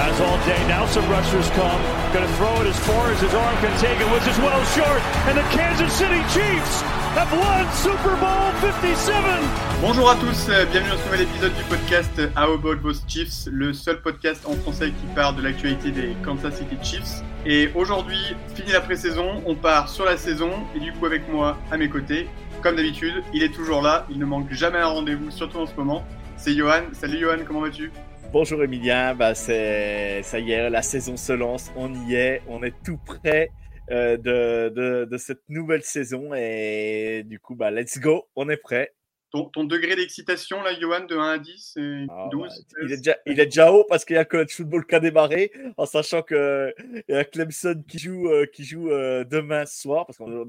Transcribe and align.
All 0.00 0.38
day. 0.46 0.56
Now 0.66 0.86
some 0.86 1.06
rushers 1.10 1.48
come. 1.50 1.80
Throw 2.12 2.62
it 2.62 2.66
as 2.66 2.78
far 2.80 3.10
as 3.12 3.20
his 3.20 3.34
arm 3.34 3.56
can 3.58 3.78
take 3.78 4.00
it, 4.00 4.10
which 4.12 4.26
is 4.26 4.38
well 4.38 4.64
short. 4.72 5.00
And 5.28 5.36
the 5.36 5.42
Kansas 5.52 5.92
City 5.92 6.20
Chiefs 6.32 6.80
have 7.12 7.30
won 7.32 7.70
Super 7.74 8.16
Bowl 8.16 8.50
57. 8.60 9.40
Bonjour 9.82 10.10
à 10.10 10.16
tous, 10.16 10.48
euh, 10.48 10.64
bienvenue 10.66 10.90
dans 10.90 10.98
ce 10.98 11.04
nouvel 11.04 11.20
épisode 11.22 11.54
du 11.54 11.62
podcast 11.64 12.20
How 12.36 12.54
About 12.54 12.76
Those 12.76 13.02
Chiefs, 13.08 13.46
le 13.52 13.74
seul 13.74 14.00
podcast 14.00 14.46
en 14.46 14.54
français 14.54 14.90
qui 14.90 15.06
parle 15.14 15.36
de 15.36 15.42
l'actualité 15.42 15.90
des 15.90 16.16
Kansas 16.24 16.54
City 16.54 16.76
Chiefs. 16.82 17.22
Et 17.44 17.70
aujourd'hui, 17.74 18.34
fini 18.54 18.72
la 18.72 18.80
pré-saison, 18.80 19.42
on 19.44 19.54
part 19.54 19.88
sur 19.88 20.06
la 20.06 20.16
saison 20.16 20.50
et 20.74 20.80
du 20.80 20.92
coup 20.92 21.06
avec 21.06 21.30
moi 21.30 21.58
à 21.70 21.76
mes 21.76 21.90
côtés, 21.90 22.26
comme 22.62 22.76
d'habitude, 22.76 23.22
il 23.34 23.42
est 23.42 23.54
toujours 23.54 23.82
là, 23.82 24.06
il 24.10 24.18
ne 24.18 24.24
manque 24.24 24.50
jamais 24.52 24.78
un 24.78 24.86
rendez-vous, 24.86 25.30
surtout 25.30 25.58
en 25.58 25.66
ce 25.66 25.74
moment. 25.76 26.04
C'est 26.36 26.54
Johan. 26.54 26.84
Salut 26.92 27.18
Johan, 27.18 27.44
comment 27.46 27.60
vas-tu? 27.60 27.92
Bonjour 28.32 28.62
Emilien, 28.62 29.16
bah 29.16 29.34
c'est 29.34 30.22
ça 30.22 30.38
y 30.38 30.52
est, 30.52 30.70
la 30.70 30.82
saison 30.82 31.16
se 31.16 31.32
lance, 31.32 31.72
on 31.74 31.92
y 32.06 32.14
est, 32.14 32.42
on 32.46 32.62
est 32.62 32.74
tout 32.84 32.96
près 32.96 33.50
euh, 33.90 34.16
de, 35.04 35.16
cette 35.16 35.42
nouvelle 35.48 35.82
saison. 35.82 36.32
Et 36.32 37.24
du 37.26 37.40
coup 37.40 37.56
bah 37.56 37.72
let's 37.72 37.98
go, 37.98 38.28
on 38.36 38.48
est 38.48 38.56
prêt. 38.56 38.94
Ton, 39.30 39.64
degré 39.64 39.94
d'excitation, 39.94 40.60
là, 40.62 40.78
Johan, 40.78 41.04
de 41.04 41.16
1 41.16 41.30
à 41.30 41.38
10, 41.38 41.72
c'est 41.74 41.80
12 41.80 42.08
ah, 42.10 42.28
bah, 42.32 42.48
il, 42.82 42.92
est 42.92 42.96
déjà, 42.96 43.16
il 43.26 43.38
est 43.38 43.46
déjà 43.46 43.72
haut 43.72 43.84
parce 43.88 44.04
qu'il 44.04 44.16
y 44.16 44.18
a 44.18 44.24
College 44.24 44.50
Football 44.50 44.86
qui 44.86 44.94
a 44.96 45.00
démarré, 45.00 45.52
en 45.76 45.86
sachant 45.86 46.22
qu'il 46.22 46.74
y 47.08 47.14
a 47.14 47.24
Clemson 47.24 47.82
qui 47.86 47.98
joue, 47.98 48.28
euh, 48.28 48.46
qui 48.46 48.64
joue 48.64 48.90
euh, 48.90 49.24
demain 49.24 49.66
soir. 49.66 50.06
Parce 50.06 50.18
qu'on 50.18 50.46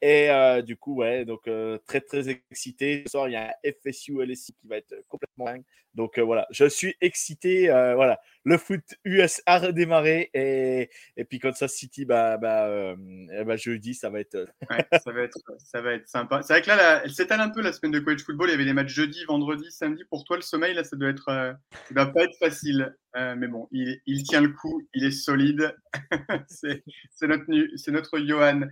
Et 0.00 0.30
euh, 0.30 0.62
du 0.62 0.76
coup, 0.76 0.96
ouais, 0.96 1.24
donc 1.24 1.48
très, 1.86 2.00
très 2.00 2.28
excité. 2.28 3.02
Ce 3.06 3.10
soir, 3.10 3.28
il 3.28 3.32
y 3.32 3.36
a 3.36 3.48
un 3.48 3.72
FSU 3.72 4.24
LSI 4.24 4.52
qui 4.52 4.68
va 4.68 4.76
être 4.76 4.94
complètement 5.08 5.46
dingue. 5.46 5.62
Donc 5.96 6.20
voilà, 6.20 6.46
je 6.52 6.66
suis 6.66 6.94
excité. 7.00 7.66
voilà, 7.66 8.20
le 8.44 8.56
foot 8.56 8.80
US 9.04 9.42
a 9.46 9.58
redémarré 9.58 10.30
et, 10.32 10.90
et 11.16 11.24
puis 11.24 11.38
Kansas 11.38 11.72
City, 11.72 12.04
bah, 12.04 12.38
bah, 12.38 12.66
euh, 12.66 12.96
bah 13.44 13.56
jeudi, 13.56 13.94
ça 13.94 14.08
va 14.08 14.20
être. 14.20 14.34
Euh, 14.34 14.46
ça, 15.04 15.12
va 15.12 15.22
être 15.22 15.38
ça 15.58 15.80
va 15.82 15.92
être 15.92 16.08
sympa. 16.08 16.42
C'est 16.42 16.54
vrai 16.54 16.62
que 16.62 16.68
là, 16.68 16.76
là 16.76 17.02
elle 17.04 17.12
s'étale 17.12 17.40
un 17.40 17.50
peu 17.50 17.60
la 17.60 17.72
semaine 17.72 17.92
de 17.92 18.00
football. 18.22 18.48
Il 18.48 18.52
y 18.52 18.54
avait 18.54 18.64
les 18.64 18.72
matchs 18.72 18.92
jeudi, 18.92 19.24
vendredi, 19.24 19.70
samedi. 19.70 20.04
Pour 20.08 20.24
toi, 20.24 20.36
le 20.36 20.42
sommeil, 20.42 20.74
là, 20.74 20.84
ça 20.84 20.96
doit 20.96 21.08
être. 21.08 21.28
Euh, 21.28 21.52
ça 21.94 22.06
pas 22.06 22.22
être 22.22 22.36
facile. 22.38 22.94
Euh, 23.16 23.34
mais 23.36 23.48
bon, 23.48 23.66
il, 23.72 24.22
tient 24.22 24.40
le 24.40 24.50
coup, 24.50 24.82
il 24.94 25.04
est 25.04 25.10
solide. 25.10 25.74
c'est 26.46 26.82
notre, 27.22 27.44
notre 27.90 28.18
Johan. 28.20 28.62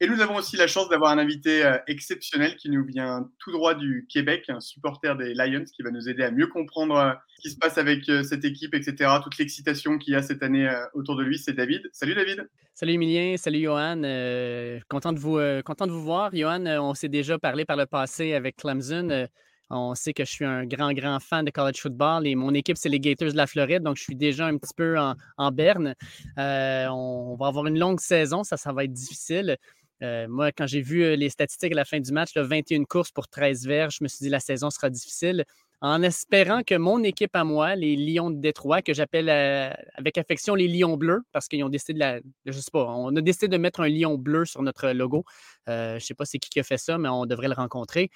Et 0.00 0.06
nous 0.06 0.20
avons 0.20 0.36
aussi 0.36 0.56
la 0.56 0.68
chance 0.68 0.88
d'avoir 0.88 1.10
un 1.10 1.18
invité 1.18 1.64
euh, 1.64 1.78
exceptionnel 1.88 2.54
qui 2.56 2.70
nous 2.70 2.84
vient 2.84 3.28
tout 3.40 3.50
droit 3.50 3.74
du 3.74 4.06
Québec, 4.08 4.44
un 4.48 4.60
supporter 4.60 5.16
des 5.16 5.34
Lions 5.34 5.64
qui 5.64 5.82
va 5.82 5.90
nous 5.90 6.08
aider 6.08 6.22
à 6.22 6.30
mieux 6.30 6.46
comprendre 6.46 6.96
euh, 6.96 7.12
ce 7.36 7.42
qui 7.42 7.50
se 7.50 7.58
passe 7.58 7.78
avec 7.78 8.04
cette 8.04 8.44
équipe, 8.44 8.74
etc. 8.74 9.10
Toute 9.22 9.38
l'excitation 9.38 9.98
qu'il 9.98 10.14
y 10.14 10.16
a 10.16 10.22
cette 10.22 10.42
année 10.42 10.68
autour 10.94 11.16
de 11.16 11.22
lui, 11.22 11.38
c'est 11.38 11.52
David. 11.52 11.88
Salut 11.92 12.14
David. 12.14 12.48
Salut 12.74 12.92
Emilien, 12.92 13.36
salut 13.36 13.60
Johan. 13.60 14.02
content, 14.88 15.12
de 15.12 15.18
vous, 15.18 15.38
content 15.64 15.86
de 15.86 15.92
vous 15.92 16.02
voir. 16.02 16.34
Johan, 16.34 16.66
on 16.66 16.94
s'est 16.94 17.08
déjà 17.08 17.38
parlé 17.38 17.64
par 17.64 17.76
le 17.76 17.86
passé 17.86 18.34
avec 18.34 18.56
Clemson. 18.56 19.28
On 19.70 19.94
sait 19.94 20.14
que 20.14 20.24
je 20.24 20.30
suis 20.30 20.44
un 20.46 20.64
grand, 20.64 20.92
grand 20.92 21.20
fan 21.20 21.44
de 21.44 21.50
college 21.50 21.80
football 21.80 22.26
et 22.26 22.34
mon 22.34 22.54
équipe, 22.54 22.78
c'est 22.78 22.88
les 22.88 23.00
Gators 23.00 23.32
de 23.32 23.36
la 23.36 23.46
Floride, 23.46 23.82
donc 23.82 23.96
je 23.96 24.02
suis 24.02 24.16
déjà 24.16 24.46
un 24.46 24.56
petit 24.56 24.72
peu 24.74 24.96
en, 24.98 25.52
berne. 25.52 25.94
Euh, 26.38 26.86
on, 26.88 27.36
va 27.36 27.48
avoir 27.48 27.66
une 27.66 27.78
longue 27.78 28.00
saison, 28.00 28.44
ça, 28.44 28.56
ça 28.56 28.72
va 28.72 28.84
être 28.84 28.92
difficile. 28.92 29.56
Euh, 30.02 30.26
moi, 30.28 30.52
quand 30.52 30.66
j'ai 30.66 30.80
vu 30.80 31.02
euh, 31.02 31.16
les 31.16 31.28
statistiques 31.28 31.72
à 31.72 31.74
la 31.74 31.84
fin 31.84 32.00
du 32.00 32.12
match, 32.12 32.34
21 32.34 32.84
courses 32.84 33.10
pour 33.10 33.28
13 33.28 33.66
verges, 33.66 33.96
je 33.98 34.04
me 34.04 34.08
suis 34.08 34.22
dit 34.22 34.28
la 34.30 34.40
saison 34.40 34.70
sera 34.70 34.88
difficile. 34.90 35.44
En 35.80 36.02
espérant 36.02 36.62
que 36.62 36.74
mon 36.74 37.02
équipe 37.02 37.36
à 37.36 37.44
moi, 37.44 37.76
les 37.76 37.94
Lions 37.96 38.30
de 38.30 38.40
Détroit, 38.40 38.80
que 38.80 38.94
j'appelle 38.94 39.28
avec 39.28 40.18
affection 40.18 40.54
les 40.54 40.66
Lions 40.66 40.96
bleus, 40.96 41.22
parce 41.30 41.46
qu'ils 41.46 41.62
ont 41.62 41.68
décidé 41.68 42.00
de. 42.00 42.22
Je 42.46 42.58
sais 42.58 42.70
pas, 42.72 42.84
on 42.84 43.14
a 43.14 43.20
décidé 43.20 43.48
de 43.48 43.56
mettre 43.58 43.80
un 43.80 43.88
lion 43.88 44.18
bleu 44.18 44.44
sur 44.44 44.62
notre 44.62 44.88
logo. 44.90 45.24
je 45.68 45.94
ne 45.94 45.98
sais 46.00 46.14
pas 46.14 46.24
c'est 46.24 46.38
qui 46.38 46.50
qui 46.50 46.58
a 46.58 46.64
fait 46.64 46.78
ça, 46.78 46.98
mais 46.98 47.08
on 47.08 47.26
devrait 47.26 47.46
le 47.46 47.54
rencontrer. 47.54 48.10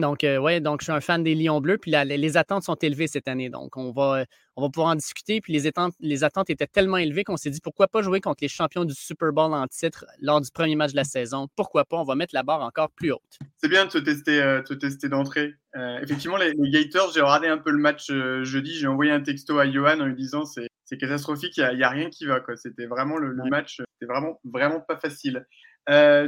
Donc, 0.00 0.24
euh, 0.24 0.38
ouais, 0.38 0.60
donc 0.60 0.80
je 0.80 0.84
suis 0.84 0.92
un 0.92 1.00
fan 1.00 1.22
des 1.22 1.34
Lions 1.34 1.60
Bleus. 1.60 1.78
Puis 1.78 1.92
les 1.92 2.36
attentes 2.36 2.62
sont 2.62 2.74
élevées 2.74 3.06
cette 3.06 3.28
année. 3.28 3.50
Donc, 3.50 3.76
on 3.76 3.92
va, 3.92 4.24
on 4.56 4.62
va 4.62 4.68
pouvoir 4.70 4.92
en 4.92 4.94
discuter. 4.94 5.40
Puis 5.40 5.52
les 5.52 5.66
attentes, 5.66 5.94
les 6.00 6.24
attentes 6.24 6.50
étaient 6.50 6.66
tellement 6.66 6.96
élevées 6.96 7.24
qu'on 7.24 7.36
s'est 7.36 7.50
dit 7.50 7.60
pourquoi 7.60 7.88
pas 7.88 8.02
jouer 8.02 8.20
contre 8.20 8.38
les 8.42 8.48
champions 8.48 8.84
du 8.84 8.94
Super 8.94 9.32
Bowl 9.32 9.54
en 9.54 9.66
titre 9.66 10.04
lors 10.20 10.40
du 10.40 10.50
premier 10.50 10.76
match 10.76 10.92
de 10.92 10.96
la 10.96 11.04
saison? 11.04 11.48
Pourquoi 11.56 11.84
pas? 11.84 11.96
On 11.96 12.04
va 12.04 12.14
mettre 12.14 12.34
la 12.34 12.42
barre 12.42 12.62
encore 12.62 12.90
plus 12.90 13.12
haute. 13.12 13.38
C'est 13.58 13.68
bien 13.68 13.86
de 13.86 13.90
se 13.90 13.98
tester, 13.98 14.42
euh, 14.42 14.62
tester 14.62 15.08
d'entrée. 15.08 15.54
Euh, 15.76 16.00
effectivement, 16.00 16.36
les, 16.36 16.54
Gators, 16.70 17.12
j'ai 17.12 17.20
regardé 17.20 17.48
un 17.48 17.58
peu 17.58 17.70
le 17.70 17.78
match 17.78 18.10
jeudi. 18.42 18.74
J'ai 18.74 18.86
envoyé 18.86 19.12
un 19.12 19.20
texto 19.20 19.58
à 19.58 19.70
Johan 19.70 20.00
en 20.00 20.06
lui 20.06 20.16
disant 20.16 20.44
c'est, 20.44 20.68
catastrophique, 20.98 21.56
il 21.56 21.76
n'y 21.76 21.82
a, 21.82 21.88
rien 21.88 22.10
qui 22.10 22.26
va. 22.26 22.40
C'était 22.56 22.86
vraiment 22.86 23.16
le, 23.16 23.34
match, 23.50 23.82
c'était 23.92 24.10
vraiment, 24.10 24.40
vraiment 24.44 24.80
pas 24.80 24.96
facile. 24.96 25.46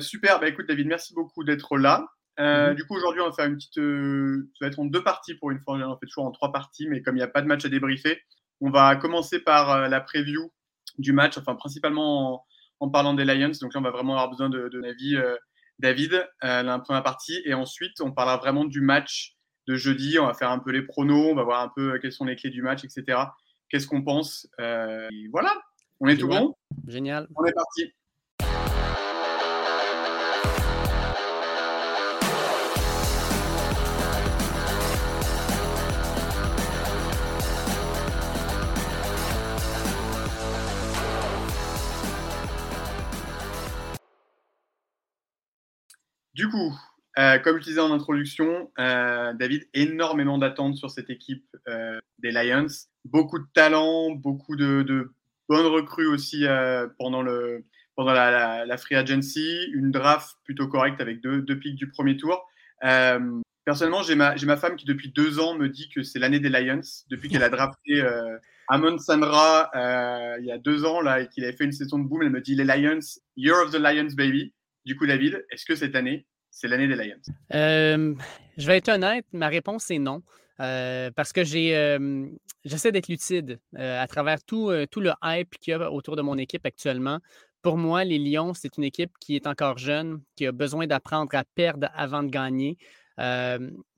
super, 0.00 0.41
bah, 0.41 0.48
écoute 0.48 0.66
David, 0.69 0.86
merci 0.86 1.14
beaucoup 1.14 1.44
d'être 1.44 1.76
là. 1.78 2.06
Euh, 2.40 2.70
mhm. 2.70 2.76
Du 2.76 2.84
coup, 2.84 2.96
aujourd'hui, 2.96 3.20
on 3.20 3.26
va 3.26 3.32
faire 3.32 3.46
une 3.46 3.56
petite. 3.56 3.78
Euh, 3.78 4.48
ça 4.58 4.64
va 4.64 4.68
être 4.68 4.78
en 4.78 4.86
deux 4.86 5.02
parties 5.02 5.34
pour 5.34 5.50
une 5.50 5.60
fois. 5.60 5.76
On 5.76 5.98
fait 5.98 6.06
toujours 6.06 6.24
en 6.24 6.30
trois 6.30 6.52
parties, 6.52 6.88
mais 6.88 7.02
comme 7.02 7.16
il 7.16 7.18
n'y 7.18 7.24
a 7.24 7.28
pas 7.28 7.42
de 7.42 7.46
match 7.46 7.64
à 7.64 7.68
débriefer, 7.68 8.20
on 8.60 8.70
va 8.70 8.96
commencer 8.96 9.40
par 9.40 9.70
euh, 9.70 9.88
la 9.88 10.00
preview 10.00 10.50
du 10.98 11.12
match, 11.12 11.36
enfin, 11.38 11.54
principalement 11.54 12.44
en, 12.80 12.88
parlant 12.88 13.14
des 13.14 13.24
Lions. 13.24 13.52
Donc 13.60 13.74
là, 13.74 13.80
on 13.80 13.82
va 13.82 13.90
vraiment 13.90 14.14
avoir 14.14 14.30
besoin 14.30 14.48
de, 14.48 14.68
de 14.68 14.82
avis, 14.82 15.16
David, 15.78 16.26
la 16.42 16.78
première 16.78 17.02
partie. 17.02 17.40
Et 17.44 17.54
ensuite, 17.54 18.00
on 18.00 18.10
parlera 18.10 18.38
vraiment 18.38 18.64
du 18.64 18.80
match 18.80 19.36
de 19.66 19.76
jeudi. 19.76 20.18
On 20.18 20.26
va 20.26 20.34
faire 20.34 20.50
un 20.50 20.58
peu 20.58 20.70
les 20.70 20.82
pronos, 20.82 21.30
on 21.30 21.34
va 21.34 21.44
voir 21.44 21.62
un 21.62 21.70
peu 21.74 21.98
quelles 21.98 22.12
sont 22.12 22.24
les 22.24 22.36
clés 22.36 22.50
du 22.50 22.62
match, 22.62 22.84
etc. 22.84 23.18
Qu'est-ce 23.68 23.86
qu'on 23.86 24.02
pense 24.02 24.48
et 24.58 25.28
Voilà, 25.30 25.54
on 26.00 26.08
est 26.08 26.16
tout 26.16 26.28
bon? 26.28 26.54
Génial. 26.88 27.28
On 27.36 27.44
est 27.44 27.52
parti. 27.52 27.92
Du 46.41 46.48
coup, 46.48 46.75
euh, 47.19 47.39
comme 47.39 47.59
je 47.59 47.65
disais 47.65 47.81
en 47.81 47.92
introduction, 47.92 48.71
euh, 48.78 49.34
David, 49.34 49.69
énormément 49.75 50.39
d'attentes 50.39 50.75
sur 50.75 50.89
cette 50.89 51.10
équipe 51.10 51.45
euh, 51.69 51.98
des 52.21 52.31
Lions. 52.31 52.66
Beaucoup 53.04 53.39
de 53.39 53.45
talent, 53.53 54.13
beaucoup 54.13 54.57
de, 54.57 55.13
bonnes 55.51 55.66
recrues 55.66 56.07
aussi 56.07 56.47
pendant, 56.98 57.21
le, 57.21 57.66
pendant 57.95 58.15
la, 58.15 58.77
free 58.78 58.95
agency. 58.95 59.66
Une 59.75 59.91
draft 59.91 60.34
plutôt 60.45 60.66
correcte 60.66 61.03
avec 61.03 61.21
deux, 61.21 61.42
deux 61.42 61.59
pics 61.59 61.77
du 61.77 61.91
premier 61.91 62.16
tour. 62.16 62.48
personnellement, 63.66 64.03
j'ai 64.03 64.15
ma, 64.15 64.34
ma, 64.34 64.57
femme 64.57 64.77
qui, 64.77 64.87
depuis 64.87 65.10
deux 65.10 65.41
ans, 65.41 65.59
me 65.59 65.69
dit 65.69 65.91
que 65.95 66.03
c'est 66.03 66.19
l'année 66.19 66.41
des 66.41 66.48
Lions. 66.48 67.04
Depuis 67.10 67.28
qu'elle 67.28 67.42
a 67.42 67.51
drafté 67.51 68.03
Amon 68.66 68.97
Sandra 68.97 69.71
il 70.39 70.47
y 70.47 70.53
a 70.53 70.57
deux 70.57 70.87
ans 70.87 71.03
là, 71.03 71.21
et 71.21 71.28
qu'il 71.28 71.45
avait 71.45 71.53
fait 71.54 71.65
une 71.65 71.72
saison 71.72 71.98
de 71.98 72.09
boom, 72.09 72.22
elle 72.22 72.31
me 72.31 72.41
dit 72.41 72.54
les 72.54 72.65
Lions, 72.65 73.21
Year 73.37 73.59
of 73.59 73.72
the 73.72 73.78
Lions, 73.78 74.15
baby. 74.16 74.54
Du 74.87 74.97
coup, 74.97 75.07
David, 75.07 75.45
est-ce 75.51 75.66
que 75.66 75.75
cette 75.75 75.95
année, 75.95 76.27
c'est 76.50 76.68
l'année 76.68 76.88
des 76.88 76.97
Lions? 76.97 77.20
Euh, 77.54 78.14
je 78.56 78.66
vais 78.66 78.78
être 78.78 78.88
honnête, 78.88 79.24
ma 79.32 79.48
réponse 79.48 79.91
est 79.91 79.98
non. 79.98 80.22
Euh, 80.60 81.10
parce 81.16 81.32
que 81.32 81.41
euh, 81.41 82.26
j'essaie 82.64 82.92
d'être 82.92 83.08
lucide 83.08 83.58
à 83.74 84.06
travers 84.06 84.42
tout, 84.44 84.70
tout 84.91 85.00
le 85.00 85.12
hype 85.22 85.56
qu'il 85.58 85.70
y 85.70 85.74
a 85.74 85.91
autour 85.91 86.16
de 86.16 86.22
mon 86.22 86.36
équipe 86.36 86.66
actuellement. 86.66 87.18
pour 87.62 87.78
moi, 87.78 88.04
les 88.04 88.18
Lions, 88.18 88.52
c'est 88.52 88.76
une 88.76 88.84
équipe 88.84 89.12
qui 89.20 89.36
est 89.36 89.47
encore 89.47 89.78
jeune, 89.78 90.20
qui 90.36 90.47
a 90.47 90.52
besoin 90.52 90.86
d'apprendre 90.86 91.34
à 91.34 91.44
perdre 91.54 91.88
avant 91.94 92.22
de 92.22 92.28
gagner. 92.28 92.76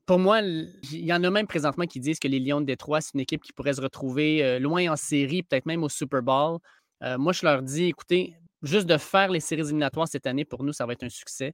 pour 0.05 0.19
moi, 0.19 0.41
il 0.41 1.05
y 1.05 1.13
en 1.13 1.23
a 1.23 1.29
même 1.29 1.47
présentement 1.47 1.85
qui 1.85 1.99
disent 1.99 2.19
que 2.19 2.27
les 2.29 2.39
Lions 2.39 2.61
de 2.61 2.65
Détroit, 2.65 3.01
c'est 3.01 3.13
une 3.13 3.21
équipe 3.21 3.43
qui 3.43 3.51
pourrait 3.51 3.73
se 3.73 3.81
retrouver 3.81 4.59
loin 4.59 4.89
en 4.89 4.95
série, 4.95 5.43
peut-être 5.43 5.65
même 5.65 5.83
au 5.83 5.89
Super 5.89 6.21
Bowl. 6.21 6.59
moi, 7.17 7.33
je 7.33 7.45
leur 7.45 7.61
dis, 7.61 7.85
écoutez, 7.85 8.35
juste 8.63 8.87
de 8.87 8.97
faire 8.97 9.29
les 9.29 9.39
séries 9.39 9.61
éliminatoires 9.61 10.07
cette 10.07 10.25
année, 10.25 10.45
pour 10.45 10.63
nous, 10.63 10.73
ça 10.73 10.85
va 10.85 10.93
être 10.93 11.03
un 11.03 11.09
succès. 11.09 11.53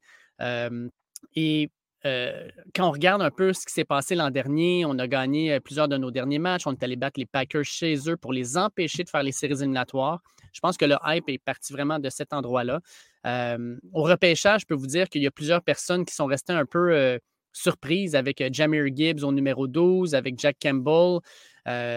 et 1.36 1.70
quand 2.04 2.88
on 2.88 2.92
regarde 2.92 3.22
un 3.22 3.32
peu 3.32 3.52
ce 3.52 3.66
qui 3.66 3.74
s'est 3.74 3.84
passé 3.84 4.16
l'an 4.16 4.32
dernier, 4.32 4.86
on 4.86 4.98
a 5.00 5.08
gagné 5.08 5.60
plusieurs 5.60 5.90
de 5.90 5.98
nos 5.98 6.12
derniers 6.12 6.40
matchs. 6.40 6.66
On 6.66 6.72
est 6.72 6.84
allé 6.84 6.96
battre 6.96 7.20
les 7.20 7.26
Packers 7.26 7.66
chez 7.66 7.98
eux 8.10 8.16
pour 8.16 8.32
les 8.32 8.58
empêcher 8.58 9.04
de 9.04 9.10
faire 9.10 9.24
les 9.24 9.34
séries 9.34 9.56
éliminatoires. 9.56 10.22
Je 10.54 10.62
pense 10.62 10.78
que 10.78 10.86
le 10.86 10.96
hype 11.06 11.28
est 11.28 11.44
parti 11.44 11.74
vraiment 11.74 12.00
de 12.00 12.10
cet 12.10 12.32
endroit-là. 12.32 12.80
au 13.26 14.04
repêchage, 14.04 14.62
je 14.62 14.66
peux 14.66 14.76
vous 14.76 14.88
dire 14.88 15.10
qu'il 15.10 15.22
y 15.22 15.28
a 15.28 15.32
plusieurs 15.32 15.62
personnes 15.62 16.06
qui 16.06 16.16
sont 16.16 16.26
restées 16.26 16.54
un 16.54 16.66
peu 16.66 17.20
surprises 17.52 18.16
avec 18.16 18.42
Jamir 18.54 18.86
Gibbs 18.96 19.24
au 19.24 19.32
numéro 19.34 19.68
12, 19.68 20.16
avec 20.16 20.40
Jack 20.40 20.58
Campbell. 20.62 21.20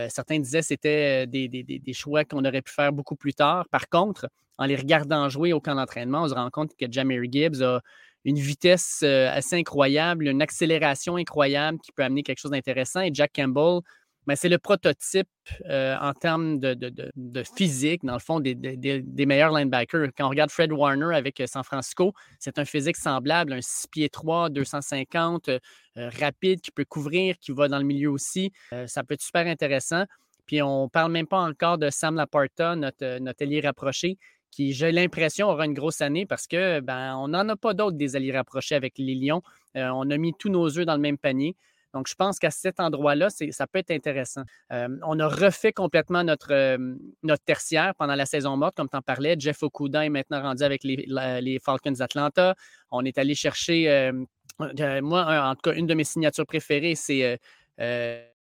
Certains 0.08 0.38
disaient 0.38 0.60
que 0.60 0.66
c'était 0.66 1.26
des, 1.26 1.48
des, 1.48 1.92
choix 1.92 2.24
qu'on 2.24 2.44
aurait 2.44 2.62
pu 2.62 2.72
faire 2.72 2.92
beaucoup 2.92 3.16
plus 3.16 3.34
tard. 3.34 3.66
Par 3.70 3.88
contre, 3.88 4.28
en 4.58 4.66
les 4.66 4.76
regardant 4.76 5.28
jouer 5.28 5.52
au 5.52 5.60
camp 5.60 5.74
d'entraînement, 5.74 6.22
on 6.22 6.28
se 6.28 6.34
rend 6.34 6.50
compte 6.50 6.72
que 6.76 6.86
Jamir 6.90 7.22
Gibbs 7.30 7.62
a 7.62 7.80
une 8.24 8.38
vitesse 8.38 9.00
euh, 9.02 9.28
assez 9.32 9.56
incroyable, 9.56 10.28
une 10.28 10.42
accélération 10.42 11.16
incroyable 11.16 11.78
qui 11.80 11.92
peut 11.92 12.04
amener 12.04 12.22
quelque 12.22 12.38
chose 12.38 12.52
d'intéressant. 12.52 13.00
Et 13.00 13.10
Jack 13.12 13.32
Campbell, 13.34 13.80
ben, 14.26 14.36
c'est 14.36 14.48
le 14.48 14.58
prototype 14.58 15.28
euh, 15.68 15.96
en 16.00 16.12
termes 16.14 16.58
de, 16.58 17.42
physique, 17.56 18.04
dans 18.04 18.14
le 18.14 18.20
fond, 18.20 18.40
des, 18.40 19.26
meilleurs 19.26 19.50
linebackers. 19.52 20.08
Quand 20.16 20.26
on 20.26 20.30
regarde 20.30 20.50
Fred 20.50 20.72
Warner 20.72 21.14
avec 21.14 21.40
euh, 21.40 21.46
San 21.46 21.64
Francisco, 21.64 22.12
c'est 22.38 22.58
un 22.58 22.64
physique 22.64 22.96
semblable, 22.96 23.52
un 23.52 23.60
6 23.60 23.88
pieds 23.88 24.08
3, 24.08 24.50
250, 24.50 25.50
rapide, 25.96 26.60
qui 26.60 26.70
peut 26.70 26.84
couvrir, 26.84 27.36
qui 27.38 27.52
va 27.52 27.68
dans 27.68 27.78
le 27.78 27.84
milieu 27.84 28.10
aussi. 28.10 28.52
ça 28.86 29.04
peut 29.04 29.14
être 29.14 29.22
super 29.22 29.46
intéressant. 29.46 30.04
Puis 30.46 30.62
on 30.62 30.84
ne 30.84 30.88
parle 30.88 31.12
même 31.12 31.26
pas 31.26 31.40
encore 31.40 31.78
de 31.78 31.90
Sam 31.90 32.16
Laporta, 32.16 32.76
notre, 32.76 33.18
notre 33.18 33.42
allié 33.42 33.60
rapproché, 33.60 34.18
qui, 34.52 34.72
j'ai 34.72 34.92
l'impression, 34.92 35.48
aura 35.48 35.64
une 35.64 35.74
grosse 35.74 36.00
année 36.00 36.26
parce 36.26 36.46
que 36.46 36.80
ben, 36.80 37.26
n'en 37.26 37.48
a 37.48 37.56
pas 37.56 37.74
d'autres 37.74 37.96
des 37.96 38.14
alliés 38.14 38.36
rapprochés 38.36 38.74
avec 38.74 38.98
les 38.98 39.14
Lions. 39.14 39.42
Euh, 39.76 39.88
on 39.88 40.08
a 40.10 40.16
mis 40.18 40.34
tous 40.38 40.50
nos 40.50 40.78
œufs 40.78 40.86
dans 40.86 40.94
le 40.94 41.00
même 41.00 41.18
panier. 41.18 41.56
Donc, 41.92 42.08
je 42.08 42.14
pense 42.14 42.38
qu'à 42.38 42.50
cet 42.50 42.80
endroit-là, 42.80 43.28
ça 43.30 43.66
peut 43.66 43.78
être 43.78 43.90
intéressant. 43.90 44.42
Euh, 44.72 44.88
on 45.02 45.18
a 45.20 45.28
refait 45.28 45.72
complètement 45.72 46.24
notre, 46.24 46.52
euh, 46.52 46.96
notre 47.22 47.44
tertiaire 47.44 47.94
pendant 47.94 48.14
la 48.14 48.26
saison 48.26 48.56
morte, 48.56 48.76
comme 48.76 48.88
tu 48.88 48.96
en 48.96 49.02
parlais. 49.02 49.36
Jeff 49.38 49.62
Okuda 49.62 50.04
est 50.04 50.08
maintenant 50.08 50.42
rendu 50.42 50.62
avec 50.62 50.84
les, 50.84 51.06
les 51.40 51.58
Falcons 51.58 51.92
d'Atlanta. 51.92 52.54
On 52.90 53.04
est 53.04 53.18
allé 53.18 53.34
chercher, 53.34 54.10
moi, 54.58 55.48
en 55.50 55.54
tout 55.54 55.70
cas, 55.70 55.74
une 55.74 55.86
de 55.86 55.94
mes 55.94 56.04
signatures 56.04 56.46
préférées, 56.46 56.94
c'est 56.94 57.38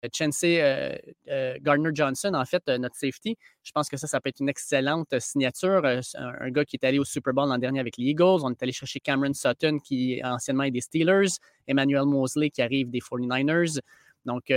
Euh, 0.04 0.98
euh, 1.30 1.58
Gardner 1.62 1.90
Johnson, 1.94 2.34
en 2.34 2.46
fait, 2.46 2.64
euh, 2.70 2.78
notre 2.78 2.96
safety. 2.96 3.38
Je 3.64 3.72
pense 3.72 3.90
que 3.90 3.98
ça, 3.98 4.08
ça 4.08 4.22
peut 4.22 4.30
être 4.30 4.40
une 4.40 4.50
excellente 4.50 5.20
signature. 5.20 5.84
Un, 5.86 6.50
gars 6.50 6.66
qui 6.66 6.78
est 6.78 6.86
allé 6.86 7.00
au 7.00 7.06
Super 7.06 7.34
Bowl 7.34 7.50
l'an 7.50 7.58
dernier 7.58 7.80
avec 7.80 7.98
les 7.98 8.06
Eagles. 8.06 8.44
On 8.44 8.52
est 8.52 8.64
allé 8.64 8.72
chercher 8.72 9.00
Cameron 9.00 9.34
Sutton, 9.34 9.80
qui 9.80 10.22
anciennement 10.24 10.64
est 10.64 10.72
des 10.72 10.82
Steelers. 10.82 11.38
Emmanuel 11.68 12.06
Mosley, 12.06 12.50
qui 12.50 12.62
arrive 12.62 12.90
des 12.90 13.00
49ers. 13.00 13.80
Donc, 14.26 14.52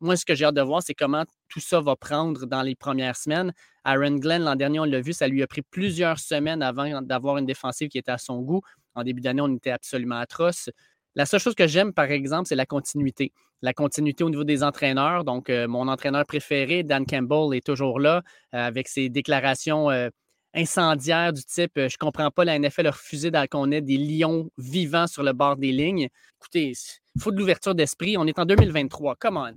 moi, 0.00 0.16
ce 0.16 0.26
que 0.26 0.34
j'ai 0.34 0.44
hâte 0.44 0.54
de 0.54 0.62
voir, 0.62 0.82
c'est 0.82 0.94
comment 0.94 1.24
tout 1.48 1.60
ça 1.60 1.80
va 1.80 1.96
prendre 1.96 2.44
dans 2.46 2.62
les 2.62 2.74
premières 2.74 3.16
semaines. 3.16 3.52
Aaron 3.84 4.16
Glenn, 4.16 4.42
l'an 4.42 4.56
dernier, 4.56 4.80
on 4.80 4.84
l'a 4.84 5.00
vu, 5.00 5.12
ça 5.12 5.28
lui 5.28 5.42
a 5.42 5.46
pris 5.46 5.62
plusieurs 5.62 6.18
semaines 6.18 6.62
avant 6.62 7.00
d'avoir 7.02 7.38
une 7.38 7.46
défensive 7.46 7.88
qui 7.88 7.98
était 7.98 8.10
à 8.10 8.18
son 8.18 8.42
goût. 8.42 8.60
En 8.94 9.04
début 9.04 9.20
d'année, 9.20 9.42
on 9.42 9.54
était 9.54 9.70
absolument 9.70 10.16
atroce. 10.16 10.70
La 11.16 11.24
seule 11.24 11.40
chose 11.40 11.54
que 11.54 11.66
j'aime, 11.66 11.94
par 11.94 12.10
exemple, 12.10 12.46
c'est 12.46 12.54
la 12.54 12.66
continuité. 12.66 13.32
La 13.62 13.72
continuité 13.72 14.22
au 14.22 14.28
niveau 14.28 14.44
des 14.44 14.62
entraîneurs. 14.62 15.24
Donc, 15.24 15.48
euh, 15.48 15.66
mon 15.66 15.88
entraîneur 15.88 16.26
préféré, 16.26 16.82
Dan 16.82 17.06
Campbell, 17.06 17.56
est 17.56 17.64
toujours 17.64 17.98
là 17.98 18.22
euh, 18.54 18.58
avec 18.58 18.86
ses 18.86 19.08
déclarations 19.08 19.90
euh, 19.90 20.10
incendiaires 20.54 21.32
du 21.32 21.42
type 21.42 21.72
Je 21.76 21.84
ne 21.84 21.98
comprends 21.98 22.30
pas 22.30 22.44
la 22.44 22.58
NFL 22.58 22.88
a 22.88 22.90
refusé 22.90 23.30
qu'on 23.50 23.72
ait 23.72 23.80
des 23.80 23.96
lions 23.96 24.50
vivants 24.58 25.06
sur 25.06 25.22
le 25.22 25.32
bord 25.32 25.56
des 25.56 25.72
lignes. 25.72 26.08
Écoutez, 26.38 26.74
il 27.14 27.22
faut 27.22 27.32
de 27.32 27.38
l'ouverture 27.38 27.74
d'esprit. 27.74 28.18
On 28.18 28.26
est 28.26 28.38
en 28.38 28.44
2023. 28.44 29.16
Come 29.16 29.38
on. 29.38 29.54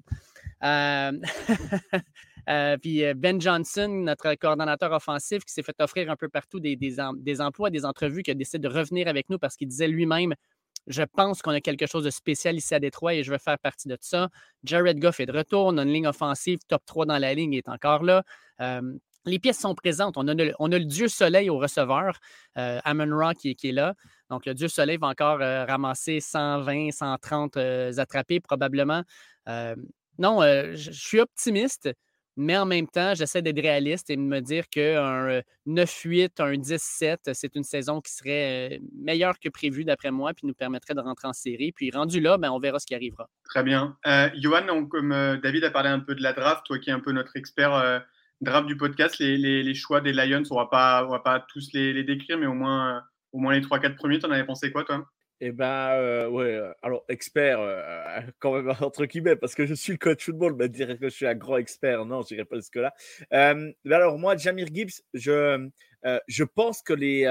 puis 2.81 3.03
Ben 3.15 3.39
Johnson, 3.39 3.89
notre 3.89 4.33
coordonnateur 4.35 4.93
offensif, 4.93 5.43
qui 5.43 5.53
s'est 5.53 5.63
fait 5.63 5.75
offrir 5.81 6.09
un 6.09 6.15
peu 6.15 6.29
partout 6.29 6.61
des 6.61 7.41
emplois, 7.41 7.69
des 7.69 7.85
entrevues, 7.85 8.23
qui 8.23 8.31
a 8.31 8.33
décidé 8.33 8.59
de 8.59 8.73
revenir 8.73 9.09
avec 9.09 9.29
nous 9.29 9.37
parce 9.37 9.57
qu'il 9.57 9.67
disait 9.67 9.87
lui-même 9.87 10.33
je 10.87 11.03
pense 11.03 11.41
qu'on 11.41 11.51
a 11.51 11.61
quelque 11.61 11.85
chose 11.85 12.03
de 12.03 12.09
spécial 12.09 12.55
ici 12.55 12.73
à 12.73 12.79
Détroit 12.79 13.13
et 13.13 13.23
je 13.23 13.31
veux 13.31 13.37
faire 13.37 13.59
partie 13.59 13.87
de 13.87 13.97
ça. 14.01 14.29
Jared 14.63 14.99
Goff 14.99 15.19
est 15.19 15.25
de 15.25 15.31
retour. 15.31 15.67
On 15.67 15.77
a 15.77 15.83
une 15.83 15.93
ligne 15.93 16.07
offensive, 16.07 16.59
top 16.67 16.83
3 16.85 17.05
dans 17.05 17.17
la 17.17 17.33
ligne, 17.33 17.53
est 17.53 17.69
encore 17.69 18.03
là. 18.03 18.23
les 19.25 19.39
pièces 19.39 19.59
sont 19.59 19.75
présentes. 19.75 20.15
On 20.17 20.27
a 20.27 20.33
le, 20.33 20.79
Dieu 20.85 21.07
Soleil 21.07 21.49
au 21.49 21.57
receveur, 21.57 22.19
euh, 22.57 22.79
Amon 22.83 23.15
Ra 23.15 23.33
qui, 23.35 23.51
est 23.51 23.71
là. 23.71 23.93
Donc, 24.29 24.45
le 24.45 24.53
Dieu 24.53 24.67
Soleil 24.67 24.97
va 24.97 25.07
encore 25.07 25.41
euh, 25.41 25.65
ramasser 25.65 26.19
120, 26.19 26.91
130 26.91 27.57
euh, 27.57 27.93
attrapés 27.97 28.39
probablement. 28.39 29.03
non, 30.17 30.41
je 30.41 30.91
suis 30.91 31.19
optimiste. 31.19 31.89
Mais 32.41 32.57
en 32.57 32.65
même 32.65 32.87
temps, 32.87 33.15
j'essaie 33.15 33.41
d'être 33.41 33.61
réaliste 33.61 34.09
et 34.09 34.15
de 34.15 34.21
me 34.21 34.39
dire 34.39 34.69
qu'un 34.69 35.41
9-8, 35.67 36.41
un 36.41 36.53
10-7, 36.53 37.33
c'est 37.33 37.53
une 37.53 37.65
saison 37.65 37.99
qui 37.99 38.13
serait 38.13 38.79
meilleure 38.97 39.37
que 39.39 39.49
prévu 39.49 39.83
d'après 39.83 40.09
moi, 40.09 40.33
puis 40.33 40.47
nous 40.47 40.53
permettrait 40.53 40.93
de 40.93 41.01
rentrer 41.01 41.27
en 41.27 41.33
série. 41.33 41.73
Puis 41.73 41.91
rendu 41.91 42.21
là, 42.21 42.37
ben, 42.37 42.49
on 42.51 42.59
verra 42.59 42.79
ce 42.79 42.85
qui 42.85 42.95
arrivera. 42.95 43.27
Très 43.43 43.61
bien. 43.61 43.97
Euh, 44.07 44.29
Johan, 44.37 44.85
comme 44.85 45.09
David 45.43 45.65
a 45.65 45.71
parlé 45.71 45.89
un 45.89 45.99
peu 45.99 46.15
de 46.15 46.23
la 46.23 46.31
draft, 46.31 46.65
toi 46.65 46.79
qui 46.79 46.89
es 46.89 46.93
un 46.93 47.01
peu 47.01 47.11
notre 47.11 47.35
expert 47.35 48.05
draft 48.39 48.67
du 48.67 48.77
podcast, 48.77 49.19
les, 49.19 49.73
choix 49.73 49.99
des 49.99 50.13
Lions, 50.13 50.43
on 50.49 50.55
ne 50.55 51.09
va 51.11 51.19
pas 51.19 51.45
tous 51.49 51.73
les, 51.73 51.91
les, 51.91 52.05
décrire, 52.05 52.37
mais 52.37 52.47
au 52.47 52.53
moins, 52.53 53.03
au 53.33 53.39
moins 53.39 53.51
les 53.51 53.59
3-4 53.59 53.95
premiers, 53.95 54.19
tu 54.19 54.25
en 54.25 54.31
avais 54.31 54.45
pensé 54.45 54.71
quoi, 54.71 54.85
toi? 54.85 55.05
Eh 55.41 55.51
ben, 55.51 55.91
euh, 55.93 56.27
ouais, 56.29 56.55
euh, 56.55 56.73
alors 56.81 57.05
expert, 57.07 57.59
euh, 57.61 58.19
quand 58.39 58.53
même, 58.53 58.69
entre 58.81 59.05
guillemets, 59.05 59.35
parce 59.35 59.55
que 59.55 59.65
je 59.65 59.73
suis 59.73 59.93
le 59.93 59.97
coach 59.97 60.25
football, 60.25 60.55
mais 60.57 60.67
dire 60.69 60.87
que 60.99 61.09
je 61.09 61.15
suis 61.15 61.27
un 61.27 61.35
grand 61.35 61.57
expert, 61.57 62.05
non, 62.05 62.21
je 62.23 62.27
dirais 62.29 62.45
pas 62.45 62.57
jusque-là. 62.57 62.93
mais 63.31 63.95
alors, 63.95 64.17
moi, 64.17 64.35
Jamir 64.35 64.67
Gibbs, 64.73 65.01
je, 65.13 65.69
je 66.27 66.43
pense 66.43 66.81
que 66.81 66.93
les, 66.93 67.23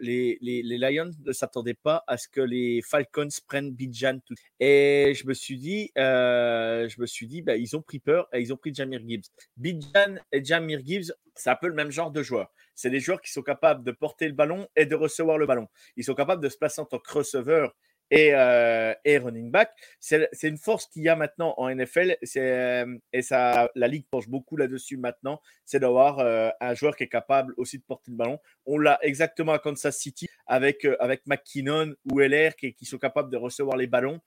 les, 0.00 0.38
les, 0.40 0.62
les, 0.62 0.78
Lions 0.78 1.10
ne 1.24 1.32
s'attendaient 1.32 1.74
pas 1.74 2.04
à 2.06 2.16
ce 2.16 2.28
que 2.28 2.40
les 2.40 2.80
Falcons 2.82 3.28
prennent 3.46 3.70
Bijan 3.72 4.18
tout. 4.24 4.34
Et 4.60 5.12
je 5.16 5.26
me 5.26 5.34
suis 5.34 5.58
dit, 5.58 5.90
je 5.96 7.00
me 7.00 7.06
suis 7.06 7.26
dit, 7.26 7.42
bah, 7.42 7.56
ils 7.56 7.76
ont 7.76 7.82
pris 7.82 7.98
peur 7.98 8.28
et 8.32 8.40
ils 8.40 8.52
ont 8.52 8.56
pris 8.56 8.74
Jamir 8.74 9.00
Gibbs. 9.06 9.26
Bijan 9.56 10.16
et 10.32 10.44
Jamir 10.44 10.80
Gibbs, 10.84 11.12
c'est 11.34 11.50
un 11.50 11.56
peu 11.56 11.68
le 11.68 11.74
même 11.74 11.90
genre 11.90 12.10
de 12.10 12.22
joueur 12.22 12.50
c'est 12.74 12.90
des 12.90 13.00
joueurs 13.00 13.20
qui 13.20 13.30
sont 13.30 13.42
capables 13.42 13.84
de 13.84 13.92
porter 13.92 14.26
le 14.26 14.34
ballon 14.34 14.68
et 14.76 14.86
de 14.86 14.94
recevoir 14.94 15.38
le 15.38 15.46
ballon. 15.46 15.68
Ils 15.96 16.04
sont 16.04 16.14
capables 16.14 16.42
de 16.42 16.48
se 16.48 16.58
placer 16.58 16.80
en 16.80 16.84
tant 16.84 16.98
que 16.98 17.12
receveur 17.12 17.74
et, 18.14 18.30
euh, 18.32 18.94
running 19.04 19.50
back. 19.50 19.70
C'est 20.00 20.28
une 20.42 20.58
force 20.58 20.86
qu'il 20.86 21.02
y 21.02 21.08
a 21.08 21.16
maintenant 21.16 21.54
en 21.56 21.68
NFL 21.68 22.16
euh, 22.36 22.98
et 23.12 23.22
ça, 23.22 23.70
la 23.74 23.88
ligue 23.88 24.06
penche 24.10 24.28
beaucoup 24.28 24.56
là-dessus 24.56 24.96
maintenant, 24.96 25.40
c'est 25.64 25.80
d'avoir 25.80 26.20
euh, 26.20 26.50
un 26.60 26.74
joueur 26.74 26.96
qui 26.96 27.04
est 27.04 27.08
capable 27.08 27.54
aussi 27.56 27.78
de 27.78 27.82
porter 27.82 28.10
le 28.10 28.16
ballon. 28.16 28.38
On 28.66 28.78
l'a 28.78 28.98
exactement 29.02 29.52
à 29.52 29.58
Kansas 29.58 29.96
City 29.96 30.28
avec, 30.46 30.86
avec 31.00 31.26
McKinnon 31.26 31.94
ou 32.10 32.20
LR 32.20 32.54
qui, 32.54 32.84
sont 32.84 32.98
capables 32.98 33.30
de 33.30 33.36
recevoir 33.36 33.76
les 33.76 33.86
ballons. 33.86 34.20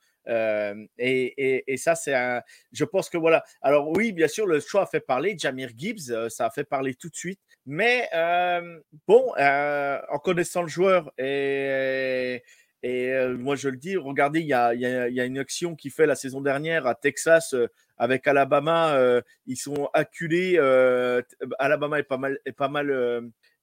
Et, 0.97 1.75
ça, 1.77 1.95
c'est 1.95 2.13
un. 2.13 2.41
Je 2.73 2.83
pense 2.83 3.09
que 3.09 3.17
voilà. 3.17 3.43
Alors, 3.61 3.89
oui, 3.95 4.11
bien 4.11 4.27
sûr, 4.27 4.45
le 4.45 4.59
choix 4.59 4.81
a 4.81 4.85
fait 4.85 4.99
parler. 4.99 5.37
Jamir 5.37 5.69
Gibbs, 5.77 6.27
ça 6.29 6.47
a 6.47 6.49
fait 6.49 6.65
parler 6.65 6.95
tout 6.95 7.09
de 7.09 7.15
suite. 7.15 7.39
Mais 7.65 8.09
bon, 9.07 9.31
en 9.37 10.19
connaissant 10.19 10.63
le 10.63 10.67
joueur 10.67 11.11
et. 11.17 12.43
Et 12.83 13.16
moi, 13.37 13.55
je 13.55 13.69
le 13.69 13.77
dis, 13.77 13.97
regardez, 13.97 14.41
il 14.41 14.47
y 14.47 14.53
a, 14.53 15.25
une 15.25 15.37
action 15.37 15.75
qui 15.75 15.89
fait 15.89 16.05
la 16.05 16.15
saison 16.15 16.41
dernière 16.41 16.87
à 16.87 16.95
Texas 16.95 17.55
avec 17.97 18.27
Alabama. 18.27 19.21
ils 19.45 19.57
sont 19.57 19.89
acculés. 19.93 20.57
Alabama 21.59 21.99
est 21.99 22.03
pas 22.03 22.17
mal, 22.17 22.39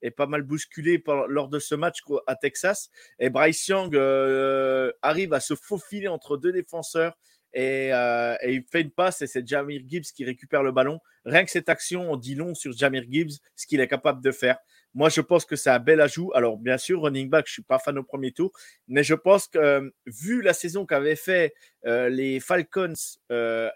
est 0.04 0.10
pas 0.10 0.26
mal 0.26 0.42
bousculé 0.42 1.02
lors 1.28 1.48
de 1.48 1.58
ce 1.58 1.74
match 1.74 2.00
à 2.26 2.36
Texas. 2.36 2.90
Et 3.18 3.30
Bryce 3.30 3.66
Young 3.66 3.96
euh, 3.96 4.92
arrive 5.02 5.32
à 5.32 5.40
se 5.40 5.54
faufiler 5.54 6.08
entre 6.08 6.36
deux 6.36 6.52
défenseurs 6.52 7.16
euh, 7.56 8.36
et, 8.42 8.54
il 8.54 8.64
fait 8.64 8.80
une 8.80 8.90
passe 8.90 9.22
et 9.22 9.26
c'est 9.26 9.46
Jamir 9.46 9.80
Gibbs 9.86 10.04
qui 10.14 10.24
récupère 10.24 10.62
le 10.62 10.72
ballon. 10.72 10.98
Rien 11.24 11.44
que 11.44 11.50
cette 11.50 11.68
action, 11.68 12.10
on 12.10 12.16
dit 12.16 12.34
long 12.34 12.54
sur 12.54 12.72
Jamir 12.72 13.04
Gibbs, 13.08 13.38
ce 13.56 13.66
qu'il 13.66 13.80
est 13.80 13.88
capable 13.88 14.22
de 14.22 14.32
faire. 14.32 14.58
Moi, 14.94 15.08
je 15.08 15.20
pense 15.20 15.44
que 15.44 15.56
c'est 15.56 15.70
un 15.70 15.78
bel 15.78 16.00
ajout. 16.00 16.30
Alors, 16.34 16.56
bien 16.56 16.78
sûr, 16.78 17.02
running 17.02 17.28
back, 17.28 17.46
je 17.46 17.54
suis 17.54 17.62
pas 17.62 17.78
fan 17.78 17.98
au 17.98 18.04
premier 18.04 18.32
tour, 18.32 18.52
mais 18.88 19.02
je 19.02 19.14
pense 19.14 19.48
que 19.48 19.58
euh, 19.58 19.90
vu 20.06 20.42
la 20.42 20.54
saison 20.54 20.86
qu'avaient 20.86 21.16
fait 21.16 21.54
les 21.84 22.40
Falcons 22.40 22.94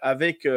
avec 0.01 0.47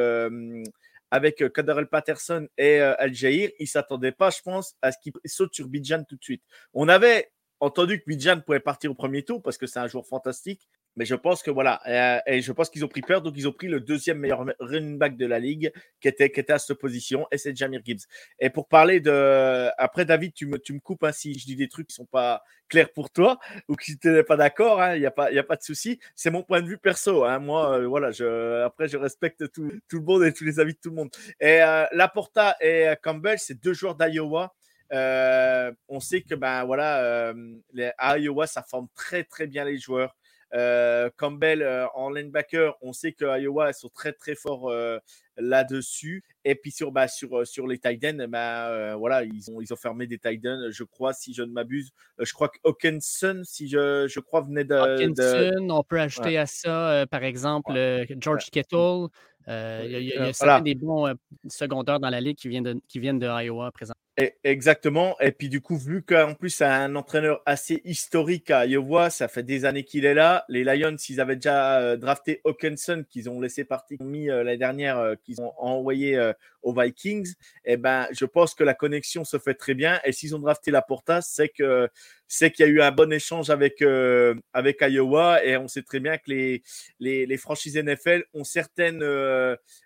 avec 1.11 1.53
Kaderel 1.53 1.89
Patterson 1.89 2.49
et 2.57 2.81
Al 2.81 3.13
Jair, 3.13 3.51
il 3.59 3.65
ne 3.65 3.67
s'attendait 3.67 4.13
pas, 4.13 4.31
je 4.31 4.41
pense, 4.41 4.77
à 4.81 4.93
ce 4.93 4.99
qu'il 5.03 5.13
saute 5.27 5.55
sur 5.55 5.69
Bijan 5.69 6.05
tout 6.05 6.17
de 6.17 6.25
suite. 6.25 6.43
On 6.73 6.89
avait 6.89 7.31
entendu 7.61 8.01
que 8.01 8.05
Bijan 8.07 8.41
pouvait 8.41 8.61
partir 8.61 8.91
au 8.91 8.95
premier 8.95 9.23
tour 9.23 9.43
parce 9.43 9.59
que 9.59 9.67
c'est 9.67 9.79
un 9.79 9.87
joueur 9.87 10.07
fantastique. 10.07 10.69
Mais 10.97 11.07
je 11.07 11.15
pense 11.15 11.43
que 11.43 11.51
voilà, 11.51 11.81
euh, 11.87 12.21
et 12.27 12.43
je 12.43 12.53
pense 12.53 12.69
qu'ils 12.69 12.85
ont 12.85 12.89
pris 12.89 13.01
peur, 13.01 13.23
donc 13.23 13.35
ils 13.37 13.49
ont 13.49 13.53
pris 13.53 13.69
le 13.69 13.81
deuxième 13.81 14.19
meilleur 14.19 14.45
running 14.61 14.99
back 14.99 15.17
de 15.17 15.25
la 15.25 15.39
ligue 15.39 15.73
qui 16.01 16.09
était, 16.09 16.31
qui 16.31 16.41
était 16.41 16.53
à 16.53 16.59
cette 16.59 16.79
position, 16.79 17.27
et 17.31 17.39
c'est 17.39 17.57
Jamir 17.57 17.81
Gibbs. 17.83 18.03
Et 18.39 18.51
pour 18.51 18.69
parler 18.69 19.01
de. 19.01 19.71
Après, 19.79 20.05
David, 20.05 20.35
tu 20.35 20.47
me, 20.47 20.59
tu 20.59 20.75
me 20.75 20.81
coupes 20.81 21.05
hein, 21.05 21.13
si 21.13 21.39
je 21.39 21.47
dis 21.47 21.57
des 21.57 21.69
trucs 21.69 21.87
qui 21.87 21.95
sont 21.95 22.05
pas 22.05 22.43
clairs 22.69 22.93
pour 22.93 23.11
toi 23.11 23.39
ou 23.69 23.75
que 23.75 23.85
tu 23.85 23.97
n'es 24.05 24.23
pas 24.23 24.37
d'accord, 24.37 24.79
il 24.81 24.83
hein, 24.83 24.99
n'y 24.99 25.07
a, 25.07 25.11
pas, 25.11 25.31
a 25.35 25.43
pas 25.43 25.57
de 25.57 25.63
souci. 25.63 25.99
C'est 26.15 26.31
mon 26.31 26.43
point 26.43 26.61
de 26.61 26.67
vue 26.67 26.79
perso. 26.79 27.25
Hein. 27.25 27.39
Moi, 27.39 27.79
euh, 27.79 27.87
voilà, 27.87 28.11
je, 28.11 28.63
après, 28.63 28.87
je 28.89 28.99
respecte 28.99 29.51
tout, 29.51 29.73
tout, 29.89 29.99
le 29.99 30.05
monde 30.05 30.25
et 30.25 30.33
tous 30.35 30.45
les 30.45 30.61
avis 30.61 30.75
de 30.75 30.79
tout 30.79 30.91
le 30.91 30.97
monde. 30.97 31.11
Et 31.41 31.63
euh, 31.63 31.87
Laporta 31.93 32.57
et 32.61 32.93
Campbell, 33.03 33.39
c'est 33.39 33.63
deux 33.63 33.73
joueurs 33.73 33.95
d'Iowa. 33.95 34.55
on 34.91 36.01
sait 36.01 36.21
que 36.21 36.35
ben 36.35 36.65
voilà, 36.65 37.33
les, 37.73 37.93
à 37.97 38.19
Iowa, 38.19 38.47
ça 38.47 38.63
forme 38.63 38.89
très 38.95 39.25
très 39.25 39.47
bien 39.47 39.65
les 39.65 39.79
joueurs. 39.79 40.15
Euh, 40.55 41.09
Campbell 41.17 41.63
euh, 41.63 41.87
en 41.95 42.11
linebacker, 42.11 42.77
on 42.83 42.93
sait 42.93 43.13
que 43.13 43.25
Iowa 43.41 43.73
sont 43.73 43.89
très 43.89 44.13
très 44.13 44.35
forts 44.35 44.71
euh, 44.71 44.99
là-dessus. 45.37 46.25
Et 46.45 46.55
puis 46.55 46.71
sur, 46.71 46.93
bah, 46.93 47.09
sur, 47.09 47.47
sur 47.47 47.67
les 47.67 47.79
Titans, 47.79 48.27
bah, 48.27 48.97
voilà, 48.97 49.25
ils 49.25 49.51
ont, 49.51 49.61
ils 49.61 49.73
ont 49.73 49.77
fermé 49.77 50.07
des 50.07 50.19
Titans, 50.19 50.71
je 50.71 50.85
crois, 50.85 51.15
si 51.15 51.33
je 51.33 51.43
ne 51.43 51.53
m'abuse. 51.53 51.93
je 52.19 52.33
crois 52.33 52.49
que 52.49 52.59
Hawkinson, 52.65 53.43
si 53.45 53.69
je, 53.69 54.07
je 54.09 54.21
crois, 54.21 54.43
venait 54.43 54.65
de. 54.65 54.75
Hawkinson, 54.75 55.71
on 55.71 55.83
peut 55.83 56.01
ajouter 56.01 56.37
à 56.37 56.47
ça, 56.47 57.07
par 57.11 57.25
exemple, 57.25 57.73
George 58.19 58.51
Kittle. 58.51 59.09
Il 59.49 59.53
y 59.53 60.13
a, 60.15 60.31
y 60.31 60.49
a 60.49 60.61
des 60.61 60.75
bons 60.75 61.15
secondaires 61.49 61.99
dans 61.99 62.11
la 62.11 62.21
ligue 62.21 62.37
qui 62.37 62.49
viennent 62.49 62.65
de, 62.65 62.81
qui 62.89 62.99
viennent 62.99 63.19
de 63.19 63.27
Iowa 63.27 63.71
présent. 63.73 63.92
Exactement. 64.19 65.17
Et 65.21 65.33
puis 65.33 65.49
du 65.49 65.63
coup, 65.63 65.79
vu 65.79 66.03
qu'en 66.03 66.35
plus 66.35 66.51
c'est 66.51 66.67
un 66.67 66.97
entraîneur 66.97 67.41
assez 67.47 67.81
historique 67.87 68.51
à 68.51 68.67
Iowa, 68.67 69.09
ça 69.09 69.27
fait 69.27 69.43
des 69.43 69.65
années 69.65 69.85
qu'il 69.85 70.05
est 70.05 70.13
là. 70.13 70.45
Les 70.51 70.65
Lions, 70.65 70.97
ils 71.09 71.19
avaient 71.19 71.37
déjà 71.37 71.81
euh, 71.81 71.97
drafté 71.97 72.43
Hawkinson, 72.45 73.05
qu'ils 73.09 73.31
ont 73.31 73.41
laissé 73.41 73.65
partir, 73.65 73.97
mis 74.03 74.29
euh, 74.29 74.45
l'année 74.45 74.59
dernière, 74.59 74.99
euh, 74.99 75.15
qu'ils 75.25 75.41
ont 75.41 75.55
envoyé 75.57 76.33
aux 76.63 76.79
Vikings. 76.79 77.31
Et 77.65 77.73
eh 77.73 77.77
ben, 77.79 78.07
je 78.13 78.27
pense 78.27 78.55
que 78.55 78.65
la 78.65 78.75
connexion 78.75 79.25
se 79.25 79.39
fait 79.39 79.55
très 79.55 79.73
bien. 79.73 79.99
Et 80.05 80.13
s'ils 80.13 80.37
ont 80.37 80.41
drafté 80.41 80.71
la 80.71 80.83
Porta, 80.83 81.23
c'est 81.23 81.49
que 81.49 81.89
c'est 82.35 82.51
qu'il 82.51 82.65
y 82.65 82.69
a 82.69 82.73
eu 82.73 82.81
un 82.81 82.91
bon 82.93 83.13
échange 83.13 83.51
avec 83.51 83.85
avec 84.55 84.81
Iowa. 84.81 85.45
Et 85.45 85.59
on 85.59 85.69
sait 85.69 85.83
très 85.83 86.01
bien 86.01 86.17
que 86.17 86.31
les 86.99 87.37
franchises 87.37 87.77
NFL 87.77 88.25
ont 88.33 88.43
certaines 88.45 89.03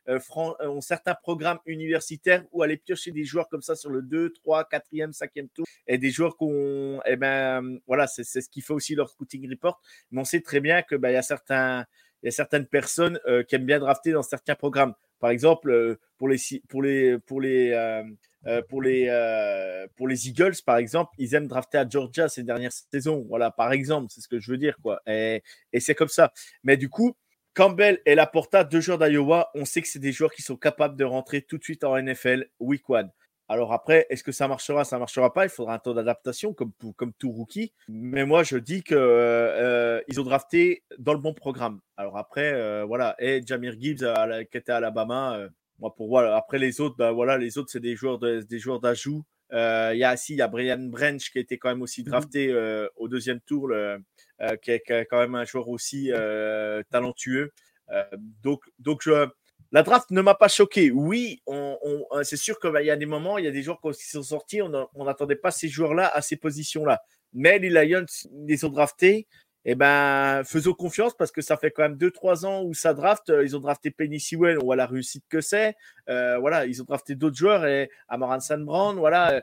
ont 0.07 0.81
certains 0.81 1.15
programmes 1.15 1.59
universitaires 1.67 2.45
où 2.53 2.62
aller 2.62 2.76
piocher 2.76 3.11
des 3.11 3.25
joueurs 3.25 3.49
comme 3.49 3.62
ça 3.62 3.75
sur 3.75 3.91
le 3.91 4.00
2, 4.00 4.33
3, 4.33 4.69
4e, 4.71 5.12
5e 5.12 5.49
tour. 5.49 5.67
Et 5.88 5.99
des 5.99 6.11
joueurs 6.11 6.37
qu'on. 6.37 7.00
Eh 7.05 7.17
ben, 7.17 7.81
voilà, 7.88 8.07
c'est 8.07 8.23
ce 8.23 8.49
qui 8.49 8.61
fait 8.61 8.73
aussi 8.73 8.95
leur 8.95 9.09
scouting 9.11 9.50
report. 9.50 9.81
Mais 10.12 10.21
on 10.21 10.25
sait 10.25 10.41
très 10.41 10.61
bien 10.61 10.83
qu'il 10.83 10.99
ben, 10.99 11.11
y, 11.11 11.17
a 11.17 11.23
certaines 11.23 12.67
personnes 12.67 13.19
euh, 13.26 13.43
qui 13.43 13.57
aiment 13.57 13.67
bien 13.67 13.81
drafter 13.81 14.12
dans 14.12 14.23
certains 14.23 14.55
programmes. 14.55 14.95
Par 15.19 15.31
exemple, 15.31 15.71
euh, 15.71 15.99
pour 16.17 16.29
les, 16.29 17.19
euh, 18.47 18.62
pour 18.69 18.83
les, 18.83 19.07
pour 19.97 20.09
les 20.09 20.29
Eagles, 20.29 20.57
par 20.65 20.76
exemple, 20.76 21.12
ils 21.19 21.35
aiment 21.35 21.49
drafter 21.49 21.79
à 21.79 21.88
Georgia 21.88 22.29
ces 22.29 22.43
dernières 22.43 22.73
saisons. 22.73 23.25
Voilà, 23.29 23.50
par 23.50 23.73
exemple, 23.73 24.07
c'est 24.11 24.21
ce 24.21 24.29
que 24.29 24.41
je 24.41 24.50
veux 24.50 24.59
dire, 24.59 24.76
quoi. 24.83 25.00
Et, 25.07 25.43
c'est 25.79 25.95
comme 25.95 26.09
ça. 26.09 26.33
Mais 26.62 26.76
du 26.76 26.88
coup, 26.88 27.17
Campbell 27.55 28.00
et 28.05 28.15
Laporta, 28.15 28.65
deux 28.65 28.81
joueurs 28.81 28.99
d'Iowa, 28.99 29.50
on 29.55 29.65
sait 29.65 29.81
que 29.81 29.88
c'est 29.88 29.99
des 29.99 30.12
joueurs 30.12 30.33
qui 30.33 30.43
sont 30.43 30.57
capables 30.57 30.97
de 30.97 31.05
rentrer 31.05 31.43
tout 31.43 31.59
de 31.59 31.65
suite 31.65 31.85
en 31.85 32.00
NFL 32.00 32.49
week 32.61 32.88
one. 32.91 33.11
Alors 33.49 33.73
après, 33.73 34.07
est-ce 34.11 34.25
que 34.25 34.33
ça 34.33 34.49
marchera, 34.49 34.85
ça 34.85 34.99
marchera 34.99 35.33
pas? 35.33 35.45
Il 35.45 35.50
faudra 35.50 35.75
un 35.75 35.79
temps 35.79 35.95
d'adaptation 35.95 36.53
comme, 36.53 36.73
comme 36.97 37.12
tout 37.12 37.31
rookie. 37.31 37.73
Mais 37.88 38.25
moi, 38.26 38.43
je 38.43 38.57
dis 38.57 38.83
qu'ils 38.83 38.97
euh, 38.97 40.00
ont 40.19 40.23
drafté 40.23 40.83
dans 40.99 41.12
le 41.12 41.21
bon 41.21 41.33
programme. 41.33 41.81
Alors 41.97 42.19
après, 42.19 42.53
euh, 42.53 42.85
voilà. 42.85 43.15
Et 43.21 43.43
Jamir 43.47 43.75
Gibbs 43.79 44.05
qui 44.50 44.59
était 44.59 44.73
à 44.73 44.76
Alabama. 44.76 45.37
Euh, 45.37 45.49
moi, 45.78 45.95
pour 45.95 46.09
voilà. 46.09 46.37
Après 46.37 46.59
les 46.59 46.80
autres, 46.80 46.97
ben, 46.97 47.12
voilà, 47.12 47.38
les 47.38 47.59
autres 47.59 47.71
c'est 47.71 47.80
des 47.80 47.97
joueurs 47.97 48.18
des 48.18 48.59
joueurs 48.59 48.80
d'ajout. 48.80 49.25
Il 49.52 49.56
y 49.56 50.04
a 50.04 50.16
il 50.28 50.37
y 50.37 50.42
a 50.42 50.49
Brian 50.49 50.78
Branch 50.78 51.30
qui 51.30 51.38
a 51.38 51.40
été 51.40 51.59
quand 51.59 51.68
même 51.68 51.83
aussi 51.83 52.02
mmh 52.02 52.04
drafté 52.04 52.88
au 52.97 53.09
deuxième 53.09 53.40
tour, 53.40 53.71
qui 54.62 54.71
est, 54.71 54.80
qui, 54.80 54.92
est, 54.92 55.06
quand 55.06 55.18
même 55.18 55.35
un 55.35 55.45
joueur 55.45 55.68
aussi 55.68 56.11
talentueux. 56.90 57.52
donc 58.42 58.62
donc 58.78 59.02
je 59.02 59.28
la 59.73 59.83
draft 59.83 60.11
ne 60.11 60.23
m'a 60.23 60.35
pas 60.35 60.49
choqué. 60.49 60.90
Oui, 60.90 61.42
on, 61.47 61.76
euh, 62.12 62.23
c'est 62.23 62.37
sûr 62.37 62.59
qu'il 62.61 62.73
y 62.85 62.90
a 62.90 62.97
des 62.97 63.06
moments, 63.06 63.38
il 63.38 63.45
y 63.45 63.49
a 63.49 63.50
des 63.50 63.62
joueurs 63.62 63.80
qui 63.80 64.09
sont 64.09 64.23
sortis, 64.23 64.62
on 64.62 65.04
n'attendait 65.04 65.37
pas 65.37 65.50
ces 65.50 65.68
joueurs-là 65.68 66.09
à 66.09 66.23
ces 66.23 66.37
positions-là. 66.37 67.02
Mais 67.33 67.59
les 67.59 67.71
Lions 67.71 68.06
les 68.47 68.64
ont 68.64 68.68
draftés. 68.68 69.26
Eh 69.69 69.75
ben, 69.75 70.45
faisons 70.45 70.75
confiance 70.75 71.13
parce 71.17 71.33
que 71.33 71.43
ça 71.43 71.57
fait 71.57 71.73
quand 71.73 71.83
même 71.83 71.97
2-3 71.97 72.47
ans 72.47 72.63
où 72.63 72.73
ça 72.73 72.95
draft. 72.95 73.33
Ils 73.43 73.57
ont 73.57 73.59
drafté 73.59 73.91
Penny 73.91 74.21
Sewell, 74.21 74.59
on 74.61 74.67
voit 74.67 74.77
la 74.77 74.87
réussite 74.87 75.25
que 75.29 75.41
c'est. 75.41 75.75
Euh, 76.09 76.39
voilà, 76.39 76.67
ils 76.67 76.81
ont 76.81 76.85
drafté 76.85 77.17
d'autres 77.17 77.37
joueurs 77.37 77.67
et 77.67 77.91
Amaran 78.09 78.39
Sandbrand. 78.39 78.95
Voilà. 78.95 79.43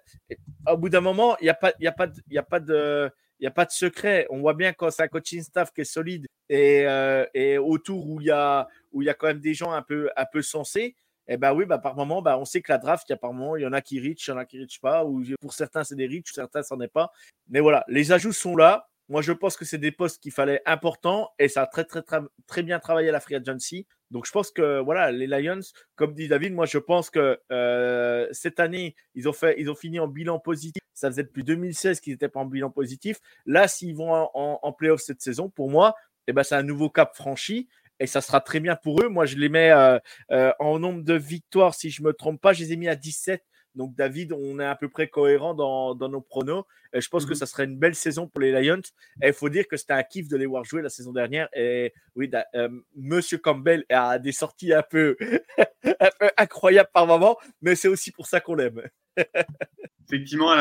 au 0.71 0.77
bout 0.77 0.87
d'un 0.87 1.01
moment, 1.01 1.35
il 1.41 1.43
n'y 1.43 1.49
a 1.49 1.53
pas, 1.53 1.73
il 1.77 1.85
a 1.85 1.91
pas, 1.91 2.07
il 2.29 2.37
a 2.37 2.43
pas 2.43 2.61
de, 2.61 3.11
il 3.41 3.47
a 3.47 3.51
pas 3.51 3.65
de 3.65 3.71
secret. 3.71 4.25
On 4.29 4.39
voit 4.39 4.53
bien 4.53 4.71
quand 4.71 4.89
c'est 4.91 5.03
un 5.03 5.09
coaching 5.09 5.41
staff 5.41 5.73
qui 5.73 5.81
est 5.81 5.83
solide 5.83 6.25
et, 6.47 6.87
euh, 6.87 7.25
et 7.33 7.57
autour 7.57 8.09
où 8.09 8.21
il 8.21 8.27
y 8.27 8.31
a 8.31 8.69
y 8.93 9.09
a 9.09 9.13
quand 9.13 9.27
même 9.27 9.41
des 9.41 9.53
gens 9.53 9.73
un 9.73 9.81
peu 9.81 10.09
un 10.15 10.25
peu 10.31 10.41
sensés. 10.41 10.95
Eh 11.27 11.35
ben 11.35 11.53
oui, 11.53 11.65
bah 11.65 11.79
par 11.79 11.97
moment, 11.97 12.21
bah 12.21 12.37
on 12.37 12.45
sait 12.45 12.61
que 12.61 12.71
la 12.71 12.77
draft, 12.77 13.09
il 13.09 13.13
y 13.13 13.17
par 13.17 13.33
moment, 13.33 13.55
en 13.65 13.73
a 13.73 13.81
qui 13.81 13.99
reach, 13.99 14.27
il 14.27 14.31
y 14.31 14.33
en 14.33 14.37
a 14.37 14.45
qui 14.45 14.59
reach 14.59 14.79
pas, 14.79 15.03
ou 15.05 15.23
pour 15.41 15.53
certains 15.53 15.83
c'est 15.83 15.95
des 15.95 16.07
reach, 16.07 16.31
certains 16.33 16.63
c'en 16.63 16.79
est 16.79 16.87
pas. 16.87 17.11
Mais 17.49 17.59
voilà, 17.59 17.83
les 17.89 18.13
ajouts 18.13 18.33
sont 18.33 18.55
là. 18.55 18.87
Moi, 19.09 19.21
je 19.21 19.33
pense 19.33 19.57
que 19.57 19.65
c'est 19.65 19.77
des 19.77 19.91
postes 19.91 20.21
qu'il 20.21 20.31
fallait 20.31 20.61
importants 20.65 21.29
et 21.37 21.47
ça 21.47 21.63
a 21.63 21.67
très, 21.67 21.83
très, 21.83 22.01
très, 22.01 22.63
bien 22.63 22.79
travaillé 22.79 23.09
à 23.09 23.11
la 23.11 23.19
Free 23.19 23.35
Agency. 23.35 23.85
Donc, 24.11 24.25
je 24.25 24.31
pense 24.31 24.51
que 24.51 24.79
voilà, 24.79 25.11
les 25.11 25.27
Lions, 25.27 25.59
comme 25.95 26.13
dit 26.13 26.27
David, 26.27 26.53
moi, 26.53 26.65
je 26.65 26.77
pense 26.77 27.09
que 27.09 27.39
euh, 27.51 28.27
cette 28.31 28.59
année, 28.59 28.95
ils 29.15 29.27
ont, 29.27 29.33
fait, 29.33 29.55
ils 29.57 29.69
ont 29.69 29.75
fini 29.75 29.99
en 29.99 30.07
bilan 30.07 30.39
positif. 30.39 30.81
Ça 30.93 31.09
faisait 31.09 31.23
depuis 31.23 31.43
2016 31.43 31.99
qu'ils 31.99 32.13
n'étaient 32.13 32.29
pas 32.29 32.39
en 32.39 32.45
bilan 32.45 32.69
positif. 32.69 33.19
Là, 33.45 33.67
s'ils 33.67 33.95
vont 33.95 34.13
en, 34.13 34.59
en, 34.61 34.73
playoff 34.73 35.01
cette 35.01 35.21
saison, 35.21 35.49
pour 35.49 35.69
moi, 35.69 35.95
eh 36.27 36.33
ben, 36.33 36.43
c'est 36.43 36.55
un 36.55 36.63
nouveau 36.63 36.89
cap 36.89 37.15
franchi 37.15 37.67
et 37.99 38.07
ça 38.07 38.21
sera 38.21 38.41
très 38.41 38.59
bien 38.59 38.75
pour 38.75 39.01
eux. 39.01 39.09
Moi, 39.09 39.25
je 39.25 39.37
les 39.37 39.49
mets 39.49 39.71
euh, 39.71 39.99
euh, 40.31 40.51
en 40.59 40.79
nombre 40.79 41.03
de 41.03 41.13
victoires, 41.13 41.73
si 41.73 41.89
je 41.89 42.01
ne 42.01 42.07
me 42.07 42.13
trompe 42.13 42.41
pas, 42.41 42.53
je 42.53 42.63
les 42.63 42.73
ai 42.73 42.75
mis 42.75 42.87
à 42.87 42.95
17 42.95 43.43
donc, 43.75 43.95
David, 43.95 44.33
on 44.33 44.59
est 44.59 44.65
à 44.65 44.75
peu 44.75 44.87
près 44.87 45.07
cohérent 45.07 45.53
dans, 45.53 45.95
nos 46.09 46.21
pronos. 46.21 46.65
Et 46.93 47.01
je 47.01 47.09
pense 47.09 47.25
que 47.25 47.31
mhm. 47.31 47.35
ça 47.35 47.45
serait 47.45 47.63
une 47.63 47.77
belle 47.77 47.95
saison 47.95 48.27
pour 48.27 48.39
les 48.39 48.51
Lions. 48.51 48.81
Et 49.21 49.27
il 49.27 49.33
faut 49.33 49.49
dire 49.49 49.67
que 49.67 49.77
c'était 49.77 49.93
un 49.93 50.03
kiff 50.03 50.27
de 50.27 50.37
les 50.37 50.45
voir 50.45 50.63
jouer 50.63 50.81
la 50.81 50.89
saison 50.89 51.11
dernière. 51.11 51.49
Et 51.53 51.93
oui, 52.15 52.29
euh, 52.55 52.69
Monsieur 52.95 53.39
Campbell 53.39 53.83
a 53.89 54.19
des 54.19 54.31
sorties 54.31 54.73
un 54.73 54.83
peu, 54.83 55.17
incroyables 56.37 56.89
par 56.93 57.07
moment, 57.07 57.37
mais 57.61 57.75
c'est 57.75 57.87
aussi 57.87 58.11
pour 58.11 58.27
ça 58.27 58.39
qu'on 58.39 58.55
l'aime. 58.55 58.81
Effectivement, 60.07 60.53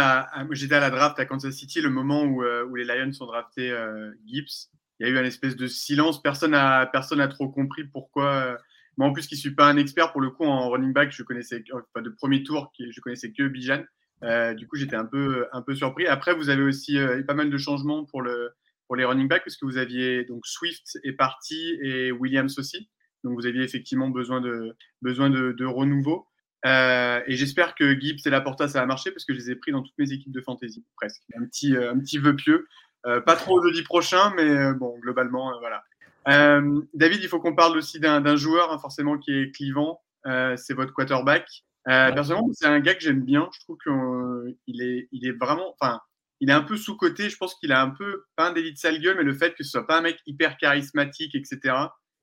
j'étais 0.52 0.76
à 0.76 0.80
la 0.80 0.90
draft 0.90 1.18
à 1.18 1.26
Kansas 1.26 1.54
City, 1.54 1.80
le 1.80 1.90
moment 1.90 2.22
où, 2.22 2.42
euh, 2.42 2.66
les 2.74 2.84
Lions 2.84 3.10
ont 3.20 3.26
drafté 3.26 3.70
euh, 3.70 4.12
Gibbs. 4.26 4.70
Il 4.98 5.06
y 5.06 5.10
a 5.10 5.12
eu 5.12 5.18
un 5.18 5.24
espèce 5.24 5.56
de 5.56 5.66
silence. 5.66 6.22
Personne 6.22 6.52
n'a 6.52 6.86
personne 6.86 7.26
trop 7.28 7.48
compris 7.48 7.84
pourquoi 7.84 8.56
moi, 8.98 9.08
en 9.08 9.12
plus, 9.12 9.26
qui 9.26 9.34
ne 9.34 9.40
suis 9.40 9.54
pas 9.54 9.66
un 9.66 9.76
expert 9.76 10.12
pour 10.12 10.20
le 10.20 10.30
coup 10.30 10.44
en 10.44 10.68
running 10.68 10.92
back, 10.92 11.12
je 11.12 11.22
connaissais 11.22 11.64
pas 11.94 12.02
de 12.02 12.10
premier 12.10 12.42
tour, 12.42 12.72
je 12.78 13.00
connaissais 13.00 13.32
que 13.32 13.48
Bijan. 13.48 13.84
Euh, 14.22 14.54
du 14.54 14.68
coup, 14.68 14.76
j'étais 14.76 14.96
un 14.96 15.06
peu, 15.06 15.46
un 15.52 15.62
peu 15.62 15.74
surpris. 15.74 16.06
Après, 16.06 16.34
vous 16.34 16.48
avez 16.48 16.62
aussi 16.62 16.98
euh, 16.98 17.18
eu 17.18 17.24
pas 17.24 17.34
mal 17.34 17.50
de 17.50 17.58
changements 17.58 18.04
pour, 18.04 18.22
le, 18.22 18.50
pour 18.86 18.96
les 18.96 19.04
running 19.04 19.28
backs, 19.28 19.44
parce 19.44 19.56
que 19.56 19.64
vous 19.64 19.78
aviez 19.78 20.24
donc 20.24 20.46
Swift 20.46 20.98
est 21.04 21.12
parti 21.12 21.78
et 21.82 22.12
Williams 22.12 22.58
aussi. 22.58 22.88
Donc, 23.24 23.34
vous 23.34 23.46
aviez 23.46 23.62
effectivement 23.62 24.10
besoin 24.10 24.40
de, 24.40 24.76
besoin 25.00 25.30
de, 25.30 25.64
renouveau. 25.64 26.26
Euh, 26.64 27.20
et 27.26 27.34
j'espère 27.34 27.74
que 27.74 27.98
Gibbs 27.98 28.20
et 28.24 28.30
Laporta, 28.30 28.68
ça 28.68 28.80
va 28.80 28.86
marcher, 28.86 29.10
parce 29.10 29.24
que 29.24 29.32
je 29.32 29.38
les 29.38 29.50
ai 29.50 29.56
pris 29.56 29.72
dans 29.72 29.82
toutes 29.82 29.98
mes 29.98 30.12
équipes 30.12 30.32
de 30.32 30.40
fantasy, 30.40 30.84
presque. 30.96 31.22
Un 31.34 31.44
petit, 31.46 31.76
un 31.76 31.98
petit 31.98 32.18
vœu 32.18 32.36
pieux. 32.36 32.68
pas 33.02 33.36
trop 33.36 33.62
jeudi 33.62 33.82
prochain, 33.82 34.32
mais 34.36 34.72
bon, 34.74 34.98
globalement, 35.00 35.58
voilà. 35.58 35.82
Euh, 36.28 36.80
David, 36.94 37.20
il 37.22 37.28
faut 37.28 37.40
qu'on 37.40 37.54
parle 37.54 37.76
aussi 37.76 37.98
d'un 38.00 38.36
joueur 38.36 38.72
hein, 38.72 38.78
forcément 38.78 39.18
qui 39.18 39.32
est 39.32 39.54
clivant. 39.54 40.00
Euh, 40.26 40.56
c'est 40.56 40.74
votre 40.74 40.92
quarterback. 40.92 41.46
Euh, 41.88 42.12
personnellement, 42.12 42.50
c'est 42.52 42.66
un 42.66 42.80
gars 42.80 42.94
que 42.94 43.00
j'aime 43.00 43.24
bien. 43.24 43.48
Je 43.52 43.60
trouve 43.60 43.76
qu'il 43.78 44.82
est, 44.82 45.08
il 45.10 45.26
est 45.26 45.32
vraiment, 45.32 45.74
enfin, 45.80 46.00
il 46.40 46.50
est 46.50 46.54
un 46.54 46.62
peu 46.62 46.76
sous 46.76 46.96
côté. 46.96 47.28
Je 47.28 47.36
pense 47.36 47.54
qu'il 47.56 47.72
a 47.72 47.82
un 47.82 47.90
peu 47.90 48.24
pas 48.36 48.48
un 48.48 48.52
délit 48.52 48.72
de 48.72 48.78
sale 48.78 49.00
gueule, 49.00 49.16
mais 49.16 49.24
le 49.24 49.34
fait 49.34 49.54
que 49.54 49.64
ce 49.64 49.70
soit 49.70 49.86
pas 49.86 49.98
un 49.98 50.02
mec 50.02 50.18
hyper 50.26 50.56
charismatique, 50.58 51.34
etc. 51.34 51.74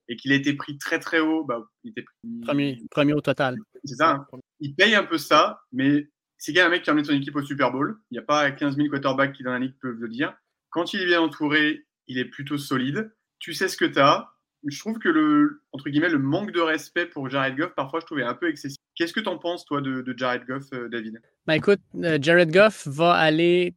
Et 0.08 0.16
qu'il 0.16 0.32
a 0.32 0.36
été 0.36 0.54
pris 0.54 0.78
très 0.78 1.00
très 1.00 1.20
haut. 1.20 1.44
Bah, 1.44 1.62
il 1.84 1.92
était 1.92 2.06
premier, 2.44 2.82
premier 2.90 3.14
au 3.14 3.22
total. 3.22 3.58
C'est 3.84 3.96
ça. 3.96 4.28
Hein. 4.32 4.40
Il 4.60 4.76
paye 4.76 4.96
un 4.96 5.04
peu 5.04 5.18
ça, 5.18 5.62
mais 5.72 6.10
c'est 6.38 6.54
quand 6.54 6.62
même 6.62 6.68
un 6.68 6.72
mec 6.72 6.84
qui 6.84 6.90
a 6.90 6.94
emmené 6.94 7.06
son 7.06 7.14
équipe 7.14 7.36
au 7.36 7.44
Super 7.44 7.72
Bowl. 7.72 8.00
Il 8.12 8.16
n'y 8.16 8.20
a 8.20 8.24
pas 8.24 8.50
15 8.50 8.78
000 8.78 8.90
quarterbacks 8.90 9.34
qui 9.34 9.44
dans 9.44 9.52
la 9.52 9.60
ligue 9.60 9.76
peuvent 9.82 10.00
le 10.00 10.08
dire. 10.08 10.34
Quand 10.70 10.94
il 10.94 11.02
est 11.02 11.06
bien 11.06 11.22
entouré, 11.22 11.86
il 12.08 12.18
est 12.18 12.26
plutôt 12.26 12.58
solide 12.58 13.12
tu 13.40 13.54
sais 13.54 13.68
ce 13.68 13.78
que 13.78 13.86
tu 13.86 14.00
as. 14.00 14.30
Je 14.66 14.78
trouve 14.78 15.00
que 15.00 15.08
le, 15.10 15.62
entre 15.72 15.90
guillemets, 15.90 16.10
le 16.10 16.20
manque 16.20 16.52
de 16.52 16.60
respect 16.60 17.06
pour 17.06 17.30
Jared 17.30 17.56
Goff, 17.56 17.74
parfois, 17.76 18.02
je 18.02 18.06
trouvais 18.06 18.24
un 18.24 18.34
peu 18.34 18.50
excessif. 18.50 18.78
Qu'est-ce 18.96 19.14
que 19.14 19.22
tu 19.22 19.30
en 19.30 19.38
penses, 19.38 19.64
toi, 19.64 19.80
de, 19.80 20.14
Jared 20.18 20.46
Goff, 20.46 20.70
David? 20.92 21.22
Ben 21.48 21.54
écoute, 21.54 21.80
Jared 21.94 22.52
Goff 22.52 22.86
va 22.86 23.14
aller 23.14 23.74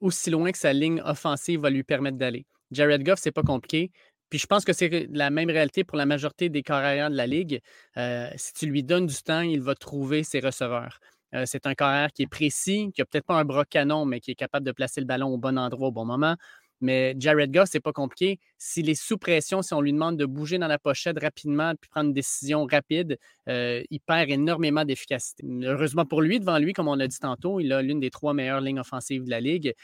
aussi 0.00 0.30
loin 0.30 0.50
que 0.50 0.58
sa 0.58 0.72
ligne 0.72 1.00
offensive 1.04 1.60
va 1.60 1.70
lui 1.70 1.84
permettre 1.84 2.18
d'aller. 2.18 2.44
Jared 2.72 3.04
Goff, 3.04 3.20
c'est 3.20 3.30
pas 3.30 3.44
compliqué. 3.44 3.92
Puis 4.28 4.40
je 4.40 4.46
pense 4.46 4.64
que 4.64 4.72
c'est 4.72 5.06
la 5.12 5.30
même 5.30 5.50
réalité 5.50 5.84
pour 5.84 5.96
la 5.96 6.06
majorité 6.06 6.48
des 6.48 6.62
carrières 6.62 7.10
de 7.10 7.16
la 7.16 7.26
Ligue. 7.26 7.60
si 8.36 8.52
tu 8.54 8.66
lui 8.66 8.82
donnes 8.82 9.06
du 9.06 9.22
temps, 9.22 9.42
il 9.42 9.60
va 9.60 9.74
trouver 9.76 10.24
ses 10.24 10.40
receveurs. 10.40 10.98
c'est 11.44 11.66
un 11.66 11.74
carrière 11.74 12.12
qui 12.12 12.22
est 12.22 12.30
précis, 12.30 12.90
qui 12.92 13.00
n'a 13.00 13.04
peut-être 13.04 13.26
pas 13.26 13.38
un 13.38 13.44
bras 13.44 13.64
canon, 13.64 14.04
mais 14.04 14.18
qui 14.18 14.32
est 14.32 14.36
capable 14.36 14.66
de 14.66 14.72
placer 14.72 15.00
le 15.00 15.06
ballon 15.06 15.28
au 15.28 15.38
bon 15.38 15.56
endroit 15.56 15.88
au 15.88 15.92
bon 15.92 16.04
moment. 16.04 16.36
Mais 16.80 17.14
Jared 17.18 17.52
Goff, 17.52 17.68
c'est 17.70 17.80
pas 17.80 17.92
compliqué. 17.92 18.38
S'il 18.58 18.90
est 18.90 19.00
sous 19.00 19.18
pression, 19.18 19.62
si 19.62 19.74
on 19.74 19.80
lui 19.80 19.92
demande 19.92 20.16
de 20.16 20.26
bouger 20.26 20.58
dans 20.58 20.66
la 20.66 20.78
pochette 20.78 21.18
rapidement 21.20 21.72
puis 21.80 21.88
prendre 21.88 22.08
une 22.08 22.14
décision 22.14 22.66
rapide, 22.70 23.18
il 23.46 24.00
perd 24.06 24.30
énormément 24.30 24.84
d'efficacité. 24.84 25.46
Heureusement 25.62 26.04
pour 26.04 26.22
lui, 26.22 26.40
devant 26.40 26.58
lui, 26.58 26.72
comme 26.72 26.88
on 26.88 26.94
l'a 26.94 27.08
dit 27.08 27.18
tantôt, 27.18 27.60
il 27.60 27.72
a 27.72 27.82
l'une 27.82 28.00
des 28.00 28.10
trois 28.10 28.34
meilleures 28.34 28.60
lignes 28.60 28.80
offensives 28.80 29.24
de 29.24 29.30
la 29.30 29.40
Ligue. 29.40 29.74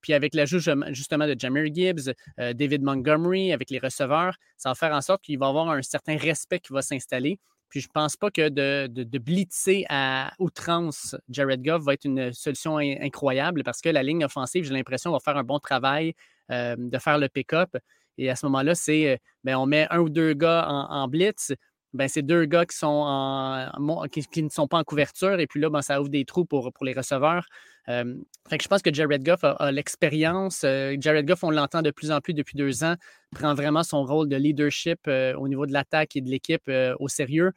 puis 0.00 0.12
avec 0.12 0.34
l'ajout 0.34 0.60
justement 0.88 1.26
de 1.26 1.36
Jamir 1.38 1.72
Gibbs, 1.72 2.12
David 2.38 2.82
Montgomery, 2.82 3.52
avec 3.52 3.70
les 3.70 3.78
receveurs, 3.78 4.36
ça 4.56 4.70
va 4.70 4.74
faire 4.74 4.92
en 4.92 5.00
sorte 5.00 5.22
qu'il 5.22 5.38
va 5.38 5.48
avoir 5.48 5.70
un 5.70 5.82
certain 5.82 6.16
respect 6.16 6.60
qui 6.60 6.72
va 6.72 6.82
s'installer. 6.82 7.38
Puis 7.72 7.80
je 7.80 7.88
ne 7.88 7.92
pense 7.92 8.18
pas 8.18 8.30
que 8.30 8.50
de, 8.50 8.86
de, 8.86 9.18
blitzer 9.18 9.86
à 9.88 10.34
outrance 10.38 11.16
Jared 11.30 11.64
Goff 11.64 11.82
va 11.82 11.94
être 11.94 12.04
une 12.04 12.30
solution 12.34 12.76
incroyable 12.76 13.62
parce 13.64 13.80
que 13.80 13.88
la 13.88 14.02
ligne 14.02 14.26
offensive, 14.26 14.64
j'ai 14.64 14.74
l'impression, 14.74 15.10
va 15.10 15.20
faire 15.20 15.38
un 15.38 15.42
bon 15.42 15.58
travail 15.58 16.12
euh, 16.50 16.76
de 16.76 16.98
faire 16.98 17.16
le 17.16 17.30
pick-up. 17.30 17.74
Et 18.18 18.28
à 18.28 18.36
ce 18.36 18.44
moment-là, 18.44 18.74
c'est 18.74 19.12
euh, 19.12 19.16
ben, 19.42 19.56
on 19.56 19.64
met 19.64 19.86
un 19.88 20.00
ou 20.00 20.10
deux 20.10 20.34
gars 20.34 20.66
en 20.68 21.08
blitz, 21.08 21.54
ben, 21.94 22.08
c'est 22.08 22.22
deux 22.22 22.46
gars 22.46 22.64
qui, 22.64 22.76
sont 22.76 23.68
qui, 24.10 24.42
ne 24.42 24.48
sont 24.48 24.66
pas 24.66 24.78
en 24.78 24.84
couverture. 24.84 25.38
Et 25.40 25.46
puis 25.46 25.60
là, 25.60 25.70
ben, 25.70 25.82
ça 25.82 26.00
ouvre 26.00 26.08
des 26.08 26.24
trous 26.24 26.44
pour, 26.44 26.72
pour 26.72 26.84
les 26.84 26.92
receveurs. 26.92 27.46
Euh, 27.88 28.14
je 28.50 28.68
pense 28.68 28.82
que 28.82 28.92
Jared 28.92 29.24
Goff 29.24 29.44
a, 29.44 29.72
l'expérience. 29.72 30.62
Euh, 30.64 30.96
Jared 30.98 31.26
Goff, 31.26 31.42
on 31.44 31.50
l'entend 31.50 31.82
de 31.82 31.90
plus 31.90 32.10
en 32.10 32.20
plus 32.20 32.34
depuis 32.34 32.56
deux 32.56 32.84
ans, 32.84 32.94
prend 33.34 33.54
vraiment 33.54 33.82
son 33.82 34.04
rôle 34.04 34.28
de 34.28 34.36
leadership 34.36 35.00
euh, 35.08 35.34
au 35.34 35.48
niveau 35.48 35.66
de 35.66 35.72
l'attaque 35.72 36.16
et 36.16 36.20
de 36.20 36.30
l'équipe 36.30 36.70
au 36.98 37.08
sérieux. 37.08 37.52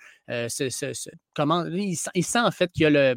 comment, 1.34 1.66
il, 1.66 1.96
sent 1.96 2.40
en 2.40 2.52
fait 2.52 2.72
qu'il 2.72 2.98
a 2.98 3.16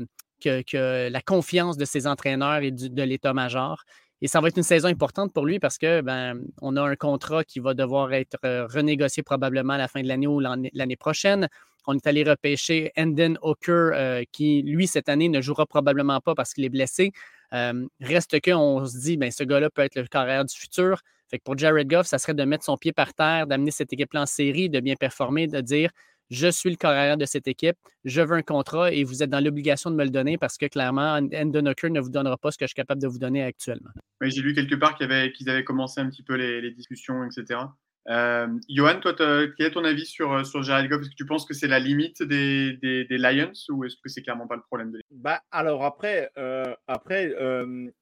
la 1.10 1.20
confiance 1.22 1.76
de 1.76 1.84
ses 1.84 2.06
entraîneurs 2.06 2.62
et 2.62 2.70
de 2.70 3.02
l'état-major. 3.02 3.82
Et 4.20 4.26
ça 4.28 4.40
va 4.40 4.48
être 4.48 4.56
une 4.56 4.64
saison 4.64 4.88
importante 4.88 5.32
pour 5.32 5.46
lui 5.46 5.60
parce 5.60 5.78
que 5.78 6.00
ben, 6.00 6.40
on 6.60 6.76
a 6.76 6.82
un 6.82 6.96
contrat 6.96 7.44
qui 7.44 7.60
va 7.60 7.74
devoir 7.74 8.12
être 8.12 8.36
euh, 8.44 8.66
renégocié 8.66 9.22
probablement 9.22 9.74
à 9.74 9.78
la 9.78 9.88
fin 9.88 10.02
de 10.02 10.08
l'année 10.08 10.26
ou 10.26 10.40
l'année 10.40 10.96
prochaine. 10.96 11.48
On 11.86 11.94
est 11.94 12.06
allé 12.06 12.24
repêcher 12.24 12.92
Endon 12.98 13.36
Hooker, 13.42 13.92
euh, 13.94 14.22
qui, 14.32 14.62
lui, 14.62 14.86
cette 14.86 15.08
année, 15.08 15.28
ne 15.28 15.40
jouera 15.40 15.66
probablement 15.66 16.20
pas 16.20 16.34
parce 16.34 16.52
qu'il 16.52 16.64
est 16.64 16.68
blessé. 16.68 17.12
Euh, 17.54 17.86
reste 18.00 18.40
qu'on 18.42 18.84
se 18.84 18.98
dit, 18.98 19.16
ben, 19.16 19.30
ce 19.30 19.44
gars-là 19.44 19.70
peut 19.70 19.82
être 19.82 19.94
le 19.94 20.06
carrière 20.06 20.44
du 20.44 20.54
futur. 20.54 21.00
Fait 21.30 21.38
que 21.38 21.44
pour 21.44 21.56
Jared 21.56 21.88
Goff, 21.88 22.06
ça 22.06 22.18
serait 22.18 22.34
de 22.34 22.44
mettre 22.44 22.64
son 22.64 22.76
pied 22.76 22.92
par 22.92 23.14
terre, 23.14 23.46
d'amener 23.46 23.70
cette 23.70 23.92
équipe-là 23.92 24.22
en 24.22 24.26
série, 24.26 24.68
de 24.68 24.80
bien 24.80 24.96
performer, 24.96 25.46
de 25.46 25.60
dire 25.60 25.90
je 26.30 26.48
suis 26.48 26.70
le 26.70 26.76
carrière 26.76 27.16
de 27.16 27.24
cette 27.24 27.48
équipe, 27.48 27.76
je 28.04 28.20
veux 28.20 28.36
un 28.36 28.42
contrat 28.42 28.92
et 28.92 29.04
vous 29.04 29.22
êtes 29.22 29.30
dans 29.30 29.42
l'obligation 29.42 29.90
de 29.90 29.96
me 29.96 30.04
le 30.04 30.10
donner 30.10 30.38
parce 30.38 30.56
que 30.58 30.66
clairement, 30.66 31.18
Endon 31.34 31.66
Hooker 31.66 31.90
ne 31.90 32.00
vous 32.00 32.10
donnera 32.10 32.36
pas 32.36 32.50
ce 32.50 32.58
que 32.58 32.64
je 32.64 32.68
suis 32.68 32.74
capable 32.74 33.00
de 33.00 33.08
vous 33.08 33.18
donner 33.18 33.42
actuellement. 33.42 33.90
J'ai 34.20 34.42
lu 34.42 34.54
quelque 34.54 34.74
part 34.74 34.96
qu'ils 34.96 35.06
avaient, 35.10 35.32
avaient, 35.46 35.64
commencé 35.64 36.00
un 36.00 36.10
petit 36.10 36.22
peu 36.22 36.34
les, 36.34 36.70
discussions, 36.72 37.24
etc. 37.24 37.60
Euh, 38.08 38.46
Johan, 38.70 39.00
toi, 39.00 39.14
quel 39.14 39.66
est 39.66 39.70
ton 39.70 39.84
avis 39.84 40.06
sur, 40.06 40.32
euh, 40.32 40.42
sur 40.42 40.62
Jared 40.62 40.88
Goff? 40.88 41.02
Est-ce 41.02 41.10
que 41.10 41.14
tu 41.14 41.26
penses 41.26 41.44
que 41.44 41.52
c'est 41.52 41.66
la 41.66 41.78
limite 41.78 42.22
des, 42.22 42.78
des, 42.78 43.18
Lions 43.18 43.52
ou 43.68 43.84
est-ce 43.84 43.96
que 43.96 44.08
c'est 44.08 44.22
clairement 44.22 44.46
pas 44.46 44.56
le 44.56 44.62
problème 44.62 44.92
de 44.92 45.00
bah, 45.10 45.42
Alors 45.50 45.84
après, 45.84 46.30
euh, 46.38 46.74
après 46.86 47.34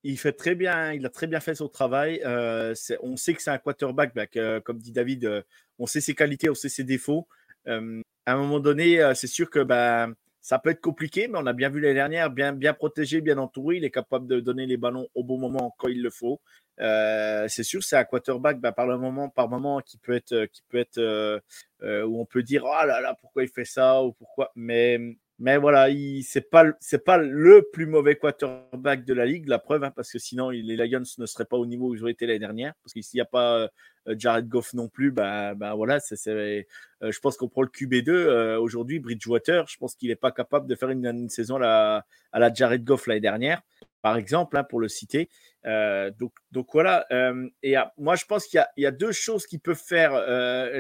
il, 0.05 0.19
fait 0.19 0.33
très 0.33 0.55
bien, 0.55 0.93
il 0.93 1.05
a 1.07 1.11
très 1.11 1.27
bien 1.27 1.41
fait 1.41 1.57
son 1.57 1.69
travail. 1.69 2.21
on 2.25 3.17
sait 3.17 3.35
que 3.35 3.43
c'est 3.43 3.51
un 3.51 3.59
quarterback, 3.59 4.15
bah, 4.15 4.27
comme 4.61 4.79
dit 4.79 4.93
David, 4.93 5.45
on 5.79 5.87
sait 5.87 6.01
ses 6.01 6.15
qualités, 6.15 6.51
on 6.51 6.55
sait 6.55 6.69
ses 6.69 6.85
défauts 6.85 7.27
à 7.67 8.33
un 8.33 8.37
moment 8.37 8.61
donné, 8.61 9.13
c'est 9.15 9.27
sûr 9.27 9.51
que 9.51 9.61
bah, 9.61 10.09
ça 10.41 10.59
peut 10.59 10.71
être 10.71 10.81
compliqué, 10.81 11.29
mais 11.29 11.39
on 11.41 11.47
a 11.47 11.53
bien 11.53 11.69
vu 11.69 11.81
l'année 11.81 11.95
dernière, 11.95 12.31
bien, 12.31 12.53
bien 12.53 12.73
protégé, 12.73 13.21
bien 13.21 13.39
entouré. 13.39 13.77
Il 13.77 13.85
est 13.85 13.91
capable 13.91 14.27
de 14.27 14.41
donner 14.41 14.67
les 14.67 14.77
ballons 14.77 15.09
au 15.15 15.25
bon 15.25 15.39
moment 15.39 15.75
quand 15.79 15.89
il 15.89 16.03
le 16.03 16.11
faut. 16.11 16.41
C'est 16.79 17.63
sûr, 17.63 17.83
c'est 17.83 17.97
un 17.97 18.05
quarterback 18.05 18.61
bah, 18.61 18.73
par 18.73 18.87
le 18.87 18.99
moment, 18.99 19.29
par 19.29 19.49
moment 19.49 19.81
qui 19.81 19.99
peut 19.99 20.15
être, 20.15 20.47
qui 20.47 20.63
peut 20.69 20.79
être 20.79 21.43
où 21.83 22.21
on 22.21 22.25
peut 22.27 22.43
dire 22.43 22.65
oh 22.65 22.87
là 22.87 23.01
là 23.01 23.17
pourquoi 23.21 23.43
il 23.43 23.49
fait 23.49 23.65
ça 23.65 24.03
ou 24.03 24.13
pourquoi? 24.13 24.53
Mais 24.55 24.99
mais 25.39 25.59
voilà, 25.59 25.89
c'est 26.23 26.49
pas 26.49 26.65
pas 27.05 27.19
le 27.19 27.69
plus 27.73 27.87
mauvais 27.87 28.17
quarterback 28.17 29.05
de 29.05 29.13
la 29.13 29.27
ligue, 29.27 29.49
la 29.49 29.59
preuve, 29.59 29.85
hein, 29.85 29.93
parce 29.95 30.11
que 30.11 30.19
sinon 30.19 30.51
les 30.51 30.77
Lions 30.77 31.03
ne 31.19 31.27
seraient 31.27 31.45
pas 31.45 31.59
au 31.59 31.67
niveau 31.67 31.89
où 31.91 31.95
ils 31.95 32.05
ont 32.05 32.09
été 32.09 32.27
l'année 32.27 32.39
dernière, 32.39 32.73
parce 32.83 32.93
qu'il 32.93 33.03
n'y 33.15 33.21
a 33.21 33.27
pas 33.27 33.69
Jared 34.15 34.49
Goff 34.49 34.75
non 34.75 34.89
plus, 34.89 35.11
bah, 35.11 35.55
bah 35.55 35.75
voilà, 35.75 35.99
euh, 36.29 36.63
je 37.03 37.21
pense 37.21 37.37
qu'on 37.37 37.49
prend 37.49 37.63
le 37.63 37.69
QB2 37.69 38.11
euh, 38.11 38.59
aujourd'hui, 38.59 38.99
Bridgewater, 38.99 39.67
je 39.69 39.77
pense 39.77 39.95
qu'il 39.95 40.09
n'est 40.09 40.17
pas 40.17 40.33
capable 40.33 40.67
de 40.67 40.75
faire 40.75 40.91
une, 40.91 41.29
saison 41.29 41.61
à 41.63 42.05
la, 42.33 42.53
Jared 42.53 42.85
Goff 42.85 43.07
l'année 43.07 43.21
dernière, 43.21 43.63
par 44.03 44.17
exemple, 44.17 44.57
hein, 44.57 44.65
pour 44.65 44.81
le 44.81 44.89
citer. 44.89 45.29
donc, 45.65 46.33
donc 46.53 46.69
voilà, 46.73 47.07
et 47.63 47.75
moi 47.99 48.17
je 48.17 48.25
pense 48.25 48.47
qu'il 48.47 48.65
y 48.77 48.87
a, 48.87 48.91
deux 48.91 49.13
choses 49.13 49.47
qui 49.47 49.59
peuvent 49.59 49.83
faire 49.83 50.13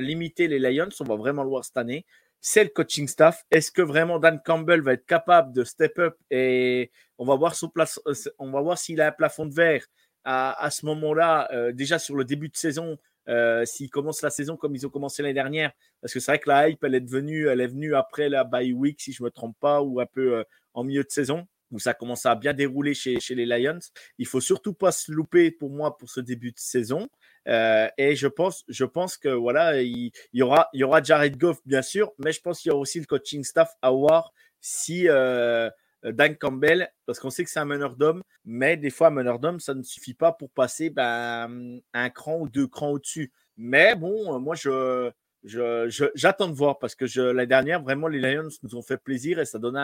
limiter 0.00 0.48
les 0.48 0.58
Lions, 0.58 0.88
on 1.00 1.04
va 1.04 1.16
vraiment 1.16 1.42
le 1.42 1.48
voir 1.48 1.64
cette 1.64 1.76
année 1.76 2.06
c'est 2.48 2.62
le 2.62 2.70
coaching 2.70 3.08
staff. 3.08 3.44
Est-ce 3.50 3.72
que 3.72 3.82
vraiment 3.82 4.20
Dan 4.20 4.40
Campbell 4.44 4.80
va 4.80 4.92
être 4.92 5.06
capable 5.06 5.52
de 5.52 5.64
step 5.64 5.98
up 5.98 6.16
et 6.30 6.92
on 7.18 7.24
va 7.24 7.34
voir 7.34 7.56
son 7.56 7.68
place, 7.68 8.00
on 8.38 8.52
va 8.52 8.60
voir 8.60 8.78
s'il 8.78 9.00
a 9.00 9.08
un 9.08 9.12
plafond 9.12 9.46
de 9.46 9.54
verre 9.54 9.84
à, 10.22 10.70
ce 10.70 10.86
moment-là, 10.86 11.48
déjà 11.72 11.98
sur 11.98 12.14
le 12.14 12.24
début 12.24 12.48
de 12.48 12.56
saison, 12.56 12.98
euh, 13.28 13.64
s'ils 13.64 13.90
commencent 13.90 14.22
la 14.22 14.30
saison 14.30 14.56
comme 14.56 14.74
ils 14.74 14.86
ont 14.86 14.90
commencé 14.90 15.22
l'année 15.22 15.34
dernière. 15.34 15.72
Parce 16.00 16.12
que 16.12 16.20
c'est 16.20 16.32
vrai 16.32 16.38
que 16.38 16.48
la 16.48 16.68
hype, 16.68 16.82
elle 16.84 16.94
est, 16.94 17.08
venue, 17.08 17.48
elle 17.48 17.60
est 17.60 17.66
venue 17.66 17.94
après 17.94 18.28
la 18.28 18.44
bye 18.44 18.72
week, 18.72 19.00
si 19.00 19.12
je 19.12 19.22
ne 19.22 19.26
me 19.26 19.30
trompe 19.30 19.56
pas, 19.60 19.82
ou 19.82 20.00
un 20.00 20.06
peu 20.06 20.38
euh, 20.38 20.44
en 20.74 20.84
milieu 20.84 21.02
de 21.02 21.10
saison, 21.10 21.46
où 21.70 21.78
ça 21.78 21.94
commence 21.94 22.26
à 22.26 22.34
bien 22.34 22.52
dérouler 22.52 22.94
chez, 22.94 23.18
les 23.30 23.46
Lions. 23.46 23.78
Il 24.18 24.26
faut 24.26 24.40
surtout 24.40 24.74
pas 24.74 24.92
se 24.92 25.10
louper 25.10 25.50
pour 25.50 25.70
moi 25.70 25.96
pour 25.96 26.10
ce 26.10 26.20
début 26.20 26.52
de 26.52 26.58
saison. 26.58 27.08
Euh, 27.48 27.88
et 27.98 28.16
je 28.16 28.28
pense, 28.28 28.64
je 28.68 28.84
pense 28.84 29.16
que 29.16 29.28
voilà, 29.28 29.82
il, 29.82 30.10
y 30.32 30.42
aura, 30.42 30.68
Jared 31.02 31.36
Goff, 31.36 31.58
bien 31.64 31.82
sûr, 31.82 32.12
mais 32.18 32.32
je 32.32 32.40
pense 32.40 32.60
qu'il 32.60 32.70
y 32.70 32.72
aura 32.72 32.80
aussi 32.80 33.00
le 33.00 33.06
coaching 33.06 33.44
staff 33.44 33.72
à 33.82 33.90
voir 33.90 34.32
si 34.60 35.08
Dan 36.12 36.36
Campbell, 36.36 36.90
parce 37.06 37.18
qu'on 37.18 37.30
sait 37.30 37.44
que 37.44 37.50
c'est 37.50 37.58
un 37.58 37.64
meneur 37.64 37.96
d'homme, 37.96 38.22
mais 38.44 38.76
des 38.76 38.90
fois, 38.90 39.08
un 39.08 39.10
meneur 39.10 39.38
d'homme, 39.38 39.60
ça 39.60 39.74
ne 39.74 39.82
suffit 39.82 40.14
pas 40.14 40.32
pour 40.32 40.50
passer 40.50 40.90
ben, 40.90 41.80
un 41.92 42.10
cran 42.10 42.40
ou 42.40 42.48
deux 42.48 42.66
crans 42.66 42.90
au-dessus. 42.90 43.32
Mais 43.56 43.94
bon, 43.94 44.34
euh, 44.34 44.38
moi, 44.38 44.54
je, 44.54 45.10
j'attends 46.14 46.48
de 46.48 46.54
voir 46.54 46.78
parce 46.78 46.94
que 46.94 47.04
l'année 47.20 47.46
dernière, 47.46 47.82
vraiment, 47.82 48.08
les 48.08 48.20
Lions 48.20 48.48
nous 48.62 48.76
ont 48.76 48.82
fait 48.82 48.98
plaisir 48.98 49.38
et 49.38 49.44
ça 49.44 49.58
donnait 49.58 49.80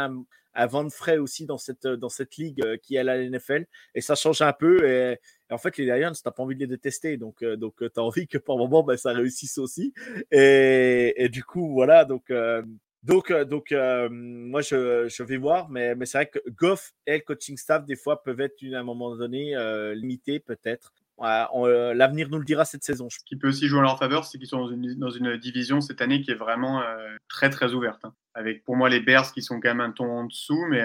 un, 0.55 0.67
vent 0.67 0.85
de 0.85 0.91
frais 0.91 1.19
aussi 1.19 1.47
dans 1.47 1.59
cette, 1.59 1.87
dans 1.87 2.09
cette 2.09 2.37
ligue 2.37 2.63
euh, 2.65 2.77
qui 2.77 2.97
est 2.97 3.05
la 3.05 3.19
NFL 3.19 3.65
et 3.95 4.01
ça 4.01 4.15
change 4.15 4.43
un 4.43 4.53
peu. 4.53 4.89
Et, 4.89 5.19
en 5.51 5.59
fait, 5.59 5.77
les 5.77 5.87
Lions, 5.87 6.13
tu 6.13 6.23
n'as 6.25 6.33
pas 6.33 6.43
envie 6.43 6.55
de 6.55 6.61
les 6.61 6.67
détester, 6.67 7.17
donc, 7.17 7.45
donc 7.45 7.77
tu 7.79 8.01
as 8.01 8.03
envie 8.03 8.27
que 8.27 8.39
par 8.39 8.57
moment, 8.57 8.83
ben, 8.83 8.97
ça 8.97 9.13
réussisse 9.13 9.59
aussi. 9.59 9.93
Et, 10.31 11.29
du 11.31 11.45
coup, 11.45 11.73
voilà, 11.73 12.05
donc 12.05 12.31
euh, 12.31 12.63
donc 13.03 13.33
euh, 13.73 14.09
moi, 14.11 14.61
je, 14.63 15.09
je, 15.09 15.23
vais 15.23 15.37
voir, 15.37 15.69
mais, 15.69 15.95
mais 15.95 16.07
c'est 16.07 16.19
vrai 16.19 16.27
que 16.27 16.39
Goff 16.51 16.93
et 17.07 17.15
le 17.15 17.21
coaching 17.21 17.57
staff, 17.57 17.85
des 17.85 17.97
fois, 17.97 18.23
peuvent 18.23 18.41
être, 18.41 18.63
à 18.73 18.79
un 18.79 18.85
moment 18.85 19.17
donné, 19.17 19.57
euh, 19.57 19.95
limités, 19.95 20.39
peut-être. 20.39 20.93
L'avenir 21.19 22.29
nous 22.31 22.39
le 22.39 22.45
dira 22.45 22.65
cette 22.65 22.85
saison. 22.85 23.09
Ce 23.11 23.19
qui 23.25 23.37
peut 23.37 23.49
aussi 23.49 23.67
jouer 23.67 23.81
en 23.81 23.83
leur 23.83 23.99
faveur, 23.99 24.25
c'est 24.25 24.39
qu'ils 24.39 24.49
sont 24.49 24.61
dans 24.61 24.71
une, 24.71 24.95
dans 24.95 25.11
une, 25.11 25.37
division 25.37 25.81
cette 25.81 26.01
année 26.01 26.21
qui 26.21 26.31
est 26.31 26.37
vraiment 26.37 26.83
très, 27.29 27.51
très 27.51 27.75
ouverte. 27.75 28.05
Hein. 28.05 28.15
Avec, 28.35 28.65
pour 28.65 28.77
moi, 28.77 28.89
les 28.89 29.01
Bears 29.01 29.33
qui 29.33 29.43
sont 29.43 29.61
quand 29.61 29.69
même 29.69 29.81
un 29.81 29.93
ton 29.93 30.11
en 30.11 30.25
dessous, 30.25 30.67
mais 30.69 30.83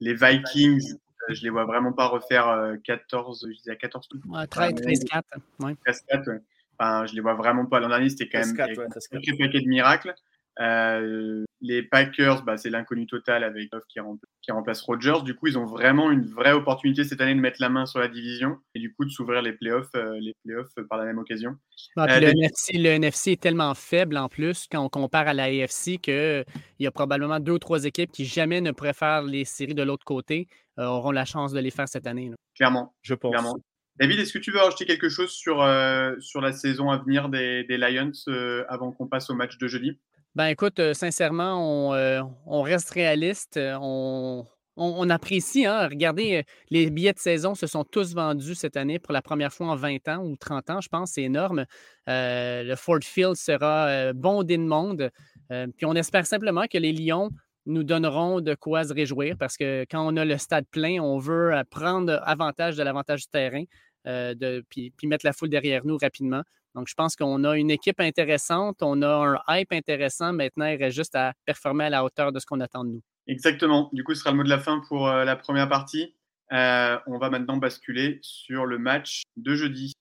les 0.00 0.14
Vikings, 0.14 0.94
je 1.28 1.42
les 1.42 1.50
vois 1.50 1.64
vraiment 1.64 1.92
pas 1.92 2.06
refaire 2.06 2.76
14, 2.84 3.46
je 3.50 3.56
disais 3.56 3.76
14 3.76 4.08
ouais, 4.28 4.46
13, 4.46 4.72
13-4. 4.74 5.22
Ouais. 5.60 5.76
13-4, 5.86 6.40
Enfin, 6.78 7.06
je 7.06 7.14
les 7.14 7.20
vois 7.20 7.34
vraiment 7.34 7.66
pas. 7.66 7.80
L'an 7.80 7.88
dernier, 7.88 8.08
c'était 8.08 8.28
quand 8.28 8.38
même 8.38 8.58
un 8.60 9.36
paquet 9.38 9.60
de 9.60 9.68
miracles. 9.68 10.14
Euh, 10.60 11.44
les 11.60 11.82
Packers, 11.82 12.42
bah, 12.42 12.56
c'est 12.56 12.70
l'inconnu 12.70 13.06
total 13.06 13.44
avec 13.44 13.70
Goff 13.70 13.84
qui, 13.88 14.00
qui, 14.42 14.50
remplace 14.50 14.80
Rodgers. 14.82 15.22
Du 15.24 15.34
coup, 15.34 15.46
ils 15.46 15.58
ont 15.58 15.66
vraiment 15.66 16.10
une 16.10 16.24
vraie 16.24 16.52
opportunité 16.52 17.04
cette 17.04 17.20
année 17.20 17.34
de 17.34 17.40
mettre 17.40 17.58
la 17.60 17.68
main 17.68 17.86
sur 17.86 18.00
la 18.00 18.08
division 18.08 18.58
et 18.74 18.80
du 18.80 18.92
coup 18.92 19.04
de 19.04 19.10
s'ouvrir 19.10 19.42
les 19.42 19.52
playoffs, 19.52 19.90
euh, 19.94 20.18
les 20.20 20.34
playoffs 20.44 20.74
par 20.88 20.98
la 20.98 21.04
même 21.04 21.18
occasion. 21.18 21.56
Euh, 21.98 22.20
le, 22.20 22.88
NFC, 22.88 23.32
est 23.32 23.40
tellement 23.40 23.74
faible 23.74 24.16
en 24.16 24.28
plus 24.28 24.66
quand 24.70 24.84
on 24.84 24.88
compare 24.88 25.28
à 25.28 25.34
la 25.34 25.44
AFC 25.44 25.98
qu'il 26.00 26.44
y 26.80 26.86
a 26.86 26.90
probablement 26.90 27.38
deux 27.38 27.52
ou 27.52 27.58
trois 27.58 27.84
équipes 27.84 28.10
qui 28.10 28.24
jamais 28.24 28.60
ne 28.60 28.72
préfèrent 28.72 29.22
les 29.22 29.44
séries 29.44 29.74
de 29.74 29.82
l'autre 29.82 30.04
côté 30.04 30.48
auront 30.76 31.10
la 31.10 31.24
chance 31.24 31.52
de 31.52 31.58
les 31.58 31.72
faire 31.72 31.88
cette 31.88 32.06
année. 32.06 32.30
Clairement, 32.54 32.94
je 33.02 33.14
pense. 33.14 33.32
Clairement. 33.32 33.56
David, 33.96 34.20
est-ce 34.20 34.32
que 34.32 34.38
tu 34.38 34.52
veux 34.52 34.60
rajouter 34.60 34.86
quelque 34.86 35.08
chose 35.08 35.30
sur, 35.30 35.56
sur 36.20 36.40
la 36.40 36.52
saison 36.52 36.90
à 36.90 36.98
venir 36.98 37.28
des, 37.28 37.64
des 37.64 37.78
Lions 37.78 38.12
avant 38.68 38.92
qu'on 38.92 39.08
passe 39.08 39.28
au 39.28 39.34
match 39.34 39.58
de 39.58 39.66
jeudi? 39.66 39.98
Ben 40.34 40.46
écoute, 40.46 40.80
sincèrement, 40.92 41.90
on, 42.46 42.62
reste 42.62 42.90
réaliste. 42.90 43.58
On, 43.80 44.46
on, 44.76 45.10
apprécie. 45.10 45.66
Hein? 45.66 45.88
Regardez, 45.88 46.44
les 46.70 46.90
billets 46.90 47.12
de 47.12 47.18
saison 47.18 47.54
se 47.54 47.66
sont 47.66 47.84
tous 47.84 48.14
vendus 48.14 48.54
cette 48.54 48.76
année 48.76 48.98
pour 48.98 49.12
la 49.12 49.22
première 49.22 49.52
fois 49.52 49.68
en 49.68 49.76
20 49.76 50.08
ans 50.08 50.24
ou 50.24 50.36
30 50.36 50.70
ans, 50.70 50.80
je 50.80 50.88
pense. 50.88 51.12
C'est 51.12 51.22
énorme. 51.22 51.64
le 52.06 52.74
Ford 52.76 53.02
Field 53.02 53.34
sera 53.34 54.12
bondé 54.12 54.56
de 54.58 54.62
monde. 54.62 55.10
puis 55.48 55.86
on 55.86 55.94
espère 55.94 56.26
simplement 56.26 56.66
que 56.70 56.78
les 56.78 56.92
Lions 56.92 57.30
nous 57.66 57.84
donneront 57.84 58.40
de 58.40 58.54
quoi 58.54 58.84
se 58.84 58.94
réjouir 58.94 59.36
parce 59.36 59.56
que 59.56 59.84
quand 59.90 60.06
on 60.06 60.16
a 60.16 60.24
le 60.24 60.38
stade 60.38 60.66
plein, 60.70 61.00
on 61.00 61.18
veut 61.18 61.52
prendre 61.70 62.20
avantage 62.24 62.76
de 62.76 62.82
l'avantage 62.82 63.22
du 63.22 63.28
terrain, 63.28 63.64
de, 64.04 64.64
puis, 64.70 64.90
puis, 64.90 65.06
mettre 65.06 65.26
la 65.26 65.32
foule 65.32 65.50
derrière 65.50 65.84
nous 65.84 65.98
rapidement. 65.98 66.42
Donc, 66.74 66.88
je 66.88 66.94
pense 66.94 67.16
qu'on 67.16 67.44
a 67.44 67.56
une 67.56 67.70
équipe 67.70 68.00
intéressante, 68.00 68.82
on 68.82 69.02
a 69.02 69.40
un 69.48 69.56
hype 69.56 69.72
intéressant. 69.72 70.32
Maintenant, 70.32 70.66
il 70.66 70.76
reste 70.76 70.96
juste 70.96 71.14
à 71.14 71.32
performer 71.44 71.84
à 71.84 71.90
la 71.90 72.04
hauteur 72.04 72.32
de 72.32 72.38
ce 72.38 72.46
qu'on 72.46 72.60
attend 72.60 72.84
de 72.84 72.90
nous. 72.90 73.02
Exactement. 73.26 73.90
Du 73.92 74.04
coup, 74.04 74.14
ce 74.14 74.20
sera 74.20 74.30
le 74.30 74.36
mot 74.36 74.42
de 74.42 74.48
la 74.48 74.58
fin 74.58 74.80
pour 74.88 75.08
la 75.08 75.36
première 75.36 75.68
partie. 75.68 76.14
on 76.50 77.18
va 77.18 77.30
maintenant 77.30 77.56
basculer 77.56 78.18
sur 78.22 78.64
le 78.64 78.78
match 78.78 79.22
de 79.36 79.54
jeudi. 79.54 79.92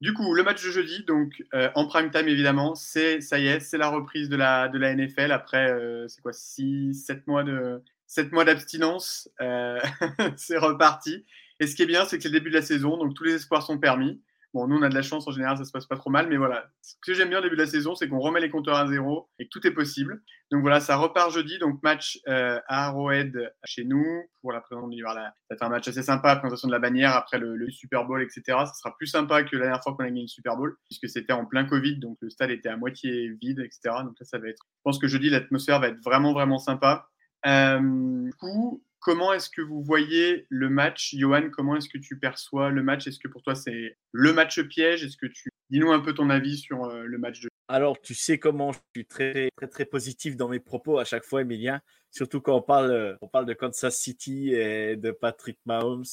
Du 0.00 0.14
coup, 0.14 0.32
le 0.32 0.44
match 0.44 0.64
de 0.64 0.70
jeudi, 0.70 1.02
donc 1.04 1.42
euh, 1.54 1.70
en 1.74 1.86
prime 1.88 2.10
time 2.10 2.28
évidemment, 2.28 2.76
c'est 2.76 3.20
ça 3.20 3.38
y 3.40 3.48
est, 3.48 3.58
c'est 3.58 3.78
la 3.78 3.88
reprise 3.88 4.28
de 4.28 4.36
la, 4.36 4.68
de 4.68 4.78
la 4.78 4.94
NFL 4.94 5.32
après 5.32 5.72
euh, 5.72 6.06
c'est 6.06 6.22
quoi 6.22 6.32
6 6.32 6.94
7 6.94 7.26
mois 7.26 7.42
de 7.42 7.82
7 8.06 8.30
mois 8.30 8.44
d'abstinence, 8.44 9.28
euh, 9.40 9.80
c'est 10.36 10.56
reparti. 10.56 11.24
Et 11.58 11.66
ce 11.66 11.74
qui 11.74 11.82
est 11.82 11.86
bien, 11.86 12.04
c'est 12.04 12.16
que 12.16 12.22
c'est 12.22 12.28
le 12.28 12.38
début 12.38 12.50
de 12.50 12.54
la 12.54 12.62
saison, 12.62 12.96
donc 12.96 13.14
tous 13.14 13.24
les 13.24 13.34
espoirs 13.34 13.64
sont 13.64 13.78
permis. 13.78 14.20
Bon, 14.54 14.66
nous, 14.66 14.76
on 14.76 14.82
a 14.82 14.88
de 14.88 14.94
la 14.94 15.02
chance 15.02 15.28
en 15.28 15.30
général, 15.30 15.58
ça 15.58 15.64
se 15.64 15.72
passe 15.72 15.86
pas 15.86 15.96
trop 15.96 16.08
mal, 16.08 16.26
mais 16.28 16.38
voilà. 16.38 16.66
Ce 16.80 16.94
que 17.02 17.12
j'aime 17.12 17.28
bien 17.28 17.40
au 17.40 17.42
début 17.42 17.56
de 17.56 17.60
la 17.60 17.66
saison, 17.66 17.94
c'est 17.94 18.08
qu'on 18.08 18.18
remet 18.18 18.40
les 18.40 18.48
compteurs 18.48 18.76
à 18.76 18.86
zéro 18.86 19.28
et 19.38 19.44
que 19.44 19.50
tout 19.50 19.66
est 19.66 19.72
possible. 19.72 20.22
Donc 20.50 20.62
voilà, 20.62 20.80
ça 20.80 20.96
repart 20.96 21.30
jeudi, 21.30 21.58
donc 21.58 21.82
match 21.82 22.18
euh, 22.28 22.58
à 22.66 22.86
Arrowhead 22.86 23.52
chez 23.64 23.84
nous 23.84 24.04
pour 24.40 24.52
la 24.52 24.62
présentation 24.62 24.88
du 24.88 25.02
Ça 25.02 25.12
va 25.12 25.32
être 25.50 25.62
un 25.62 25.68
match 25.68 25.86
assez 25.88 26.02
sympa, 26.02 26.36
présentation 26.36 26.68
de 26.68 26.72
la 26.72 26.78
bannière 26.78 27.14
après 27.14 27.38
le, 27.38 27.68
Super 27.70 28.06
Bowl, 28.06 28.22
etc. 28.22 28.42
Ça 28.46 28.72
sera 28.72 28.96
plus 28.96 29.06
sympa 29.06 29.42
que 29.42 29.54
la 29.56 29.66
dernière 29.66 29.82
fois 29.82 29.94
qu'on 29.94 30.04
a 30.04 30.06
gagné 30.06 30.22
le 30.22 30.28
Super 30.28 30.56
Bowl, 30.56 30.76
puisque 30.86 31.10
c'était 31.10 31.34
en 31.34 31.44
plein 31.44 31.66
Covid, 31.66 31.98
donc 31.98 32.16
le 32.22 32.30
stade 32.30 32.50
était 32.50 32.70
à 32.70 32.78
moitié 32.78 33.28
vide, 33.42 33.60
etc. 33.60 33.96
Donc 34.02 34.18
là, 34.18 34.24
ça 34.24 34.38
va 34.38 34.48
être. 34.48 34.62
Je 34.64 34.82
pense 34.82 34.98
que 34.98 35.08
jeudi, 35.08 35.28
l'atmosphère 35.28 35.78
va 35.80 35.88
être 35.88 36.02
vraiment, 36.02 36.32
vraiment 36.32 36.58
sympa. 36.58 37.06
Euh, 37.46 38.24
du 38.24 38.34
coup, 38.34 38.82
Comment 39.00 39.32
est-ce 39.32 39.48
que 39.48 39.62
vous 39.62 39.82
voyez 39.82 40.46
le 40.48 40.68
match, 40.68 41.14
Johan 41.14 41.50
Comment 41.50 41.76
est-ce 41.76 41.88
que 41.88 41.98
tu 41.98 42.18
perçois 42.18 42.70
le 42.70 42.82
match? 42.82 43.06
Est-ce 43.06 43.18
que 43.18 43.28
pour 43.28 43.42
toi 43.42 43.54
c'est 43.54 43.96
le 44.12 44.32
match 44.32 44.60
piège? 44.62 45.04
Est-ce 45.04 45.16
que 45.16 45.26
tu 45.26 45.50
dis-nous 45.70 45.92
un 45.92 46.00
peu 46.00 46.14
ton 46.14 46.30
avis 46.30 46.58
sur 46.58 46.84
euh, 46.84 47.04
le 47.04 47.16
match 47.16 47.40
de 47.40 47.48
Alors, 47.68 48.00
tu 48.00 48.14
sais 48.14 48.38
comment 48.38 48.72
je 48.72 48.78
suis 48.94 49.06
très 49.06 49.50
très 49.56 49.68
très 49.68 49.84
positif 49.84 50.36
dans 50.36 50.48
mes 50.48 50.58
propos 50.58 50.98
à 50.98 51.04
chaque 51.04 51.24
fois, 51.24 51.42
Emilien. 51.42 51.80
Surtout 52.10 52.40
quand 52.40 52.56
on 52.56 52.62
parle 52.62 52.90
euh, 52.90 53.16
on 53.20 53.28
parle 53.28 53.46
de 53.46 53.54
Kansas 53.54 53.96
City 53.96 54.52
et 54.52 54.96
de 54.96 55.12
Patrick 55.12 55.58
Mahomes. 55.64 56.04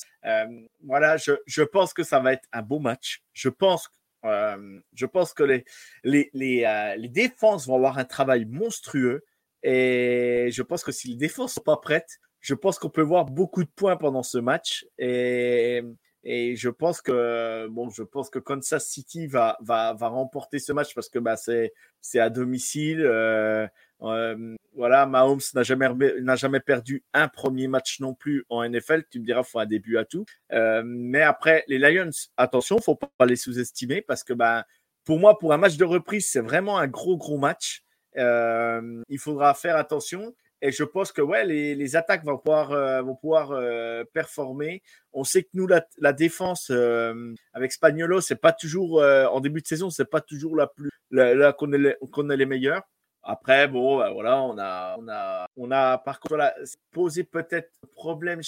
Voilà, 0.83 1.17
je, 1.17 1.63
pense 1.63 1.91
que 1.91 2.03
ça 2.03 2.19
va 2.19 2.33
être 2.33 2.47
un 2.53 2.61
beau 2.61 2.79
match. 2.79 3.23
Je 3.33 3.49
pense 3.49 3.89
je 4.23 5.05
pense 5.05 5.33
que 5.33 5.43
les 6.03 7.09
défenses 7.09 7.67
vont 7.67 7.75
avoir 7.75 7.97
un 7.97 8.05
travail 8.05 8.45
monstrueux. 8.45 9.23
Et 9.67 10.49
je 10.51 10.61
pense 10.61 10.83
que 10.83 10.91
si 10.91 11.07
les 11.07 11.15
défenses 11.15 11.55
sont 11.55 11.61
pas 11.61 11.77
prêtes, 11.77 12.19
je 12.39 12.53
pense 12.53 12.77
qu'on 12.77 12.91
peut 12.91 13.01
voir 13.01 13.25
beaucoup 13.25 13.63
de 13.63 13.69
points 13.75 13.97
pendant 13.97 14.21
ce 14.21 14.37
match 14.37 14.85
et, 14.99 15.81
je 16.23 16.69
pense 16.69 17.01
que 17.01 17.67
bon, 17.67 17.89
je 17.89 18.03
pense 18.03 18.29
que 18.29 18.37
Kansas 18.37 18.87
City 18.87 19.25
va, 19.25 19.57
va, 19.61 19.93
va 19.93 20.07
remporter 20.07 20.59
ce 20.59 20.71
match 20.71 20.93
parce 20.93 21.09
que 21.09 21.17
bah, 21.17 21.35
c'est, 21.35 21.73
c'est 21.99 22.19
à 22.19 22.29
domicile. 22.29 23.01
Euh, 23.01 23.67
euh, 24.03 24.55
voilà, 24.75 25.07
Mahomes 25.07 25.41
n'a 25.55 25.63
jamais, 25.63 25.89
n'a 26.21 26.35
jamais 26.35 26.59
perdu 26.59 27.03
un 27.13 27.27
premier 27.27 27.67
match 27.67 27.99
non 27.99 28.13
plus 28.13 28.45
en 28.49 28.67
NFL. 28.67 29.05
Tu 29.09 29.19
me 29.19 29.25
diras, 29.25 29.41
il 29.41 29.49
faut 29.49 29.59
un 29.59 29.65
début 29.65 29.97
à 29.97 30.05
tout. 30.05 30.25
Euh, 30.51 30.83
mais 30.85 31.21
après, 31.21 31.63
les 31.67 31.79
Lions, 31.79 32.11
attention, 32.37 32.79
faut 32.79 32.95
pas 32.95 33.25
les 33.25 33.35
sous-estimer 33.35 34.01
parce 34.01 34.23
que 34.23 34.33
bah, 34.33 34.65
pour 35.05 35.19
moi, 35.19 35.39
pour 35.39 35.53
un 35.53 35.57
match 35.57 35.77
de 35.77 35.85
reprise, 35.85 36.29
c'est 36.29 36.41
vraiment 36.41 36.77
un 36.77 36.87
gros, 36.87 37.17
gros 37.17 37.37
match. 37.37 37.84
Il 38.15 39.19
faudra 39.19 39.53
faire 39.53 39.77
attention. 39.77 40.33
Et 40.61 40.71
je 40.71 40.83
pense 40.83 41.11
que 41.11 41.21
ouais, 41.21 41.45
les, 41.45 41.75
les 41.75 41.95
attaques 41.95 42.23
vont 42.23 42.37
pouvoir, 42.37 42.71
euh, 42.71 43.01
vont 43.01 43.15
pouvoir 43.15 43.51
euh, 43.51 44.03
performer. 44.13 44.81
On 45.13 45.23
sait 45.23 45.43
que 45.43 45.49
nous, 45.53 45.67
la, 45.67 45.85
la 45.99 46.13
défense 46.13 46.71
euh, 46.71 47.33
avec 47.53 47.71
Spagnolo, 47.71 48.21
c'est 48.21 48.37
pas 48.37 48.53
toujours 48.53 49.01
en 49.03 49.39
début 49.41 49.61
de 49.61 49.67
saison, 49.67 49.89
c'est 49.89 50.09
pas 50.09 50.21
toujours 50.21 50.55
la 50.55 50.67
plus 50.67 50.89
là 51.11 51.53
qu'on 51.53 51.71
est, 51.73 51.97
qu'on 52.11 52.29
est 52.29 52.37
les 52.37 52.45
meilleurs. 52.45 52.83
Après, 53.21 53.67
bon, 53.67 53.97
bah, 53.97 54.11
voilà, 54.11 54.41
on 54.41 54.57
a, 54.57 54.95
on 54.97 55.07
a, 55.09 55.45
on 55.57 55.71
a 55.71 55.97
par 55.97 56.19
contre 56.19 56.53
posé 56.91 57.23
peut-être 57.23 57.71
problème, 57.93 58.41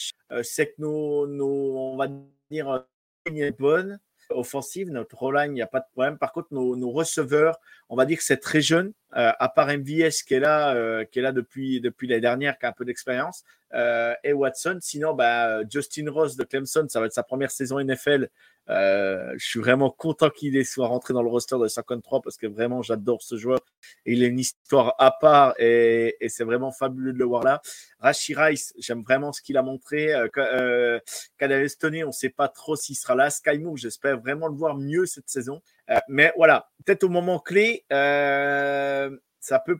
c'est 0.43 0.67
que 0.67 0.75
nos, 0.81 1.27
nos, 1.27 1.77
on 1.93 1.97
va 1.97 2.07
dire, 2.49 2.85
est 3.25 3.59
bonne 3.59 3.99
offensive, 4.29 4.91
notre 4.91 5.23
O-line, 5.23 5.51
il 5.51 5.55
n'y 5.55 5.61
a 5.61 5.67
pas 5.67 5.79
de 5.79 5.87
problème. 5.93 6.17
Par 6.17 6.31
contre, 6.31 6.49
nos, 6.51 6.75
nos 6.75 6.91
receveurs, 6.91 7.57
on 7.89 7.95
va 7.95 8.05
dire 8.05 8.17
que 8.17 8.23
c'est 8.23 8.37
très 8.37 8.61
jeune, 8.61 8.87
euh, 8.87 8.93
à 9.17 9.49
part 9.49 9.67
MVS 9.67 10.23
qui 10.27 10.35
est 10.35 10.39
là, 10.39 10.75
euh, 10.75 11.03
qui 11.03 11.19
est 11.19 11.21
là 11.23 11.31
depuis, 11.31 11.81
depuis 11.81 12.07
l'année 12.07 12.21
dernière, 12.21 12.59
qui 12.59 12.65
a 12.67 12.69
un 12.69 12.73
peu 12.73 12.85
d'expérience, 12.85 13.43
euh, 13.73 14.13
et 14.23 14.31
Watson. 14.31 14.77
Sinon, 14.79 15.15
bah, 15.15 15.61
Justin 15.69 16.11
Ross 16.11 16.35
de 16.35 16.43
Clemson, 16.43 16.85
ça 16.87 16.99
va 16.99 17.07
être 17.07 17.13
sa 17.13 17.23
première 17.23 17.51
saison 17.51 17.79
NFL. 17.79 18.29
Euh, 18.69 19.33
je 19.37 19.45
suis 19.45 19.59
vraiment 19.59 19.89
content 19.89 20.29
qu'il 20.29 20.65
soit 20.65 20.87
rentré 20.87 21.13
dans 21.13 21.23
le 21.23 21.29
roster 21.29 21.57
de 21.57 21.67
53 21.67 22.21
parce 22.21 22.35
que 22.35 22.47
vraiment 22.47 22.81
j'adore 22.81 23.21
ce 23.21 23.37
joueur. 23.37 23.59
Il 24.05 24.23
a 24.23 24.27
une 24.27 24.39
histoire 24.39 24.93
à 24.99 25.11
part 25.11 25.53
et, 25.57 26.17
c'est 26.27 26.43
vraiment 26.43 26.71
fabuleux 26.71 27.13
de 27.13 27.17
le 27.17 27.25
voir 27.25 27.43
là. 27.43 27.61
Rashi 27.99 28.35
Rice, 28.35 28.73
j'aime 28.77 29.03
vraiment 29.03 29.31
ce 29.31 29.41
qu'il 29.41 29.57
a 29.57 29.61
montré. 29.61 30.13
Euh, 30.13 30.27
euh, 30.37 30.99
on 31.41 31.47
ne 31.47 32.11
sait 32.11 32.29
pas 32.29 32.49
trop 32.49 32.75
s'il 32.75 32.95
sera 32.95 33.15
là. 33.15 33.29
Sky 33.29 33.63
j'espère 33.75 34.19
vraiment 34.19 34.47
le 34.47 34.55
voir 34.55 34.75
mieux 34.75 35.05
cette 35.05 35.29
saison. 35.29 35.61
Euh, 35.89 35.99
mais 36.09 36.33
voilà, 36.35 36.69
peut-être 36.85 37.03
au 37.03 37.09
moment 37.09 37.39
clé, 37.39 37.85
euh, 37.91 39.15
ça 39.39 39.59
peut 39.59 39.77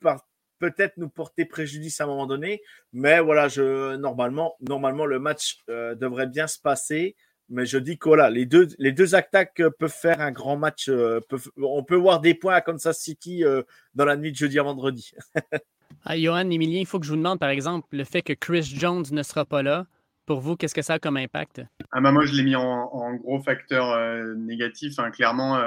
peut-être 0.59 0.97
nous 0.97 1.09
porter 1.09 1.45
préjudice 1.45 2.01
à 2.01 2.05
un 2.05 2.07
moment 2.07 2.27
donné. 2.27 2.61
Mais 2.93 3.19
voilà, 3.19 3.47
je, 3.47 3.95
normalement, 3.95 4.55
normalement, 4.61 5.05
le 5.05 5.19
match 5.19 5.57
euh, 5.69 5.95
devrait 5.95 6.27
bien 6.27 6.47
se 6.47 6.59
passer. 6.59 7.15
Mais 7.49 7.65
je 7.65 7.77
dis 7.77 7.97
que 7.97 8.09
voilà, 8.09 8.29
les 8.29 8.45
deux, 8.45 8.67
les 8.77 8.91
deux 8.91 9.15
attaques 9.15 9.61
peuvent 9.79 9.89
faire 9.89 10.19
un 10.19 10.31
grand 10.31 10.57
match. 10.57 10.89
Euh, 10.89 11.21
on 11.57 11.83
peut 11.83 11.95
voir 11.95 12.19
des 12.19 12.33
points 12.33 12.55
à 12.55 12.61
Kansas 12.61 12.99
City 12.99 13.43
euh, 13.45 13.63
dans 13.93 14.03
la 14.05 14.17
nuit 14.17 14.31
de 14.31 14.37
jeudi 14.37 14.59
à 14.59 14.63
vendredi. 14.63 15.11
ah, 16.05 16.17
Johan, 16.17 16.49
Emilien, 16.49 16.79
il 16.79 16.85
faut 16.85 16.99
que 16.99 17.05
je 17.05 17.11
vous 17.11 17.17
demande, 17.17 17.39
par 17.39 17.49
exemple, 17.49 17.87
le 17.91 18.03
fait 18.03 18.21
que 18.21 18.33
Chris 18.33 18.63
Jones 18.63 19.05
ne 19.11 19.23
sera 19.23 19.45
pas 19.45 19.63
là. 19.63 19.85
Pour 20.25 20.41
vous, 20.41 20.57
qu'est-ce 20.57 20.75
que 20.75 20.81
ça 20.81 20.95
a 20.95 20.99
comme 20.99 21.15
impact? 21.15 21.61
Ah 21.93 22.01
bah 22.01 22.11
moi, 22.11 22.25
je 22.25 22.33
l'ai 22.33 22.43
mis 22.43 22.57
en, 22.57 23.13
gros 23.15 23.39
facteur 23.41 23.91
euh, 23.91 24.33
négatif. 24.35 24.99
Hein. 24.99 25.09
Clairement, 25.09 25.57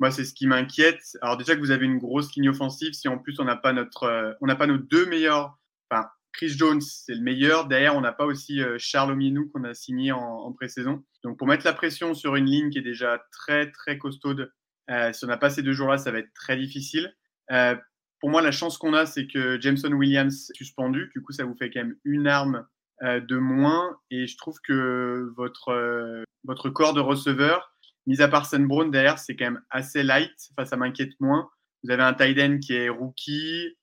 moi, 0.00 0.10
c'est 0.10 0.24
ce 0.24 0.34
qui 0.34 0.46
m'inquiète. 0.46 1.02
Alors 1.22 1.36
déjà 1.36 1.54
que 1.54 1.60
vous 1.60 1.70
avez 1.70 1.86
une 1.86 1.98
grosse 1.98 2.34
ligne 2.34 2.48
offensive, 2.48 2.94
si 2.94 3.06
en 3.06 3.18
plus 3.18 3.38
on 3.38 3.44
n'a 3.44 3.56
pas 3.56 3.72
notre, 3.72 4.36
on 4.40 4.46
n'a 4.46 4.56
pas 4.56 4.66
nos 4.66 4.78
deux 4.78 5.06
meilleurs, 5.06 5.58
enfin 5.90 6.08
Chris 6.32 6.50
Jones, 6.50 6.80
c'est 6.80 7.14
le 7.14 7.20
meilleur. 7.20 7.66
Derrière, 7.66 7.96
on 7.96 8.00
n'a 8.00 8.12
pas 8.12 8.26
aussi 8.26 8.62
euh, 8.62 8.76
Charles 8.78 9.12
Omienou 9.12 9.50
qu'on 9.50 9.64
a 9.64 9.74
signé 9.74 10.12
en, 10.12 10.52
pré-saison. 10.52 11.02
Donc, 11.24 11.38
pour 11.38 11.46
mettre 11.46 11.64
la 11.64 11.72
pression 11.72 12.14
sur 12.14 12.36
une 12.36 12.46
ligne 12.46 12.70
qui 12.70 12.78
est 12.78 12.82
déjà 12.82 13.22
très, 13.32 13.70
très 13.70 13.98
costaude, 13.98 14.52
euh, 14.90 15.12
si 15.12 15.24
on 15.24 15.28
n'a 15.28 15.36
pas 15.36 15.50
ces 15.50 15.62
deux 15.62 15.72
jours-là, 15.72 15.98
ça 15.98 16.10
va 16.10 16.18
être 16.18 16.32
très 16.34 16.56
difficile. 16.56 17.14
Euh, 17.50 17.76
pour 18.20 18.30
moi, 18.30 18.42
la 18.42 18.52
chance 18.52 18.78
qu'on 18.78 18.94
a, 18.94 19.06
c'est 19.06 19.26
que 19.26 19.60
Jameson 19.60 19.92
Williams 19.92 20.50
est 20.50 20.56
suspendu. 20.56 21.10
Du 21.14 21.22
coup, 21.22 21.32
ça 21.32 21.44
vous 21.44 21.56
fait 21.56 21.70
quand 21.70 21.80
même 21.80 21.96
une 22.04 22.26
arme 22.26 22.66
de 23.02 23.36
moins. 23.38 23.98
Et 24.10 24.26
je 24.26 24.36
trouve 24.36 24.58
que 24.62 25.32
votre, 25.34 26.22
votre 26.44 26.68
corps 26.68 26.92
de 26.92 27.00
receveur, 27.00 27.69
mis 28.06 28.20
à 28.22 28.28
part 28.28 28.46
Sun 28.46 28.66
Brown 28.66 28.90
derrière, 28.90 29.18
c'est 29.18 29.36
quand 29.36 29.46
même 29.46 29.62
assez 29.70 30.02
light. 30.02 30.32
Enfin, 30.52 30.64
ça 30.64 30.76
m'inquiète 30.76 31.12
moins. 31.20 31.48
Vous 31.82 31.90
avez 31.90 32.02
un 32.02 32.12
end 32.12 32.58
qui 32.58 32.74
est 32.74 32.88
rookie. 32.88 33.76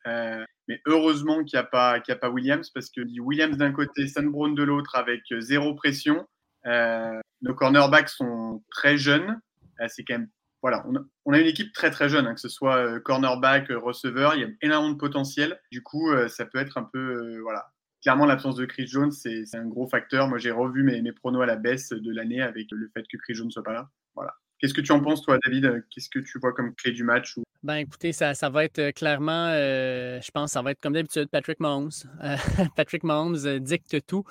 Mais 0.67 0.81
heureusement 0.85 1.43
qu'il 1.43 1.57
n'y 1.57 1.63
a, 1.63 2.15
pas, 2.15 2.29
Williams, 2.29 2.69
parce 2.71 2.89
que 2.89 3.01
Williams 3.19 3.57
d'un 3.57 3.71
côté, 3.71 4.05
Brown 4.17 4.53
de 4.53 4.63
l'autre, 4.63 4.95
avec 4.95 5.21
euh, 5.31 5.39
zéro 5.39 5.73
pression. 5.75 6.27
Euh, 6.65 7.19
nos 7.41 7.53
cornerbacks 7.53 8.09
sont 8.09 8.63
très 8.69 8.97
jeunes. 8.97 9.39
Euh, 9.79 9.85
c'est 9.87 10.03
quand 10.03 10.15
même, 10.15 10.29
voilà, 10.61 10.85
on 11.25 11.33
a, 11.33 11.39
une 11.39 11.47
équipe 11.47 11.71
très 11.71 11.89
très 11.89 12.09
jeune, 12.09 12.27
hein, 12.27 12.33
que 12.33 12.41
ce 12.41 12.49
soit 12.49 12.99
cornerback, 13.01 13.69
receveur, 13.69 14.35
il 14.35 14.41
y 14.41 14.43
a 14.43 14.49
énormément 14.61 14.93
de 14.93 14.97
potentiel. 14.97 15.61
Du 15.71 15.81
coup, 15.83 16.11
ça 16.27 16.45
peut 16.45 16.57
être 16.57 16.77
un 16.77 16.83
peu, 16.83 17.39
voilà. 17.41 17.67
Clairement, 18.01 18.25
l'absence 18.25 18.55
de 18.55 18.65
Chris 18.65 18.87
Jones, 18.87 19.11
c'est 19.11 19.43
un 19.53 19.65
gros 19.65 19.87
facteur. 19.87 20.27
Moi, 20.27 20.37
j'ai 20.37 20.51
revu 20.51 20.83
mes, 20.83 21.01
mes 21.01 21.11
pronos 21.11 21.41
à 21.41 21.45
la 21.45 21.55
baisse 21.55 21.89
de 21.89 22.11
l'année 22.11 22.41
avec 22.41 22.67
le 22.71 22.89
fait 22.93 23.03
que 23.03 23.17
Chris 23.17 23.35
Jones 23.35 23.47
ne 23.47 23.51
soit 23.51 23.63
pas 23.63 23.73
là. 23.73 23.89
Qu'est-ce 24.59 24.73
que 24.73 24.81
tu 24.81 24.91
en 24.91 25.01
penses, 25.01 25.21
toi, 25.21 25.37
David? 25.45 25.85
Qu'est-ce 25.91 26.09
que 26.09 26.19
tu 26.19 26.39
vois 26.39 26.51
comme 26.53 26.73
clé 26.73 26.91
du 26.91 27.03
match 27.03 27.35
Ben, 27.61 27.75
écoutez, 27.75 28.11
ça, 28.11 28.33
va 28.49 28.63
être 28.63 28.91
clairement, 28.91 29.49
je 29.51 30.31
pense, 30.31 30.53
ça 30.53 30.63
va 30.63 30.71
être 30.71 30.81
comme 30.81 30.93
d'habitude, 30.93 31.29
Patrick 31.29 31.59
Mahomes. 31.59 31.91
Patrick 32.75 33.03
Mahomes 33.03 33.59
dicte 33.59 34.05
tout. 34.07 34.23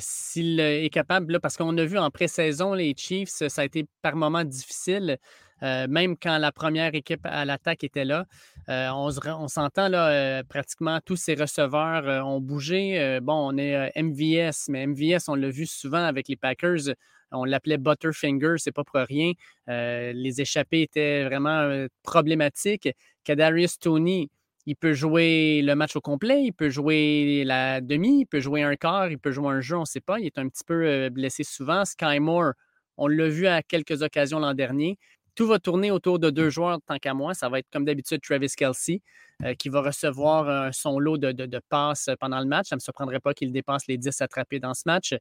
S'il 0.00 0.58
est 0.58 0.92
capable, 0.92 1.34
là, 1.34 1.40
parce 1.40 1.56
qu'on 1.56 1.78
a 1.78 1.84
vu 1.84 1.96
en 1.96 2.10
pré-saison, 2.10 2.74
les 2.74 2.94
Chiefs, 2.96 3.28
ça 3.28 3.62
a 3.62 3.64
été 3.64 3.86
par 4.02 4.16
moments 4.16 4.44
difficile. 4.44 5.18
Euh, 5.62 5.86
même 5.88 6.16
quand 6.16 6.38
la 6.38 6.50
première 6.50 6.94
équipe 6.94 7.20
à 7.24 7.44
l'attaque 7.44 7.84
était 7.84 8.04
là, 8.04 8.26
euh, 8.68 8.88
on, 8.90 9.48
s'entend 9.48 9.88
là, 9.88 10.08
euh, 10.08 10.42
pratiquement 10.42 10.98
tous 11.04 11.16
ces 11.16 11.34
receveurs 11.34 12.26
ont 12.26 12.40
bougé. 12.40 13.20
bon, 13.22 13.52
on 13.52 13.56
est 13.56 13.92
MVS, 13.96 14.68
mais 14.68 14.86
MVS, 14.86 15.28
on 15.28 15.34
l'a 15.34 15.50
vu 15.50 15.66
souvent 15.66 16.04
avec 16.04 16.28
les 16.28 16.36
Packers. 16.36 16.94
On 17.32 17.44
l'appelait 17.44 17.78
Butterfinger, 17.78 18.54
c'est 18.58 18.72
pas 18.72 18.84
pour 18.84 19.00
rien. 19.00 19.32
les 19.66 20.40
échappées 20.40 20.82
étaient 20.82 21.24
vraiment 21.24 21.86
problématiques. 22.02 22.88
Kadarius 23.24 23.78
Tony, 23.78 24.30
il 24.66 24.76
peut 24.76 24.92
jouer 24.92 25.62
le 25.62 25.74
match 25.74 25.96
au 25.96 26.00
complet, 26.00 26.44
il 26.44 26.52
peut 26.52 26.70
jouer 26.70 27.42
la 27.44 27.80
demi, 27.80 28.20
il 28.20 28.26
peut 28.26 28.40
jouer 28.40 28.62
un 28.62 28.76
quart, 28.76 29.10
il 29.10 29.18
peut 29.18 29.32
jouer 29.32 29.48
un 29.48 29.60
jeu, 29.60 29.76
on 29.76 29.80
ne 29.80 29.86
sait 29.86 30.00
pas. 30.00 30.20
Il 30.20 30.26
est 30.26 30.38
un 30.38 30.48
petit 30.48 30.64
peu 30.64 31.08
blessé 31.10 31.44
souvent. 31.44 31.84
Sky 31.84 32.20
Moore, 32.20 32.52
on 32.96 33.08
l'a 33.08 33.28
vu 33.28 33.46
à 33.46 33.62
quelques 33.62 34.02
occasions 34.02 34.38
l'an 34.38 34.54
dernier. 34.54 34.98
Tout 35.34 35.46
va 35.46 35.58
tourner 35.58 35.90
autour 35.90 36.18
de 36.18 36.28
deux 36.30 36.50
joueurs 36.50 36.78
tant 36.86 36.98
qu'à 36.98 37.14
moi. 37.14 37.32
Ça 37.34 37.48
va 37.48 37.58
être 37.58 37.68
comme 37.72 37.84
d'habitude 37.86 38.20
Travis 38.20 38.52
Kelsey 38.54 39.00
euh, 39.44 39.54
qui 39.54 39.70
va 39.70 39.80
recevoir 39.80 40.72
son 40.74 40.98
lot 40.98 41.16
de, 41.16 41.60
passes 41.68 42.10
pendant 42.20 42.38
le 42.38 42.46
match. 42.46 42.68
Ça 42.68 42.76
ne 42.76 42.78
me 42.78 42.82
surprendrait 42.82 43.20
pas 43.20 43.32
qu'il 43.32 43.50
dépasse 43.50 43.86
les 43.86 43.96
10 43.96 44.20
attrapés 44.20 44.60
dans 44.60 44.74
ce 44.74 44.82
match. 44.86 45.14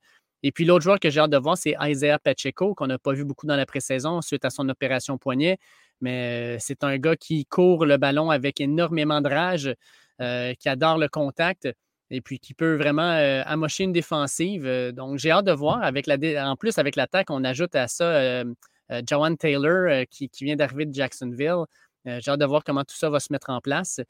Et 0.44 0.52
puis 0.52 0.66
l'autre 0.66 0.84
joueur 0.84 1.00
que 1.00 1.10
j'ai 1.10 1.20
hâte 1.20 1.32
de 1.32 1.38
voir, 1.38 1.58
c'est 1.58 1.76
Isaiah 1.80 2.20
Pacheco, 2.20 2.74
qu'on 2.74 2.88
n'a 2.88 2.98
pas 2.98 3.14
vu 3.14 3.26
beaucoup 3.26 3.46
dans 3.46 3.56
la 3.56 3.66
pré-saison 3.66 4.22
suite 4.22 4.46
à 4.46 4.50
son 4.50 4.68
opération 4.70 5.18
poignet. 5.18 5.58
Mais 6.02 6.56
euh, 6.56 6.58
c'est 6.60 6.84
un 6.84 6.98
gars 6.98 7.16
qui 7.16 7.46
court 7.46 7.86
le 7.86 7.98
ballon 7.98 8.32
avec 8.32 8.60
énormément 8.60 9.22
de 9.22 9.30
rage, 9.30 9.76
euh, 10.20 10.54
qui 10.56 10.70
adore 10.70 10.98
le 10.98 11.08
contact 11.08 11.70
et 12.10 12.22
puis 12.22 12.40
qui 12.40 12.54
peut 12.54 12.76
vraiment 12.76 13.14
amocher 13.46 13.86
une 13.86 13.94
défensive. 13.94 14.68
donc, 14.92 15.18
j'ai 15.18 15.32
hâte 15.32 15.46
de 15.46 15.54
voir. 15.54 15.82
Avec 15.82 16.08
la, 16.08 16.18
en 16.52 16.58
plus, 16.58 16.78
avec 16.78 16.98
l'attaque, 16.98 17.30
on 17.30 17.46
ajoute 17.46 17.74
à 17.74 17.88
ça 17.88 18.44
euh, 18.92 19.36
Taylor 19.38 19.88
euh, 19.90 20.04
qui, 20.10 20.30
vient 20.42 20.56
d'arriver 20.56 20.86
de 20.86 20.94
Jacksonville. 20.94 21.66
Euh, 22.08 22.20
j'ai 22.22 22.32
hâte 22.32 22.40
de 22.40 22.46
voir 22.46 22.64
comment 22.64 22.84
tout 22.84 22.96
ça 22.96 23.10
va 23.10 23.20
se 23.20 23.32
mettre 23.32 23.50
en 23.50 23.62
place. 23.62 24.02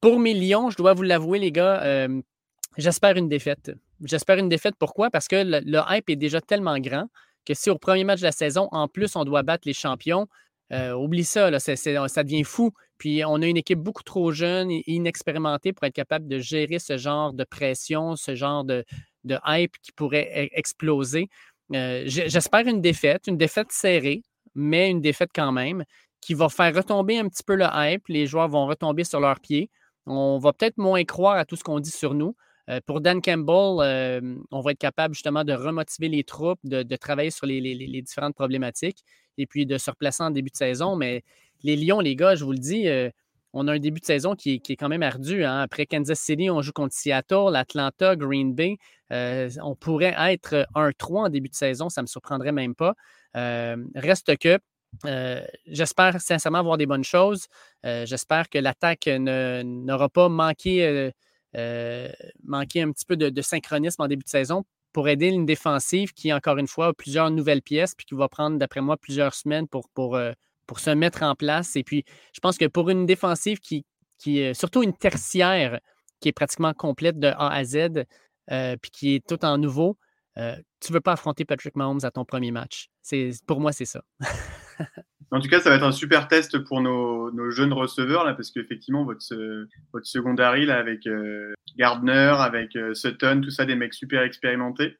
Pour 0.00 0.18
mes 0.18 0.34
Lions, 0.34 0.70
je 0.70 0.76
dois 0.76 0.94
vous 0.94 1.02
l'avouer, 1.02 1.38
les 1.38 1.50
gars, 1.50 2.06
j'espère 2.76 3.16
une 3.16 3.28
défaite. 3.28 3.72
J'espère 4.04 4.38
une 4.38 4.48
défaite. 4.48 4.74
Pourquoi? 4.78 5.10
Parce 5.10 5.28
que 5.28 5.36
le, 5.44 5.80
hype 5.90 6.10
est 6.10 6.16
déjà 6.16 6.40
tellement 6.40 6.78
grand 6.78 7.08
que 7.44 7.54
si 7.54 7.70
au 7.70 7.78
premier 7.78 8.04
match 8.04 8.20
de 8.20 8.24
la 8.24 8.32
saison, 8.32 8.68
en 8.72 8.88
plus, 8.88 9.16
on 9.16 9.24
doit 9.24 9.42
battre 9.42 9.66
les 9.66 9.72
champions, 9.72 10.28
oublie 10.70 11.24
ça, 11.24 11.58
ça 11.58 12.22
devient 12.22 12.44
fou. 12.44 12.72
Puis 12.98 13.24
on 13.24 13.40
a 13.40 13.46
une 13.46 13.56
équipe 13.56 13.78
beaucoup 13.78 14.02
trop 14.02 14.32
jeune 14.32 14.70
et 14.70 14.82
inexpérimentée 14.86 15.72
pour 15.72 15.84
être 15.84 15.94
capable 15.94 16.28
de 16.28 16.38
gérer 16.38 16.78
ce 16.78 16.98
genre 16.98 17.32
de 17.32 17.44
pression, 17.44 18.16
ce 18.16 18.34
genre 18.34 18.64
de, 18.64 18.84
de 19.24 19.38
hype 19.46 19.76
qui 19.82 19.92
pourrait 19.92 20.30
e, 20.34 20.58
exploser. 20.58 21.28
Euh, 21.74 22.02
j'espère 22.06 22.66
une 22.66 22.80
défaite, 22.80 23.26
une 23.26 23.36
défaite 23.36 23.70
serrée, 23.70 24.22
mais 24.54 24.90
une 24.90 25.00
défaite 25.00 25.30
quand 25.34 25.52
même, 25.52 25.84
qui 26.20 26.34
va 26.34 26.48
faire 26.48 26.74
retomber 26.74 27.18
un 27.18 27.28
petit 27.28 27.44
peu 27.44 27.54
le 27.54 27.66
hype. 27.72 28.08
Les 28.08 28.26
joueurs 28.26 28.48
vont 28.48 28.66
retomber 28.66 29.04
sur 29.04 29.20
leurs 29.20 29.40
pieds. 29.40 29.70
On 30.06 30.38
va 30.38 30.52
peut-être 30.52 30.78
moins 30.78 31.04
croire 31.04 31.36
à 31.36 31.44
tout 31.44 31.56
ce 31.56 31.62
qu'on 31.62 31.80
dit 31.80 31.90
sur 31.90 32.14
nous. 32.14 32.34
Euh, 32.68 32.80
pour 32.86 33.00
Dan 33.00 33.20
Campbell, 33.22 33.78
euh, 33.80 34.36
on 34.50 34.60
va 34.60 34.72
être 34.72 34.78
capable 34.78 35.14
justement 35.14 35.44
de 35.44 35.52
remotiver 35.52 36.08
les 36.08 36.24
troupes, 36.24 36.60
de, 36.64 36.96
travailler 36.96 37.30
sur 37.30 37.46
les, 37.46 38.02
différentes 38.02 38.34
problématiques 38.34 39.02
et 39.38 39.46
puis 39.46 39.66
de 39.66 39.78
se 39.78 39.90
replacer 39.90 40.22
en 40.22 40.30
début 40.30 40.50
de 40.50 40.56
saison. 40.56 40.96
Mais 40.96 41.22
les 41.62 41.76
Lions, 41.76 42.00
les 42.00 42.16
gars, 42.16 42.34
je 42.34 42.44
vous 42.44 42.52
le 42.52 42.58
dis, 42.58 42.86
on 43.52 43.66
a 43.68 43.72
un 43.72 43.78
début 43.78 44.00
de 44.00 44.04
saison 44.04 44.34
qui 44.34 44.62
est, 44.68 44.76
quand 44.76 44.88
même 44.88 45.02
ardu. 45.02 45.44
Hein. 45.44 45.60
Après 45.60 45.86
Kansas 45.86 46.20
City, 46.20 46.50
on 46.50 46.62
joue 46.62 46.72
contre 46.72 46.94
Seattle, 46.94 47.54
Atlanta, 47.54 48.16
Green 48.16 48.54
Bay. 48.54 48.76
Euh, 49.12 49.48
on 49.62 49.74
pourrait 49.74 50.14
être 50.18 50.66
1-3 50.74 51.26
en 51.26 51.28
début 51.28 51.48
de 51.48 51.54
saison, 51.54 51.88
ça 51.88 52.02
ne 52.02 52.04
me 52.04 52.08
surprendrait 52.08 52.52
même 52.52 52.74
pas. 52.74 52.94
Euh, 53.36 53.76
reste 53.94 54.36
que 54.38 54.58
euh, 55.04 55.40
j'espère 55.66 56.20
sincèrement 56.20 56.58
avoir 56.58 56.76
des 56.78 56.86
bonnes 56.86 57.04
choses. 57.04 57.46
j'espère 57.84 58.48
que 58.48 58.58
l'attaque 58.58 59.06
n'aura 59.06 60.08
pas 60.08 60.28
manqué, 60.28 61.10
manqué, 62.44 62.82
un 62.82 62.92
petit 62.92 63.06
peu 63.06 63.16
de, 63.16 63.42
synchronisme 63.42 64.02
en 64.02 64.08
début 64.08 64.24
de 64.24 64.28
saison 64.28 64.64
pour 64.92 65.08
aider 65.08 65.28
une 65.28 65.46
défensive 65.46 66.12
qui, 66.12 66.32
encore 66.32 66.58
une 66.58 66.66
fois, 66.66 66.88
a 66.88 66.92
plusieurs 66.92 67.30
nouvelles 67.30 67.62
pièces 67.62 67.94
puis 67.94 68.06
qui 68.06 68.14
va 68.14 68.28
prendre, 68.28 68.58
d'après 68.58 68.80
moi, 68.80 68.96
plusieurs 68.96 69.34
semaines 69.34 69.68
pour, 69.68 69.88
pour 69.90 70.80
se 70.80 70.90
mettre 70.90 71.22
en 71.22 71.34
place. 71.34 71.76
Et 71.76 71.84
puis, 71.84 72.04
je 72.32 72.40
pense 72.40 72.58
que 72.58 72.66
pour 72.66 72.90
une 72.90 73.06
défensive 73.06 73.58
qui, 73.58 73.84
qui 74.18 74.40
est 74.40 74.54
surtout 74.54 74.82
une 74.82 74.96
tertiaire 74.96 75.80
qui 76.20 76.28
est 76.28 76.32
pratiquement 76.32 76.74
complète 76.74 77.18
de 77.18 77.28
A 77.28 77.52
à 77.52 77.64
Z, 77.64 78.04
euh, 78.50 78.76
puis 78.76 78.90
qui 78.90 79.14
est 79.14 79.26
tout 79.26 79.44
en 79.44 79.58
nouveau, 79.58 79.96
euh, 80.36 80.56
tu 80.80 80.92
ne 80.92 80.94
veux 80.94 81.00
pas 81.00 81.12
affronter 81.12 81.44
Patrick 81.44 81.76
Mahomes 81.76 82.00
à 82.02 82.10
ton 82.10 82.24
premier 82.24 82.50
match. 82.50 82.88
Pour 83.46 83.60
moi, 83.60 83.72
c'est 83.72 83.84
ça. 83.84 84.02
en 85.30 85.40
tout 85.40 85.48
cas, 85.48 85.60
ça 85.60 85.70
va 85.70 85.76
être 85.76 85.84
un 85.84 85.92
super 85.92 86.28
test 86.28 86.58
pour 86.58 86.80
nos, 86.80 87.50
jeunes 87.50 87.72
receveurs, 87.72 88.24
là, 88.24 88.34
parce 88.34 88.50
qu'effectivement, 88.50 89.04
votre, 89.04 89.34
votre 89.92 90.06
secondary, 90.06 90.66
là, 90.66 90.78
avec 90.78 91.06
euh, 91.06 91.52
Gardner, 91.76 92.34
avec 92.38 92.76
Sutton, 92.94 93.40
tout 93.42 93.50
ça, 93.50 93.64
des 93.64 93.74
mecs 93.74 93.94
super 93.94 94.22
expérimentés, 94.22 94.96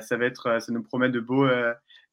ça, 0.00 0.16
va 0.16 0.24
être, 0.24 0.60
ça 0.60 0.72
nous 0.72 0.82
promet 0.82 1.08
de 1.08 1.20
beaux, 1.20 1.48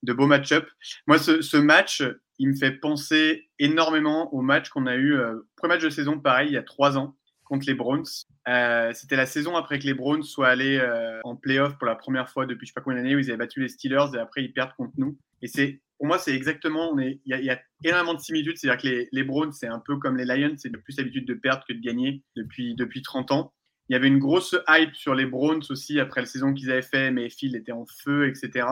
de 0.04 0.14
beaux 0.14 0.28
match-up. 0.28 0.68
Moi, 1.08 1.18
ce, 1.18 1.42
ce 1.42 1.58
match, 1.58 2.04
il 2.40 2.50
me 2.50 2.56
fait 2.56 2.72
penser 2.72 3.50
énormément 3.60 4.34
au 4.34 4.42
match 4.42 4.70
qu'on 4.70 4.88
a 4.88 4.96
eu, 4.96 5.16
euh, 5.16 5.48
premier 5.56 5.76
match 5.76 5.84
de 5.84 5.90
saison, 5.90 6.20
pareil, 6.20 6.50
il 6.50 6.54
y 6.54 6.58
a 6.58 6.64
trois 6.64 6.98
ans, 6.98 7.16
contre 7.44 7.66
les 7.68 7.76
Browns. 7.76 8.06
Euh, 8.48 8.92
c'était 8.94 9.16
la 9.16 9.26
saison 9.26 9.56
après 9.56 9.80
que 9.80 9.86
les 9.86 9.94
Browns 9.94 10.24
soient 10.24 10.48
allés 10.48 10.78
euh, 10.80 11.20
en 11.24 11.36
playoff 11.36 11.78
pour 11.78 11.88
la 11.88 11.96
première 11.96 12.30
fois 12.30 12.46
depuis 12.46 12.66
je 12.66 12.72
sais 12.72 12.74
pas 12.74 12.82
combien 12.82 12.98
d'années, 12.98 13.16
où 13.16 13.20
ils 13.20 13.30
avaient 13.30 13.38
battu 13.38 13.62
les 13.62 13.70
Steelers 13.70 14.16
et 14.16 14.18
après 14.18 14.44
ils 14.44 14.52
perdent 14.52 14.74
contre 14.76 14.94
nous. 14.98 15.18
Et 15.46 15.82
pour 15.98 16.08
moi, 16.08 16.20
c'est 16.20 16.36
exactement, 16.36 16.98
il 17.00 17.20
y, 17.26 17.50
a 17.50 17.62
énormément 17.84 18.14
de 18.14 18.20
similitudes. 18.20 18.58
C'est-à-dire 18.58 18.82
que 18.82 18.88
les, 18.88 19.10
les 19.12 19.24
Browns, 19.24 19.54
c'est 19.54 19.68
un 19.68 19.80
peu 19.80 19.98
comme 19.98 20.18
les 20.18 20.26
Lions, 20.26 20.56
c'est 20.58 20.70
plus 20.70 20.98
l'habitude 20.98 21.28
de 21.28 21.34
perdre 21.34 21.64
que 21.68 21.74
de 21.74 21.80
gagner 21.80 22.24
depuis, 22.36 22.76
depuis 22.76 23.02
30 23.02 23.32
ans. 23.32 23.54
Il 23.88 23.94
y 23.94 23.96
avait 23.96 24.08
une 24.08 24.20
grosse 24.20 24.56
hype 24.68 24.96
sur 24.96 25.14
les 25.16 25.26
Browns 25.26 25.64
aussi 25.70 26.00
après 26.00 26.22
la 26.22 26.28
saison 26.28 26.54
qu'ils 26.54 26.72
avaient 26.72 26.82
fait, 26.82 27.12
mais 27.12 27.30
Phil 27.30 27.56
était 27.56 27.72
en 27.72 27.86
feu, 27.86 28.28
etc 28.28 28.66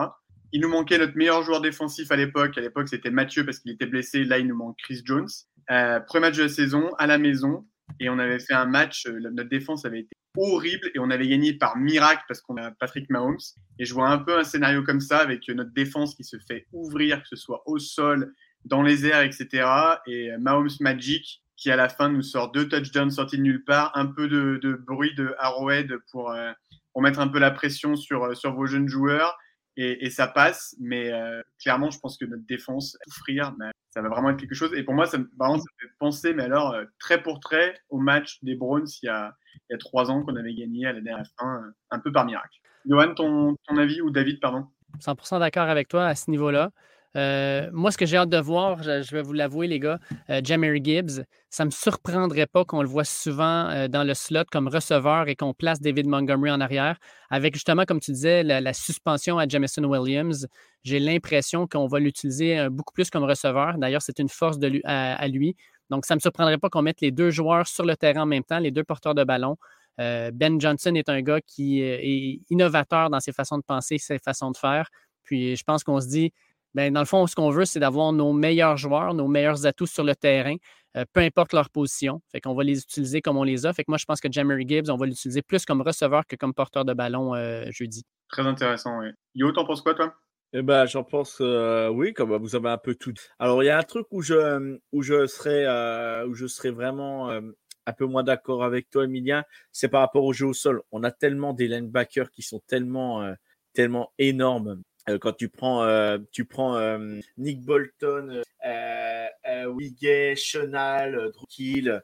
il 0.54 0.60
nous 0.60 0.68
manquait 0.68 0.98
notre 0.98 1.16
meilleur 1.16 1.42
joueur 1.42 1.60
défensif 1.60 2.12
à 2.12 2.16
l'époque. 2.16 2.56
À 2.56 2.60
l'époque, 2.60 2.88
c'était 2.88 3.10
Mathieu 3.10 3.44
parce 3.44 3.58
qu'il 3.58 3.72
était 3.72 3.86
blessé. 3.86 4.22
Là, 4.22 4.38
il 4.38 4.46
nous 4.46 4.54
manque 4.54 4.76
Chris 4.78 5.02
Jones. 5.04 5.26
Euh, 5.72 5.98
premier 5.98 6.28
match 6.28 6.36
de 6.36 6.44
la 6.44 6.48
saison 6.48 6.94
à 6.96 7.08
la 7.08 7.18
maison. 7.18 7.66
Et 7.98 8.08
on 8.08 8.20
avait 8.20 8.38
fait 8.38 8.54
un 8.54 8.64
match. 8.64 9.04
Euh, 9.06 9.18
notre 9.18 9.48
défense 9.48 9.84
avait 9.84 10.00
été 10.00 10.14
horrible 10.36 10.90
et 10.94 10.98
on 10.98 11.10
avait 11.10 11.28
gagné 11.28 11.52
par 11.52 11.76
miracle 11.76 12.22
parce 12.28 12.40
qu'on 12.40 12.56
a 12.56 12.70
Patrick 12.72 13.08
Mahomes. 13.10 13.38
Et 13.78 13.84
je 13.84 13.94
vois 13.94 14.08
un 14.08 14.18
peu 14.18 14.38
un 14.38 14.44
scénario 14.44 14.82
comme 14.82 15.00
ça 15.00 15.18
avec 15.18 15.48
notre 15.48 15.72
défense 15.72 16.14
qui 16.14 16.24
se 16.24 16.38
fait 16.38 16.66
ouvrir, 16.72 17.22
que 17.22 17.28
ce 17.28 17.36
soit 17.36 17.62
au 17.66 17.78
sol, 17.78 18.34
dans 18.64 18.82
les 18.82 19.06
airs, 19.06 19.22
etc. 19.22 19.66
Et 20.06 20.30
Mahomes 20.38 20.70
Magic 20.80 21.42
qui 21.56 21.70
à 21.70 21.76
la 21.76 21.88
fin 21.88 22.08
nous 22.08 22.22
sort 22.22 22.52
deux 22.52 22.68
touchdowns 22.68 23.10
sortis 23.10 23.38
de 23.38 23.42
nulle 23.42 23.64
part, 23.64 23.92
un 23.94 24.06
peu 24.06 24.28
de, 24.28 24.74
bruit 24.86 25.14
de 25.14 25.34
Arrowhead 25.38 25.92
pour, 26.10 26.30
euh, 26.30 26.52
pour 26.92 27.02
mettre 27.02 27.20
un 27.20 27.28
peu 27.28 27.38
la 27.38 27.50
pression 27.50 27.96
sur, 27.96 28.36
sur 28.36 28.54
vos 28.54 28.66
jeunes 28.66 28.88
joueurs 28.88 29.38
et, 29.76 30.10
ça 30.10 30.26
passe. 30.26 30.76
Mais 30.80 31.12
euh, 31.12 31.42
clairement, 31.60 31.90
je 31.90 31.98
pense 31.98 32.16
que 32.18 32.24
notre 32.24 32.46
défense, 32.46 32.96
souffrir, 33.08 33.54
mais 33.58 33.70
ça 33.94 34.02
va 34.02 34.08
vraiment 34.08 34.30
être 34.30 34.40
quelque 34.40 34.56
chose. 34.56 34.74
Et 34.74 34.82
pour 34.82 34.92
moi, 34.92 35.06
ça, 35.06 35.18
ça 35.18 35.46
fait 35.80 35.88
penser, 36.00 36.34
mais 36.34 36.42
alors, 36.42 36.72
euh, 36.72 36.84
très 36.98 37.22
pour 37.22 37.38
très, 37.38 37.78
au 37.90 37.98
match 37.98 38.42
des 38.42 38.56
Browns 38.56 38.88
il 39.02 39.06
y 39.06 39.08
a, 39.08 39.32
il 39.54 39.72
y 39.72 39.74
a 39.74 39.78
trois 39.78 40.10
ans 40.10 40.22
qu'on 40.24 40.34
avait 40.34 40.54
gagné 40.54 40.84
à 40.86 40.92
la 40.92 41.00
dernière 41.00 41.26
fin, 41.38 41.62
euh, 41.62 41.70
un 41.92 42.00
peu 42.00 42.10
par 42.10 42.24
miracle. 42.24 42.58
Johan, 42.86 43.14
ton, 43.14 43.56
ton 43.68 43.76
avis, 43.78 44.00
ou 44.00 44.10
David, 44.10 44.40
pardon? 44.40 44.66
100% 44.98 45.38
d'accord 45.38 45.68
avec 45.68 45.86
toi 45.86 46.06
à 46.06 46.16
ce 46.16 46.28
niveau-là. 46.28 46.70
Euh, 47.16 47.70
moi, 47.72 47.92
ce 47.92 47.98
que 47.98 48.06
j'ai 48.06 48.16
hâte 48.16 48.28
de 48.28 48.38
voir, 48.38 48.82
je, 48.82 49.14
vais 49.14 49.22
vous 49.22 49.32
l'avouer, 49.32 49.68
les 49.68 49.78
gars, 49.78 49.98
euh, 50.30 50.40
Gibbs, 50.42 51.24
ça 51.48 51.64
ne 51.64 51.66
me 51.66 51.70
surprendrait 51.70 52.46
pas 52.46 52.64
qu'on 52.64 52.82
le 52.82 52.88
voit 52.88 53.04
souvent 53.04 53.68
euh, 53.68 53.86
dans 53.86 54.02
le 54.02 54.14
slot 54.14 54.44
comme 54.50 54.66
receveur 54.66 55.28
et 55.28 55.36
qu'on 55.36 55.54
place 55.54 55.80
David 55.80 56.08
Montgomery 56.08 56.50
en 56.50 56.60
arrière. 56.60 56.98
Avec 57.30 57.54
justement, 57.54 57.84
comme 57.84 58.00
tu 58.00 58.10
disais, 58.10 58.42
la, 58.42 58.72
suspension 58.72 59.38
à 59.38 59.46
Jamison 59.46 59.84
Williams, 59.84 60.48
j'ai 60.82 60.98
l'impression 60.98 61.68
qu'on 61.68 61.86
va 61.86 62.00
l'utiliser 62.00 62.58
euh, 62.58 62.70
beaucoup 62.70 62.92
plus 62.92 63.10
comme 63.10 63.24
receveur. 63.24 63.78
D'ailleurs, 63.78 64.02
c'est 64.02 64.18
une 64.18 64.28
force 64.28 64.58
de, 64.58 64.80
à, 64.84 65.28
lui. 65.28 65.54
Donc, 65.90 66.06
ça 66.06 66.14
ne 66.14 66.16
me 66.16 66.20
surprendrait 66.20 66.58
pas 66.58 66.68
qu'on 66.68 66.82
mette 66.82 67.00
les 67.00 67.12
deux 67.12 67.30
joueurs 67.30 67.68
sur 67.68 67.84
le 67.84 67.96
terrain 67.96 68.22
en 68.22 68.26
même 68.26 68.44
temps, 68.44 68.58
les 68.58 68.72
deux 68.72 68.84
porteurs 68.84 69.14
de 69.14 69.22
ballon. 69.22 69.56
ben 69.98 70.60
Johnson 70.60 70.94
est 70.96 71.08
un 71.08 71.20
gars 71.22 71.40
qui 71.40 71.80
est 71.80 72.40
innovateur 72.50 73.10
dans 73.10 73.20
ses 73.20 73.32
façons 73.32 73.58
de 73.58 73.62
penser, 73.62 73.98
ses 73.98 74.18
façons 74.18 74.50
de 74.50 74.56
faire. 74.56 74.88
Puis 75.22 75.56
je 75.56 75.62
pense 75.64 75.84
qu'on 75.84 76.00
se 76.00 76.08
dit, 76.08 76.32
ben, 76.74 76.92
dans 76.92 77.00
le 77.00 77.06
fond, 77.06 77.26
ce 77.26 77.34
qu'on 77.34 77.50
veut, 77.50 77.64
c'est 77.64 77.80
d'avoir 77.80 78.12
nos 78.12 78.32
meilleurs 78.32 78.76
joueurs, 78.76 79.14
nos 79.14 79.28
meilleurs 79.28 79.66
atouts 79.66 79.86
sur 79.86 80.04
le 80.04 80.14
terrain, 80.14 80.56
euh, 80.96 81.04
peu 81.12 81.20
importe 81.20 81.52
leur 81.52 81.70
position. 81.70 82.20
Fait 82.32 82.40
qu'on 82.40 82.54
va 82.54 82.64
les 82.64 82.80
utiliser 82.80 83.22
comme 83.22 83.36
on 83.36 83.44
les 83.44 83.66
a. 83.66 83.72
Fait 83.72 83.84
que 83.84 83.90
moi, 83.90 83.98
je 83.98 84.04
pense 84.04 84.20
que 84.20 84.28
Jamery 84.30 84.64
Gibbs, 84.66 84.90
on 84.90 84.96
va 84.96 85.06
l'utiliser 85.06 85.42
plus 85.42 85.64
comme 85.64 85.82
receveur 85.82 86.26
que 86.26 86.36
comme 86.36 86.54
porteur 86.54 86.84
de 86.84 86.92
ballon 86.94 87.34
euh, 87.34 87.64
jeudi. 87.70 88.04
Très 88.28 88.46
intéressant, 88.46 88.98
oui. 89.00 89.08
Yo, 89.34 89.52
t'en 89.52 89.64
penses 89.64 89.82
quoi, 89.82 89.94
toi? 89.94 90.14
Eh 90.56 90.62
ben, 90.62 90.86
j'en 90.86 91.02
pense, 91.02 91.38
euh, 91.40 91.88
oui, 91.88 92.12
comme 92.14 92.36
vous 92.36 92.54
avez 92.54 92.68
un 92.68 92.78
peu 92.78 92.94
tout. 92.94 93.12
Alors, 93.40 93.64
il 93.64 93.66
y 93.66 93.70
a 93.70 93.76
un 93.76 93.82
truc 93.82 94.06
où 94.12 94.22
je, 94.22 94.78
où 94.92 95.02
je 95.02 95.26
serais, 95.26 95.64
euh, 95.66 96.28
où 96.28 96.34
je 96.34 96.46
serais 96.46 96.70
vraiment 96.70 97.28
euh, 97.28 97.40
un 97.86 97.92
peu 97.92 98.06
moins 98.06 98.22
d'accord 98.22 98.62
avec 98.62 98.88
toi, 98.88 99.02
Emilien, 99.02 99.42
c'est 99.72 99.88
par 99.88 100.00
rapport 100.00 100.22
au 100.22 100.32
jeu 100.32 100.46
au 100.46 100.52
sol. 100.52 100.82
On 100.92 101.02
a 101.02 101.10
tellement 101.10 101.54
des 101.54 101.66
linebackers 101.66 102.30
qui 102.30 102.42
sont 102.42 102.62
tellement, 102.68 103.34
tellement 103.72 104.12
énormes. 104.18 104.80
Quand 105.20 105.32
tu 105.32 105.48
prends, 105.48 106.18
tu 106.32 106.44
prends 106.44 106.98
Nick 107.38 107.62
Bolton, 107.62 108.42
euh, 108.66 110.34
Chenal, 110.36 111.30
Drukil, 111.32 112.02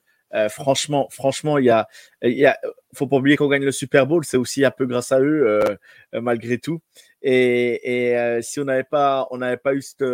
franchement, 0.51 1.09
franchement, 1.11 1.59
il 1.59 1.65
y 1.67 1.71
a, 1.71 1.89
y 2.23 2.45
a, 2.45 2.59
faut 2.95 3.07
pas 3.07 3.17
oublier 3.17 3.37
qu'on 3.37 3.49
gagne 3.49 3.65
le 3.65 3.73
Super 3.73 4.07
Bowl, 4.07 4.25
c'est 4.25 4.37
aussi 4.37 4.65
un 4.65 4.71
peu 4.71 4.87
grâce 4.87 5.13
à 5.13 5.21
eux, 5.21 5.61
malgré 6.13 6.59
tout. 6.59 6.81
Et, 7.23 8.17
euh, 8.17 8.41
si 8.43 8.61
on 8.61 8.65
n'avait 8.65 8.85
pas, 8.85 9.29
on 9.31 9.39
n'avait 9.39 9.57
pas 9.57 9.75
eu 9.75 9.83
cette, 9.83 10.05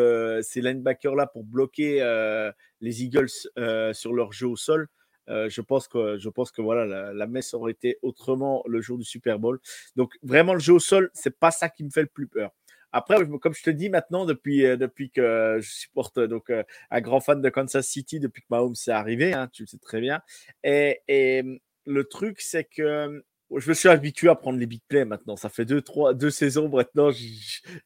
ces 0.43 0.61
linebackers 0.61 1.15
là 1.15 1.27
pour 1.27 1.45
bloquer 1.45 2.03
euh, 2.03 2.51
les 2.81 3.05
Eagles 3.05 3.29
euh, 3.59 3.93
sur 3.93 4.13
leur 4.13 4.33
jeu 4.33 4.49
au 4.49 4.57
sol, 4.57 4.89
je 5.29 5.61
pense 5.61 5.89
que 5.89 6.19
je 6.19 6.29
pense 6.29 6.53
que 6.53 6.63
voilà 6.63 6.87
la, 6.87 7.13
la, 7.13 7.27
messe 7.27 7.53
aurait 7.53 7.73
été 7.73 7.99
autrement 8.03 8.63
le 8.69 8.81
jour 8.81 8.97
du 8.97 9.05
Super 9.05 9.41
Bowl. 9.41 9.59
Donc 9.97 10.15
vraiment 10.23 10.55
le 10.55 10.61
jeu 10.61 10.75
au 10.75 10.79
sol, 10.79 11.11
c'est 11.15 11.37
pas 11.37 11.51
ça 11.51 11.69
qui 11.69 11.83
me 11.83 11.91
fait 11.91 12.03
le 12.03 12.07
plus 12.07 12.29
peur. 12.29 12.53
Après, 12.97 13.17
comme 13.41 13.55
je 13.55 13.63
te 13.63 13.71
dis 13.71 13.91
maintenant, 13.91 14.25
depuis, 14.25 14.63
depuis 14.79 15.11
que 15.11 15.59
je 15.61 15.71
supporte 15.71 16.19
donc 16.19 16.51
un 16.91 17.01
grand 17.01 17.21
fan 17.21 17.43
de 17.43 17.49
Kansas 17.51 17.87
City, 17.87 18.21
depuis 18.21 18.41
que 18.41 18.47
Mahomes 18.51 18.75
est 18.87 18.91
arrivé, 18.91 19.35
hein, 19.35 19.49
tu 19.53 19.65
le 19.65 19.67
sais 19.67 19.79
très 19.79 20.01
bien. 20.01 20.23
Et, 20.65 21.03
et 21.09 21.61
le 21.85 22.05
truc, 22.05 22.41
c'est 22.41 22.65
que 22.65 23.23
je 23.55 23.69
me 23.69 23.75
suis 23.75 23.89
habitué 23.89 24.29
à 24.29 24.35
prendre 24.35 24.59
les 24.59 24.67
big 24.67 24.81
plays 24.89 25.05
maintenant. 25.05 25.37
Ça 25.37 25.49
fait 25.49 25.65
deux, 25.65 25.83
trois, 25.83 26.15
deux 26.15 26.31
saisons 26.31 26.69
maintenant. 26.69 27.11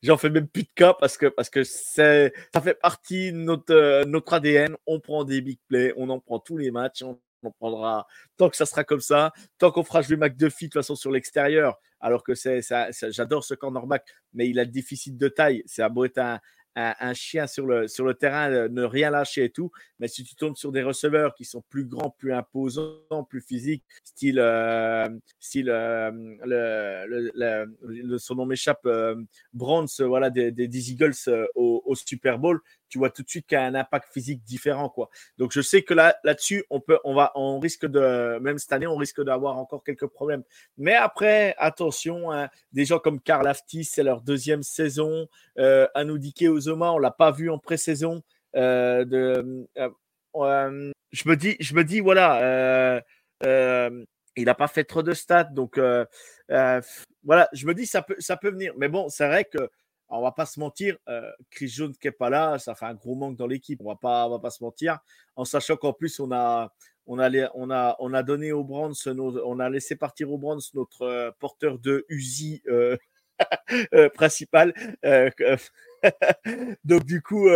J'en 0.02 0.16
fais 0.16 0.30
même 0.30 0.48
plus 0.48 0.62
de 0.62 0.70
cas 0.74 0.94
parce 0.94 1.18
que 1.18 1.26
parce 1.26 1.50
que 1.50 1.64
ça 1.64 2.30
fait 2.62 2.80
partie 2.80 3.32
de 3.32 3.36
notre 3.36 3.74
euh, 3.74 4.04
notre 4.04 4.32
ADN. 4.32 4.76
On 4.86 5.00
prend 5.00 5.24
des 5.24 5.40
big 5.40 5.58
plays, 5.68 5.92
on 5.96 6.08
en 6.08 6.18
prend 6.18 6.38
tous 6.38 6.56
les 6.56 6.70
matchs. 6.70 7.02
En 7.42 7.50
prendra 7.52 8.06
tant 8.36 8.48
que 8.48 8.56
ça 8.56 8.66
sera 8.66 8.84
comme 8.84 9.00
ça, 9.00 9.32
tant 9.58 9.70
qu'on 9.70 9.84
fera 9.84 10.02
jouer 10.02 10.16
McDuffie 10.16 10.66
de 10.66 10.70
toute 10.70 10.82
façon 10.82 10.94
sur 10.94 11.10
l'extérieur. 11.10 11.78
Alors 12.00 12.22
que 12.22 12.34
c'est 12.34 12.62
ça, 12.62 12.88
j'adore 13.10 13.44
ce 13.44 13.54
cornerback, 13.54 14.06
mais 14.32 14.48
il 14.48 14.58
a 14.58 14.64
le 14.64 14.70
déficit 14.70 15.16
de 15.16 15.28
taille. 15.28 15.62
C'est 15.66 15.82
un 15.82 15.90
beau 15.90 16.04
être 16.06 16.18
un, 16.18 16.40
un, 16.76 17.14
chien 17.14 17.46
sur 17.46 17.66
le, 17.66 17.88
sur 17.88 18.04
le 18.04 18.14
terrain, 18.14 18.50
euh, 18.50 18.68
ne 18.68 18.82
rien 18.82 19.10
lâcher 19.10 19.44
et 19.44 19.50
tout. 19.50 19.70
Mais 19.98 20.08
si 20.08 20.24
tu 20.24 20.34
tombes 20.34 20.56
sur 20.56 20.72
des 20.72 20.82
receveurs 20.82 21.34
qui 21.34 21.44
sont 21.44 21.62
plus 21.68 21.84
grands, 21.84 22.10
plus 22.10 22.32
imposants, 22.32 23.24
plus 23.28 23.40
physiques, 23.40 23.84
style, 24.04 24.38
euh, 24.38 25.08
style 25.38 25.70
euh, 25.70 26.10
le, 26.44 28.18
son 28.18 28.36
nom 28.36 28.46
m'échappe, 28.46 28.86
euh, 28.86 29.16
voilà, 29.54 30.30
des, 30.30 30.52
des, 30.52 30.90
Eagles 30.90 31.14
au, 31.54 31.94
Super 31.94 32.38
Bowl, 32.38 32.60
tu 32.90 32.98
vois 32.98 33.10
tout 33.10 33.22
de 33.22 33.28
suite 33.28 33.46
qu'il 33.46 33.56
y 33.56 33.60
a 33.60 33.64
un 33.64 33.74
impact 33.74 34.12
physique 34.12 34.42
différent, 34.44 34.90
quoi. 34.90 35.08
Donc 35.38 35.52
je 35.52 35.60
sais 35.62 35.82
que 35.82 35.94
là, 35.94 36.16
là-dessus, 36.24 36.64
on 36.68 36.80
peut, 36.80 36.98
on 37.04 37.14
va, 37.14 37.32
on 37.34 37.58
risque 37.58 37.86
de, 37.86 38.38
même 38.40 38.58
cette 38.58 38.72
année, 38.72 38.86
on 38.86 38.96
risque 38.96 39.22
d'avoir 39.22 39.56
encore 39.56 39.82
quelques 39.82 40.06
problèmes. 40.06 40.42
Mais 40.76 40.94
après, 40.94 41.54
attention, 41.58 42.30
hein, 42.30 42.48
des 42.72 42.84
gens 42.84 42.98
comme 42.98 43.20
Karl 43.20 43.46
Aftis, 43.46 43.84
c'est 43.84 44.02
leur 44.02 44.20
deuxième 44.20 44.62
saison. 44.62 45.28
Euh, 45.58 45.86
Anoudike 45.94 46.42
Ozoma, 46.42 46.92
on 46.92 46.98
l'a 46.98 47.10
pas 47.10 47.30
vu 47.30 47.48
en 47.48 47.58
pré-saison. 47.58 48.22
Euh, 48.56 49.04
euh, 49.12 49.62
euh, 50.36 50.92
je 51.12 51.28
me 51.28 51.36
dis, 51.36 51.56
je 51.60 51.74
me 51.74 51.84
dis, 51.84 52.00
voilà, 52.00 53.02
il 54.36 54.44
n'a 54.44 54.54
pas 54.54 54.68
fait 54.68 54.84
trop 54.84 55.02
de 55.02 55.12
stats, 55.12 55.44
donc 55.44 55.78
voilà, 57.22 57.48
je 57.52 57.66
me 57.66 57.74
dis 57.74 57.86
ça 57.86 58.02
peut, 58.02 58.16
ça 58.18 58.36
peut 58.36 58.50
venir. 58.50 58.72
Mais 58.78 58.88
bon, 58.88 59.08
c'est 59.08 59.26
vrai 59.26 59.44
que 59.44 59.70
on 60.10 60.22
va 60.22 60.32
pas 60.32 60.46
se 60.46 60.60
mentir, 60.60 60.96
Chris 61.50 61.68
Jones 61.68 61.94
qui 62.00 62.08
est 62.08 62.12
pas 62.12 62.30
là, 62.30 62.58
ça 62.58 62.74
fait 62.74 62.86
un 62.86 62.94
gros 62.94 63.14
manque 63.14 63.36
dans 63.36 63.46
l'équipe. 63.46 63.80
On 63.82 63.88
va 63.88 63.96
pas, 63.96 64.26
on 64.26 64.30
va 64.30 64.38
pas 64.38 64.50
se 64.50 64.62
mentir, 64.62 64.98
en 65.36 65.44
sachant 65.44 65.76
qu'en 65.76 65.92
plus 65.92 66.20
on 66.20 66.32
a, 66.32 66.72
on 67.06 67.18
a, 67.18 67.30
on 67.54 67.70
a, 67.70 67.96
on 67.98 68.14
a 68.14 68.22
donné 68.22 68.52
au 68.52 68.64
Brands, 68.64 68.92
on 69.06 69.60
a 69.60 69.70
laissé 69.70 69.96
partir 69.96 70.30
au 70.30 70.38
Brands 70.38 70.58
notre 70.74 71.34
porteur 71.38 71.78
de 71.78 72.04
Uzi 72.08 72.62
principal. 74.14 74.74
Donc 76.84 77.04
du 77.04 77.22
coup, 77.22 77.48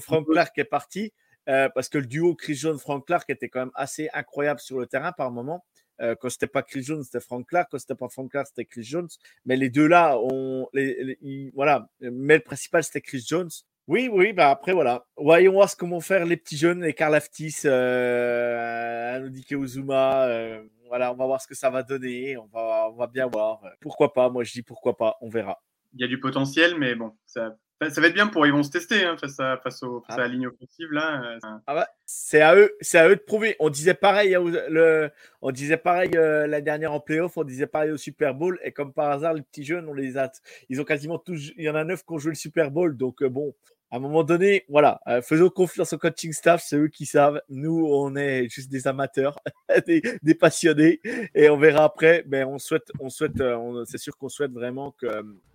Frank 0.00 0.26
Clark 0.26 0.58
est 0.58 0.64
parti. 0.64 1.12
parce 1.46 1.88
que 1.88 1.98
le 1.98 2.06
duo 2.06 2.34
Chris 2.34 2.54
Jones 2.54 2.78
Frank 2.78 3.06
Clark 3.06 3.28
était 3.30 3.48
quand 3.48 3.60
même 3.60 3.72
assez 3.74 4.08
incroyable 4.12 4.60
sur 4.60 4.78
le 4.78 4.86
terrain 4.86 5.12
par 5.12 5.30
moment. 5.30 5.64
Euh, 6.00 6.14
quand 6.20 6.30
c'était 6.30 6.46
pas 6.46 6.62
Chris 6.62 6.82
Jones, 6.82 7.02
c'était 7.02 7.20
Frank 7.20 7.46
Clark. 7.46 7.68
Quand 7.70 7.78
c'était 7.78 7.94
pas 7.94 8.08
Frank 8.08 8.30
Clark, 8.30 8.46
c'était 8.48 8.64
Chris 8.64 8.84
Jones. 8.84 9.08
Mais 9.44 9.56
les 9.56 9.70
deux 9.70 9.86
là, 9.86 10.18
on, 10.18 10.68
les, 10.72 11.50
voilà. 11.54 11.88
Mais 12.00 12.36
le 12.36 12.42
principal, 12.42 12.82
c'était 12.82 13.00
Chris 13.00 13.24
Jones. 13.26 13.50
Oui, 13.88 14.08
oui, 14.12 14.32
bah 14.32 14.50
après 14.50 14.72
voilà. 14.72 15.06
Voyons 15.16 15.52
voir 15.52 15.68
ce 15.68 15.76
comment 15.76 16.00
faire 16.00 16.24
les 16.24 16.36
petits 16.36 16.56
jeunes, 16.56 16.82
les 16.82 16.94
Karl 16.94 17.14
Aftis, 17.14 17.56
euh, 17.64 19.16
Anodike 19.16 19.50
Uzuma. 19.50 20.26
Euh, 20.28 20.62
voilà, 20.86 21.12
on 21.12 21.16
va 21.16 21.26
voir 21.26 21.40
ce 21.40 21.46
que 21.46 21.54
ça 21.54 21.70
va 21.70 21.82
donner. 21.82 22.36
On 22.36 22.46
va, 22.46 22.88
on 22.90 22.96
va 22.96 23.06
bien 23.06 23.26
voir. 23.26 23.60
Pourquoi 23.80 24.12
pas? 24.12 24.30
Moi, 24.30 24.44
je 24.44 24.52
dis 24.52 24.62
pourquoi 24.62 24.96
pas. 24.96 25.16
On 25.20 25.28
verra. 25.28 25.60
Il 25.94 26.00
y 26.00 26.04
a 26.04 26.08
du 26.08 26.20
potentiel, 26.20 26.78
mais 26.78 26.94
bon, 26.94 27.12
ça 27.26 27.56
ça 27.90 28.00
va 28.00 28.08
être 28.08 28.14
bien 28.14 28.26
pour 28.26 28.46
ils 28.46 28.52
vont 28.52 28.62
se 28.62 28.70
tester 28.70 29.04
hein, 29.04 29.16
face, 29.16 29.38
à, 29.40 29.56
face, 29.56 29.82
au, 29.82 30.00
face 30.06 30.16
à, 30.16 30.20
la 30.20 30.28
ligne 30.28 30.46
offensive 30.46 30.90
là. 30.90 31.22
Euh, 31.24 31.38
ah 31.66 31.74
bah, 31.74 31.88
c'est 32.06 32.40
à 32.40 32.54
eux, 32.54 32.74
c'est 32.80 32.98
à 32.98 33.08
eux 33.08 33.16
de 33.16 33.20
prouver. 33.20 33.56
On 33.60 33.70
disait 33.70 33.94
pareil, 33.94 34.36
le, 34.68 35.10
on 35.40 35.50
disait 35.50 35.76
pareil 35.76 36.10
euh, 36.14 36.46
la 36.46 36.60
dernière 36.60 36.92
en 36.92 37.00
playoff, 37.00 37.36
on 37.36 37.44
disait 37.44 37.66
pareil 37.66 37.90
au 37.90 37.96
Super 37.96 38.34
Bowl 38.34 38.58
et 38.62 38.72
comme 38.72 38.92
par 38.92 39.10
hasard 39.10 39.34
les 39.34 39.42
petits 39.42 39.64
jeunes, 39.64 39.88
on 39.88 39.94
les 39.94 40.18
a, 40.18 40.30
ils 40.68 40.80
ont 40.80 40.84
quasiment 40.84 41.18
tous, 41.18 41.52
il 41.56 41.64
y 41.64 41.70
en 41.70 41.74
a 41.74 41.84
neuf 41.84 42.04
qui 42.04 42.12
ont 42.12 42.18
joué 42.18 42.30
le 42.30 42.36
Super 42.36 42.70
Bowl, 42.70 42.96
donc 42.96 43.22
euh, 43.22 43.28
bon. 43.28 43.54
À 43.90 43.96
un 43.96 43.98
moment 43.98 44.24
donné, 44.24 44.64
voilà, 44.70 45.02
faisons 45.22 45.50
confiance 45.50 45.92
au 45.92 45.98
coaching 45.98 46.32
staff, 46.32 46.64
c'est 46.66 46.78
eux 46.78 46.88
qui 46.88 47.04
savent. 47.04 47.42
Nous, 47.50 47.86
on 47.90 48.16
est 48.16 48.48
juste 48.48 48.70
des 48.70 48.88
amateurs, 48.88 49.38
des, 49.86 50.00
des, 50.22 50.34
passionnés, 50.34 50.98
et 51.34 51.50
on 51.50 51.58
verra 51.58 51.84
après. 51.84 52.24
Mais 52.26 52.42
on 52.42 52.58
souhaite, 52.58 52.90
on 53.00 53.10
souhaite, 53.10 53.42
c'est 53.84 53.98
sûr 53.98 54.16
qu'on 54.16 54.30
souhaite 54.30 54.52
vraiment 54.52 54.92
que 54.92 55.06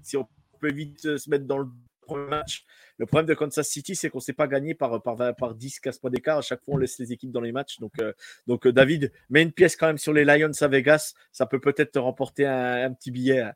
si 0.04 0.18
on 0.18 0.28
peut 0.60 0.72
vite 0.72 1.18
se 1.18 1.30
mettre 1.32 1.46
dans 1.46 1.58
le 1.58 1.68
match. 2.16 2.66
Le 2.98 3.06
problème 3.06 3.28
de 3.28 3.34
Kansas 3.34 3.68
City, 3.68 3.96
c'est 3.96 4.10
qu'on 4.10 4.18
ne 4.18 4.24
s'est 4.24 4.34
pas 4.34 4.48
gagné 4.48 4.74
par, 4.74 5.02
par, 5.02 5.18
par 5.36 5.56
10, 5.56 5.80
15 5.80 6.00
points 6.00 6.10
d'écart. 6.10 6.40
À 6.40 6.42
chaque 6.42 6.64
fois, 6.64 6.76
on 6.76 6.78
laisse 6.78 6.98
les 7.00 7.12
équipes 7.12 7.32
dans 7.32 7.42
les 7.42 7.52
matchs. 7.52 7.80
Donc, 7.80 7.94
euh, 8.00 8.14
donc 8.48 8.66
euh, 8.66 8.72
David, 8.72 9.12
mets 9.30 9.44
une 9.44 9.52
pièce 9.52 9.76
quand 9.76 9.88
même 9.88 9.98
sur 9.98 10.14
les 10.14 10.26
Lions 10.26 10.52
à 10.60 10.68
Vegas. 10.68 11.14
Ça 11.32 11.46
peut 11.46 11.60
peut-être 11.60 11.92
te 11.92 12.00
remporter 12.00 12.46
un, 12.46 12.92
petit 12.94 13.12
billet. 13.12 13.42
Hein. 13.42 13.54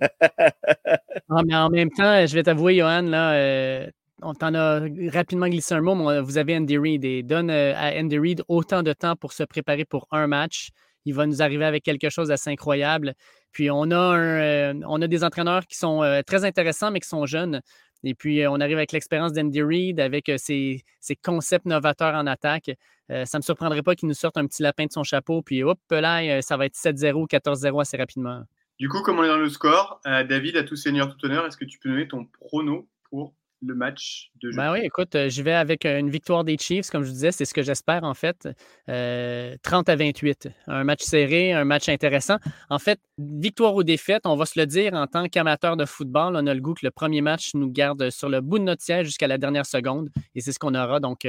Ah, 1.30 1.42
mais 1.44 1.56
en 1.56 1.70
même 1.70 1.90
temps, 1.90 2.26
je 2.26 2.34
vais 2.34 2.42
t'avouer, 2.42 2.76
Johan, 2.76 3.00
là, 3.00 3.32
euh, 3.32 3.90
on 4.20 4.34
t'en 4.34 4.54
a 4.54 4.80
rapidement 5.10 5.48
glissé 5.48 5.74
un 5.74 5.80
mot, 5.80 5.94
mais 5.94 6.20
vous 6.20 6.36
avez 6.36 6.54
Andy 6.54 6.76
Reid 6.76 7.02
et 7.02 7.22
donne 7.22 7.48
à 7.50 7.98
Andy 7.98 8.18
Reid 8.18 8.42
autant 8.46 8.82
de 8.82 8.92
temps 8.92 9.16
pour 9.16 9.32
se 9.32 9.42
préparer 9.42 9.86
pour 9.86 10.06
un 10.10 10.26
match. 10.26 10.68
Il 11.06 11.14
va 11.14 11.26
nous 11.26 11.40
arriver 11.40 11.64
avec 11.64 11.82
quelque 11.82 12.10
chose 12.10 12.28
d'assez 12.28 12.50
incroyable. 12.50 13.14
Puis 13.52 13.70
on 13.70 13.90
a, 13.90 13.96
un, 13.96 14.82
on 14.82 15.00
a 15.00 15.06
des 15.06 15.24
entraîneurs 15.24 15.66
qui 15.66 15.78
sont 15.78 16.02
très 16.26 16.44
intéressants, 16.44 16.90
mais 16.90 17.00
qui 17.00 17.08
sont 17.08 17.24
jeunes. 17.24 17.62
Et 18.04 18.14
puis, 18.14 18.46
on 18.46 18.60
arrive 18.60 18.76
avec 18.76 18.92
l'expérience 18.92 19.32
d'Andy 19.32 19.62
Reid, 19.62 20.00
avec 20.00 20.30
ses, 20.36 20.84
concepts 21.24 21.64
novateurs 21.64 22.14
en 22.14 22.26
attaque. 22.26 22.70
ça 23.08 23.14
ne 23.16 23.38
me 23.38 23.42
surprendrait 23.42 23.82
pas 23.82 23.94
qu'il 23.94 24.08
nous 24.08 24.14
sorte 24.14 24.36
un 24.36 24.46
petit 24.46 24.62
lapin 24.62 24.84
de 24.84 24.92
son 24.92 25.02
chapeau, 25.02 25.42
puis 25.42 25.62
hop, 25.62 25.78
là, 25.90 26.42
ça 26.42 26.56
va 26.56 26.66
être 26.66 26.74
7-0, 26.74 27.26
14-0 27.26 27.80
assez 27.80 27.96
rapidement. 27.96 28.42
Du 28.78 28.88
coup, 28.88 29.00
comme 29.00 29.18
on 29.18 29.24
est 29.24 29.28
dans 29.28 29.38
le 29.38 29.48
score, 29.48 30.00
David, 30.04 30.56
à 30.56 30.62
tout 30.62 30.76
seigneur, 30.76 31.16
tout 31.16 31.24
honneur, 31.24 31.46
est-ce 31.46 31.56
que 31.56 31.64
tu 31.64 31.78
peux 31.78 31.88
donner 31.88 32.06
ton 32.06 32.26
prono 32.26 32.88
pour 33.10 33.34
le 33.62 33.74
match 33.74 34.30
de 34.42 34.50
jeu. 34.50 34.56
Ben 34.56 34.72
oui, 34.72 34.80
écoute, 34.82 35.14
euh, 35.14 35.28
je 35.28 35.42
vais 35.42 35.52
avec 35.52 35.86
euh, 35.86 35.98
une 35.98 36.10
victoire 36.10 36.44
des 36.44 36.56
Chiefs, 36.58 36.90
comme 36.90 37.04
je 37.04 37.10
disais, 37.10 37.32
c'est 37.32 37.44
ce 37.44 37.54
que 37.54 37.62
j'espère 37.62 38.04
en 38.04 38.14
fait. 38.14 38.42
30 38.42 38.48
euh, 38.88 39.56
à 39.64 39.96
28. 39.96 40.48
Un 40.66 40.84
match 40.84 41.02
serré, 41.02 41.52
un 41.52 41.64
match 41.64 41.88
intéressant. 41.88 42.36
En 42.70 42.78
fait, 42.78 43.00
victoire 43.18 43.74
ou 43.74 43.82
défaite, 43.82 44.22
on 44.26 44.36
va 44.36 44.46
se 44.46 44.58
le 44.58 44.66
dire 44.66 44.94
en 44.94 45.06
tant 45.06 45.28
qu'amateur 45.28 45.76
de 45.76 45.84
football, 45.84 46.36
on 46.36 46.46
a 46.46 46.54
le 46.54 46.60
goût 46.60 46.74
que 46.74 46.84
le 46.84 46.90
premier 46.90 47.20
match 47.20 47.54
nous 47.54 47.70
garde 47.70 48.10
sur 48.10 48.28
le 48.28 48.40
bout 48.40 48.58
de 48.58 48.64
notre 48.64 48.82
siège 48.82 49.06
jusqu'à 49.06 49.26
la 49.26 49.38
dernière 49.38 49.66
seconde 49.66 50.10
et 50.34 50.40
c'est 50.40 50.52
ce 50.52 50.58
qu'on 50.58 50.74
aura. 50.74 51.00
Donc, 51.00 51.26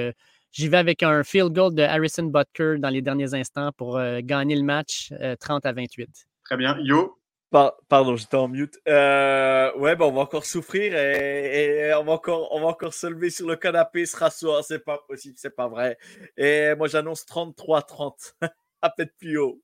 j'y 0.51 0.67
vais 0.67 0.77
avec 0.77 1.03
un 1.03 1.23
field 1.23 1.53
goal 1.53 1.73
de 1.73 1.83
Harrison 1.83 2.23
Butker 2.23 2.75
dans 2.79 2.89
les 2.89 3.01
derniers 3.01 3.33
instants 3.33 3.71
pour 3.75 3.99
gagner 4.23 4.55
le 4.55 4.63
match 4.63 5.13
30 5.39 5.65
à 5.65 5.73
28. 5.73 6.09
Très 6.43 6.57
bien. 6.57 6.77
Yo, 6.81 7.17
pardon, 7.51 8.15
j'étais 8.15 8.35
en 8.35 8.47
mute. 8.47 8.79
Euh, 8.87 9.75
ouais, 9.77 9.95
ben 9.95 10.05
on 10.05 10.11
va 10.11 10.21
encore 10.21 10.45
souffrir 10.45 10.95
et, 10.95 11.93
on, 11.95 12.03
va 12.03 12.13
encore, 12.13 12.53
on 12.53 12.61
va 12.61 12.67
encore 12.67 12.93
se 12.93 13.07
lever 13.07 13.29
sur 13.29 13.47
le 13.47 13.55
canapé, 13.55 14.05
se 14.05 14.17
rasseoir. 14.17 14.63
C'est 14.63 14.83
pas 14.83 14.99
possible, 15.07 15.35
c'est 15.37 15.55
pas 15.55 15.67
vrai. 15.67 15.97
Et 16.35 16.75
moi, 16.75 16.87
j'annonce 16.87 17.25
33-30. 17.25 18.33
à 18.81 18.89
peut-être 18.89 19.15
plus 19.17 19.37
haut. 19.37 19.61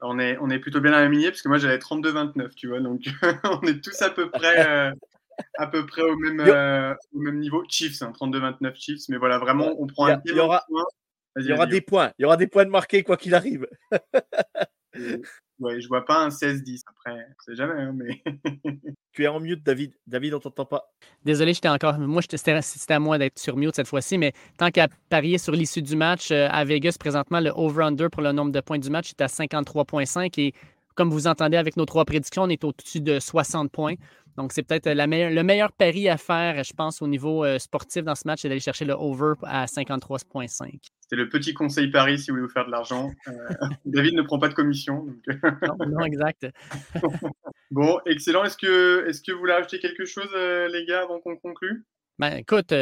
on, 0.00 0.18
est, 0.18 0.38
on 0.40 0.50
est 0.50 0.58
plutôt 0.58 0.80
bien 0.80 0.92
aligné 0.92 1.30
parce 1.30 1.42
que 1.42 1.48
moi, 1.48 1.58
j'avais 1.58 1.78
32-29, 1.78 2.54
tu 2.54 2.68
vois. 2.68 2.80
Donc, 2.80 3.02
on 3.44 3.60
est 3.62 3.82
tous 3.82 4.00
à 4.02 4.10
peu 4.10 4.30
près. 4.30 4.66
Euh, 5.38 5.44
à 5.56 5.68
peu 5.68 5.86
près 5.86 6.02
au 6.02 6.16
même, 6.16 6.40
euh, 6.40 6.92
au 7.14 7.20
même 7.20 7.38
niveau. 7.38 7.62
Chiefs, 7.68 8.00
32-29 8.00 8.56
hein, 8.60 8.72
Chiefs, 8.74 9.08
mais 9.08 9.18
voilà, 9.18 9.38
vraiment, 9.38 9.72
on 9.78 9.86
prend 9.86 10.06
un 10.06 10.20
Il 10.24 10.34
y 10.34 10.40
aura, 10.40 10.66
il 11.36 11.46
y 11.46 11.52
aura 11.52 11.66
des 11.66 11.80
points. 11.80 12.10
Il 12.18 12.22
y 12.22 12.24
aura 12.24 12.36
des 12.36 12.48
points 12.48 12.64
de 12.64 12.70
marqués 12.70 13.04
quoi 13.04 13.16
qu'il 13.16 13.36
arrive. 13.36 13.68
Ouais, 15.60 15.80
je 15.80 15.88
vois 15.88 16.04
pas 16.04 16.24
un 16.24 16.28
16-10. 16.28 16.82
Après, 16.86 17.26
c'est 17.44 17.56
jamais, 17.56 17.82
hein, 17.82 17.92
mais. 17.94 18.22
tu 19.12 19.24
es 19.24 19.28
en 19.28 19.40
mute, 19.40 19.64
David. 19.64 19.92
David, 20.06 20.34
on 20.34 20.40
t'entend 20.40 20.66
pas. 20.66 20.92
Désolé, 21.24 21.52
j'étais 21.52 21.68
encore. 21.68 21.98
Moi, 21.98 22.22
c'était 22.22 22.92
à 22.92 23.00
moi 23.00 23.18
d'être 23.18 23.38
sur 23.38 23.56
mute 23.56 23.74
cette 23.74 23.88
fois-ci, 23.88 24.18
mais 24.18 24.32
tant 24.56 24.70
qu'à 24.70 24.88
parier 25.08 25.38
sur 25.38 25.52
l'issue 25.52 25.82
du 25.82 25.96
match 25.96 26.30
euh, 26.30 26.48
à 26.50 26.64
Vegas, 26.64 26.96
présentement, 26.98 27.40
le 27.40 27.50
over-under 27.50 28.08
pour 28.10 28.22
le 28.22 28.32
nombre 28.32 28.52
de 28.52 28.60
points 28.60 28.78
du 28.78 28.90
match 28.90 29.10
est 29.10 29.20
à 29.20 29.26
53,5 29.26 30.40
et 30.40 30.52
comme 30.94 31.10
vous 31.10 31.26
entendez 31.26 31.56
avec 31.56 31.76
nos 31.76 31.86
trois 31.86 32.04
prédictions, 32.04 32.42
on 32.42 32.48
est 32.48 32.64
au-dessus 32.64 33.00
de 33.00 33.20
60 33.20 33.70
points. 33.70 33.94
Donc, 34.36 34.52
c'est 34.52 34.62
peut-être 34.62 34.88
le 34.88 35.42
meilleur 35.42 35.72
pari 35.72 36.08
à 36.08 36.16
faire, 36.16 36.62
je 36.62 36.72
pense, 36.72 37.02
au 37.02 37.08
niveau 37.08 37.44
euh, 37.44 37.58
sportif 37.58 38.04
dans 38.04 38.14
ce 38.14 38.22
match, 38.26 38.42
c'est 38.42 38.48
d'aller 38.48 38.60
chercher 38.60 38.84
le 38.84 38.94
over 38.94 39.34
à 39.42 39.66
53,5. 39.66 40.78
C'est 41.08 41.16
le 41.16 41.28
petit 41.28 41.54
conseil 41.54 41.88
pari 41.88 42.18
si 42.18 42.30
vous 42.30 42.36
voulez 42.36 42.46
vous 42.46 42.52
faire 42.52 42.66
de 42.66 42.70
l'argent. 42.70 43.10
Euh, 43.28 43.32
David 43.86 44.14
ne 44.14 44.22
prend 44.22 44.38
pas 44.38 44.48
de 44.48 44.54
commission. 44.54 45.06
Euh. 45.28 45.86
non, 45.86 46.04
exact. 46.04 46.46
bon, 47.70 47.98
excellent. 48.06 48.44
Est-ce 48.44 48.58
que, 48.58 49.08
est 49.08 49.24
que 49.24 49.32
vous 49.32 49.38
voulez 49.38 49.54
ajouter 49.54 49.78
quelque 49.78 50.04
chose, 50.04 50.28
les 50.34 50.84
gars, 50.86 51.02
avant 51.02 51.18
qu'on 51.20 51.36
conclue? 51.36 51.84
Ben, 52.18 52.36
écoute, 52.36 52.72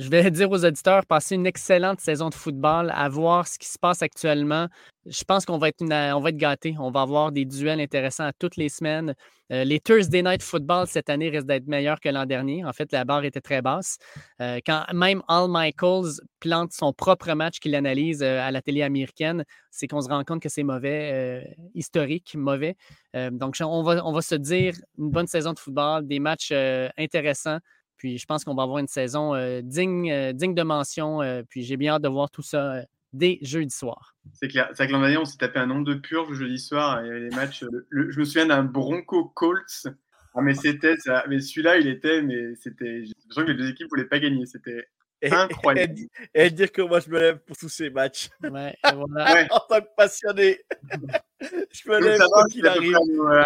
je 0.00 0.08
vais 0.08 0.30
dire 0.30 0.50
aux 0.50 0.64
auditeurs, 0.64 1.04
passer 1.06 1.34
une 1.34 1.46
excellente 1.46 2.00
saison 2.00 2.30
de 2.30 2.34
football, 2.34 2.90
à 2.94 3.08
voir 3.08 3.46
ce 3.46 3.58
qui 3.58 3.68
se 3.68 3.78
passe 3.78 4.02
actuellement. 4.02 4.66
Je 5.06 5.24
pense 5.24 5.44
qu'on 5.44 5.58
va 5.58 5.68
être, 5.68 5.82
on 5.82 6.20
va 6.20 6.30
être 6.30 6.36
gâtés. 6.36 6.74
On 6.78 6.90
va 6.90 7.02
avoir 7.02 7.32
des 7.32 7.44
duels 7.44 7.80
intéressants 7.80 8.24
à 8.24 8.32
toutes 8.32 8.56
les 8.56 8.68
semaines. 8.68 9.14
Euh, 9.52 9.64
les 9.64 9.80
Thursday 9.80 10.22
Night 10.22 10.42
Football 10.42 10.86
cette 10.86 11.10
année 11.10 11.28
risquent 11.28 11.46
d'être 11.46 11.66
meilleurs 11.66 12.00
que 12.00 12.08
l'an 12.08 12.24
dernier. 12.24 12.64
En 12.64 12.72
fait, 12.72 12.92
la 12.92 13.04
barre 13.04 13.24
était 13.24 13.40
très 13.40 13.62
basse. 13.62 13.98
Euh, 14.40 14.60
quand 14.64 14.84
même 14.94 15.22
Al 15.28 15.48
Michaels 15.48 16.20
plante 16.38 16.72
son 16.72 16.92
propre 16.92 17.32
match 17.34 17.58
qu'il 17.58 17.74
analyse 17.74 18.22
euh, 18.22 18.40
à 18.40 18.50
la 18.50 18.62
télé 18.62 18.82
américaine, 18.82 19.44
c'est 19.70 19.86
qu'on 19.86 20.00
se 20.00 20.08
rend 20.08 20.22
compte 20.24 20.42
que 20.42 20.48
c'est 20.48 20.62
mauvais, 20.62 21.56
historique, 21.74 22.34
mauvais. 22.34 22.76
donc, 23.14 23.56
on 23.60 23.82
va, 23.82 24.04
on 24.04 24.12
va 24.12 24.20
se 24.20 24.34
dire 24.34 24.74
une 24.98 25.10
bonne 25.10 25.26
saison 25.28 25.52
de 25.52 25.58
football, 25.58 26.06
des 26.06 26.18
matchs 26.18 26.52
intéressants. 26.98 27.58
Puis 28.00 28.16
je 28.16 28.24
pense 28.24 28.44
qu'on 28.44 28.54
va 28.54 28.62
avoir 28.62 28.78
une 28.78 28.88
saison 28.88 29.34
euh, 29.34 29.60
digne, 29.62 30.10
euh, 30.10 30.32
digne 30.32 30.54
de 30.54 30.62
mention. 30.62 31.20
Euh, 31.20 31.42
puis 31.46 31.62
j'ai 31.62 31.76
bien 31.76 31.92
hâte 31.92 32.02
de 32.02 32.08
voir 32.08 32.30
tout 32.30 32.40
ça 32.40 32.82
dès 33.12 33.38
jeudi 33.42 33.68
soir. 33.68 34.16
C'est 34.32 34.48
clair. 34.48 34.70
C'est 34.72 34.86
que 34.86 34.92
l'an 34.92 35.00
dernier, 35.00 35.18
on 35.18 35.26
s'est 35.26 35.36
tapé 35.36 35.58
un 35.58 35.66
nombre 35.66 35.84
de 35.84 35.92
purges 35.92 36.32
jeudi 36.32 36.58
soir. 36.58 37.04
Il 37.04 37.08
y 37.08 37.10
avait 37.10 37.20
les 37.20 37.36
matchs. 37.36 37.62
je 37.92 38.18
me 38.18 38.24
souviens 38.24 38.46
d'un 38.46 38.64
Bronco 38.64 39.26
Colts. 39.34 39.86
Ah, 40.34 40.40
mais 40.40 40.54
c'était 40.54 40.96
ça. 40.96 41.24
Mais 41.28 41.40
celui-là, 41.40 41.76
il 41.76 41.88
était. 41.88 42.22
Mais 42.22 42.54
c'était. 42.54 43.04
J'ai 43.04 43.12
l'impression 43.20 43.44
que 43.44 43.50
les 43.50 43.58
deux 43.58 43.68
équipes 43.68 43.84
ne 43.84 43.90
voulaient 43.90 44.08
pas 44.08 44.18
gagner. 44.18 44.46
C'était 44.46 44.88
incroyable. 45.30 46.00
Et, 46.34 46.50
dire 46.50 46.72
que 46.72 46.82
moi, 46.82 47.00
je 47.00 47.10
me 47.10 47.18
lève 47.18 47.38
pour 47.40 47.56
tous 47.56 47.68
ces 47.68 47.90
matchs. 47.90 48.28
Ouais, 48.42 48.76
voilà. 48.82 49.46
en 49.50 49.60
tant 49.60 49.80
que 49.80 49.88
passionné. 49.96 50.60
je 51.40 51.88
me 51.88 52.00
lève 52.00 52.18
pour 52.18 52.46
qu'il 52.50 52.66
arrive. 52.66 52.96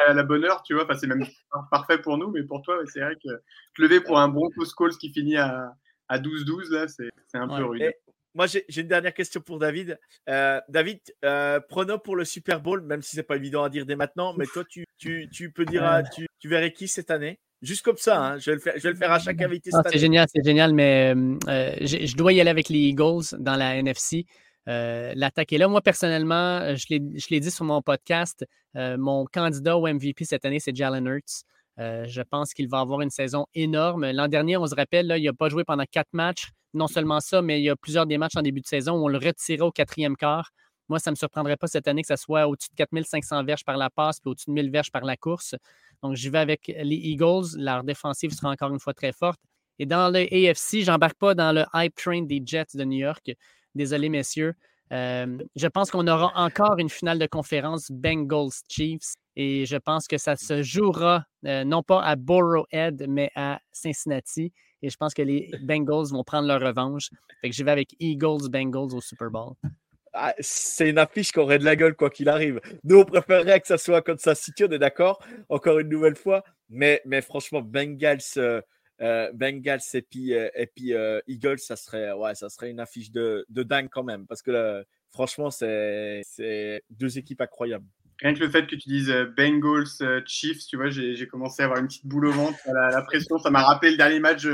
À 0.06 0.12
la 0.12 0.22
bonne 0.22 0.44
heure, 0.44 0.62
tu 0.62 0.74
vois. 0.74 0.84
Enfin, 0.84 0.96
c'est 0.96 1.06
même 1.06 1.26
parfait 1.70 1.98
pour 1.98 2.18
nous, 2.18 2.30
mais 2.30 2.42
pour 2.42 2.62
toi, 2.62 2.78
c'est 2.86 3.00
vrai 3.00 3.14
que 3.16 3.30
te 3.74 3.82
lever 3.82 4.00
pour 4.00 4.18
un 4.18 4.28
Broncos 4.28 4.72
Calls 4.76 4.96
qui 4.98 5.12
finit 5.12 5.36
à, 5.36 5.74
12-12, 6.10 6.70
là, 6.70 6.86
c'est 6.88 7.10
un 7.34 7.48
peu 7.48 7.64
rude. 7.64 7.92
moi, 8.34 8.46
j'ai 8.46 8.64
une 8.80 8.88
dernière 8.88 9.14
question 9.14 9.40
pour 9.40 9.58
David. 9.58 9.98
Euh, 10.28 10.60
David, 10.68 11.00
euh, 11.24 11.58
prono 11.60 11.98
pour 11.98 12.14
le 12.14 12.24
Super 12.24 12.60
Bowl, 12.60 12.82
même 12.82 13.02
si 13.02 13.16
c'est 13.16 13.22
pas 13.24 13.36
évident 13.36 13.64
à 13.64 13.68
dire 13.68 13.84
dès 13.86 13.96
maintenant, 13.96 14.34
mais 14.36 14.46
toi, 14.46 14.64
tu, 14.68 14.84
tu, 14.96 15.28
tu 15.32 15.50
peux 15.50 15.64
dire, 15.64 16.02
tu, 16.14 16.26
tu 16.38 16.48
verrais 16.48 16.72
qui 16.72 16.86
cette 16.86 17.10
année? 17.10 17.40
Juste 17.64 17.82
comme 17.82 17.96
ça, 17.96 18.22
hein. 18.22 18.38
je, 18.38 18.50
vais 18.50 18.54
le 18.56 18.60
faire, 18.60 18.74
je 18.76 18.82
vais 18.82 18.90
le 18.90 18.96
faire 18.96 19.12
à 19.12 19.18
chaque 19.18 19.40
invité. 19.40 19.70
c'est 19.90 19.98
génial, 19.98 20.26
c'est 20.32 20.44
génial, 20.44 20.74
mais 20.74 21.14
je 21.14 22.16
dois 22.16 22.32
y 22.32 22.40
aller 22.40 22.50
avec 22.50 22.68
les 22.68 22.78
Eagles 22.78 23.24
dans 23.38 23.56
la 23.56 23.76
NFC. 23.76 24.26
Euh, 24.68 25.12
l'attaque 25.14 25.52
est 25.52 25.58
là. 25.58 25.68
Moi, 25.68 25.80
personnellement, 25.82 26.58
euh, 26.60 26.76
je 26.76 26.86
l'ai 27.30 27.40
dit 27.40 27.50
sur 27.50 27.64
mon 27.64 27.82
podcast, 27.82 28.44
euh, 28.76 28.96
mon 28.98 29.24
candidat 29.26 29.76
au 29.76 29.86
MVP 29.86 30.24
cette 30.24 30.44
année, 30.44 30.60
c'est 30.60 30.74
Jalen 30.74 31.06
Hurts. 31.06 31.44
je 31.78 32.22
pense 32.22 32.54
qu'il 32.54 32.68
va 32.68 32.80
avoir 32.80 33.00
une 33.00 33.10
saison 33.10 33.46
énorme. 33.54 34.10
L'an 34.10 34.28
dernier, 34.28 34.56
on 34.56 34.66
se 34.66 34.74
rappelle, 34.74 35.06
là, 35.06 35.18
il 35.18 35.24
n'a 35.24 35.32
pas 35.32 35.48
joué 35.48 35.64
pendant 35.64 35.84
quatre 35.90 36.12
matchs. 36.12 36.50
Non 36.72 36.88
seulement 36.88 37.20
ça, 37.20 37.40
mais 37.42 37.60
il 37.60 37.64
y 37.64 37.70
a 37.70 37.76
plusieurs 37.76 38.06
des 38.06 38.18
matchs 38.18 38.36
en 38.36 38.42
début 38.42 38.60
de 38.60 38.66
saison 38.66 38.94
où 38.94 39.04
on 39.04 39.08
le 39.08 39.18
retirait 39.18 39.60
au 39.60 39.70
quatrième 39.70 40.16
quart. 40.16 40.50
Moi, 40.88 40.98
ça 40.98 41.10
ne 41.10 41.14
me 41.14 41.16
surprendrait 41.16 41.56
pas 41.56 41.66
cette 41.66 41.88
année 41.88 42.02
que 42.02 42.08
ça 42.08 42.16
soit 42.16 42.46
au-dessus 42.46 42.68
de 42.70 42.76
4500 42.76 43.44
verges 43.44 43.64
par 43.64 43.76
la 43.76 43.90
passe 43.90 44.20
puis 44.20 44.30
au-dessus 44.30 44.50
de 44.50 44.54
1000 44.54 44.70
verges 44.70 44.90
par 44.90 45.04
la 45.04 45.16
course. 45.16 45.54
Donc, 46.02 46.14
j'y 46.14 46.28
vais 46.28 46.38
avec 46.38 46.66
les 46.66 46.96
Eagles. 46.96 47.56
Leur 47.56 47.84
défensive 47.84 48.32
sera 48.32 48.50
encore 48.50 48.72
une 48.72 48.80
fois 48.80 48.94
très 48.94 49.12
forte. 49.12 49.40
Et 49.78 49.86
dans 49.86 50.12
le 50.12 50.20
AFC, 50.20 50.82
j'embarque 50.84 51.18
pas 51.18 51.34
dans 51.34 51.52
le 51.52 51.64
hype 51.74 51.94
train 51.94 52.22
des 52.22 52.42
Jets 52.44 52.74
de 52.74 52.84
New 52.84 52.98
York. 52.98 53.32
Désolé, 53.74 54.08
messieurs. 54.08 54.54
Euh, 54.92 55.38
je 55.56 55.66
pense 55.66 55.90
qu'on 55.90 56.06
aura 56.06 56.32
encore 56.36 56.78
une 56.78 56.90
finale 56.90 57.18
de 57.18 57.26
conférence 57.26 57.90
Bengals-Chiefs 57.90 59.14
et 59.34 59.66
je 59.66 59.76
pense 59.76 60.06
que 60.06 60.18
ça 60.18 60.36
se 60.36 60.62
jouera 60.62 61.24
euh, 61.46 61.64
non 61.64 61.82
pas 61.82 62.02
à 62.02 62.14
Borrowhead, 62.16 63.06
mais 63.08 63.30
à 63.34 63.60
Cincinnati. 63.72 64.52
Et 64.82 64.90
je 64.90 64.96
pense 64.96 65.14
que 65.14 65.22
les 65.22 65.50
Bengals 65.62 66.08
vont 66.10 66.22
prendre 66.22 66.46
leur 66.46 66.60
revanche. 66.60 67.08
Fait 67.40 67.48
que 67.48 67.56
je 67.56 67.64
vais 67.64 67.70
avec 67.70 67.96
Eagles-Bengals 67.98 68.94
au 68.94 69.00
Super 69.00 69.30
Bowl. 69.30 69.54
Ah, 70.16 70.32
c'est 70.38 70.88
une 70.88 70.98
affiche 70.98 71.32
qui 71.32 71.40
aurait 71.40 71.58
de 71.58 71.64
la 71.64 71.74
gueule 71.74 71.96
quoi 71.96 72.08
qu'il 72.08 72.28
arrive. 72.28 72.60
Nous, 72.84 72.98
on 73.00 73.04
préférerait 73.04 73.60
que 73.60 73.66
ça 73.66 73.78
soit 73.78 74.00
comme 74.00 74.18
ça 74.18 74.36
City, 74.36 74.64
on 74.64 74.70
est 74.70 74.78
d'accord, 74.78 75.20
encore 75.48 75.80
une 75.80 75.88
nouvelle 75.88 76.14
fois. 76.14 76.44
Mais, 76.70 77.02
mais 77.04 77.20
franchement, 77.20 77.60
Bengals, 77.60 78.20
euh, 78.36 78.60
euh, 79.00 79.32
Bengals 79.32 79.80
et 79.92 80.02
puis, 80.02 80.34
euh, 80.34 80.48
et 80.54 80.66
puis 80.66 80.92
Eagles, 81.26 81.58
ça 81.58 81.74
serait, 81.74 82.12
ouais, 82.12 82.36
ça 82.36 82.48
serait 82.48 82.70
une 82.70 82.78
affiche 82.78 83.10
de, 83.10 83.44
de 83.48 83.62
dingue 83.64 83.88
quand 83.90 84.04
même. 84.04 84.24
Parce 84.26 84.40
que 84.40 84.84
franchement, 85.10 85.50
c'est 85.50 86.22
deux 86.90 87.18
équipes 87.18 87.40
incroyables. 87.40 87.86
Rien 88.22 88.34
que 88.34 88.38
le 88.38 88.48
fait 88.48 88.68
que 88.68 88.76
tu 88.76 88.88
dises 88.88 89.12
Bengals, 89.36 90.22
Chiefs, 90.26 90.66
tu 90.68 90.76
vois, 90.76 90.90
j'ai 90.90 91.26
commencé 91.26 91.62
à 91.62 91.64
avoir 91.64 91.80
une 91.80 91.88
petite 91.88 92.06
boule 92.06 92.26
au 92.26 92.32
ventre. 92.32 92.58
La 92.66 93.02
pression, 93.02 93.38
ça 93.38 93.50
m'a 93.50 93.64
rappelé 93.64 93.90
le 93.90 93.96
dernier 93.96 94.20
match 94.20 94.46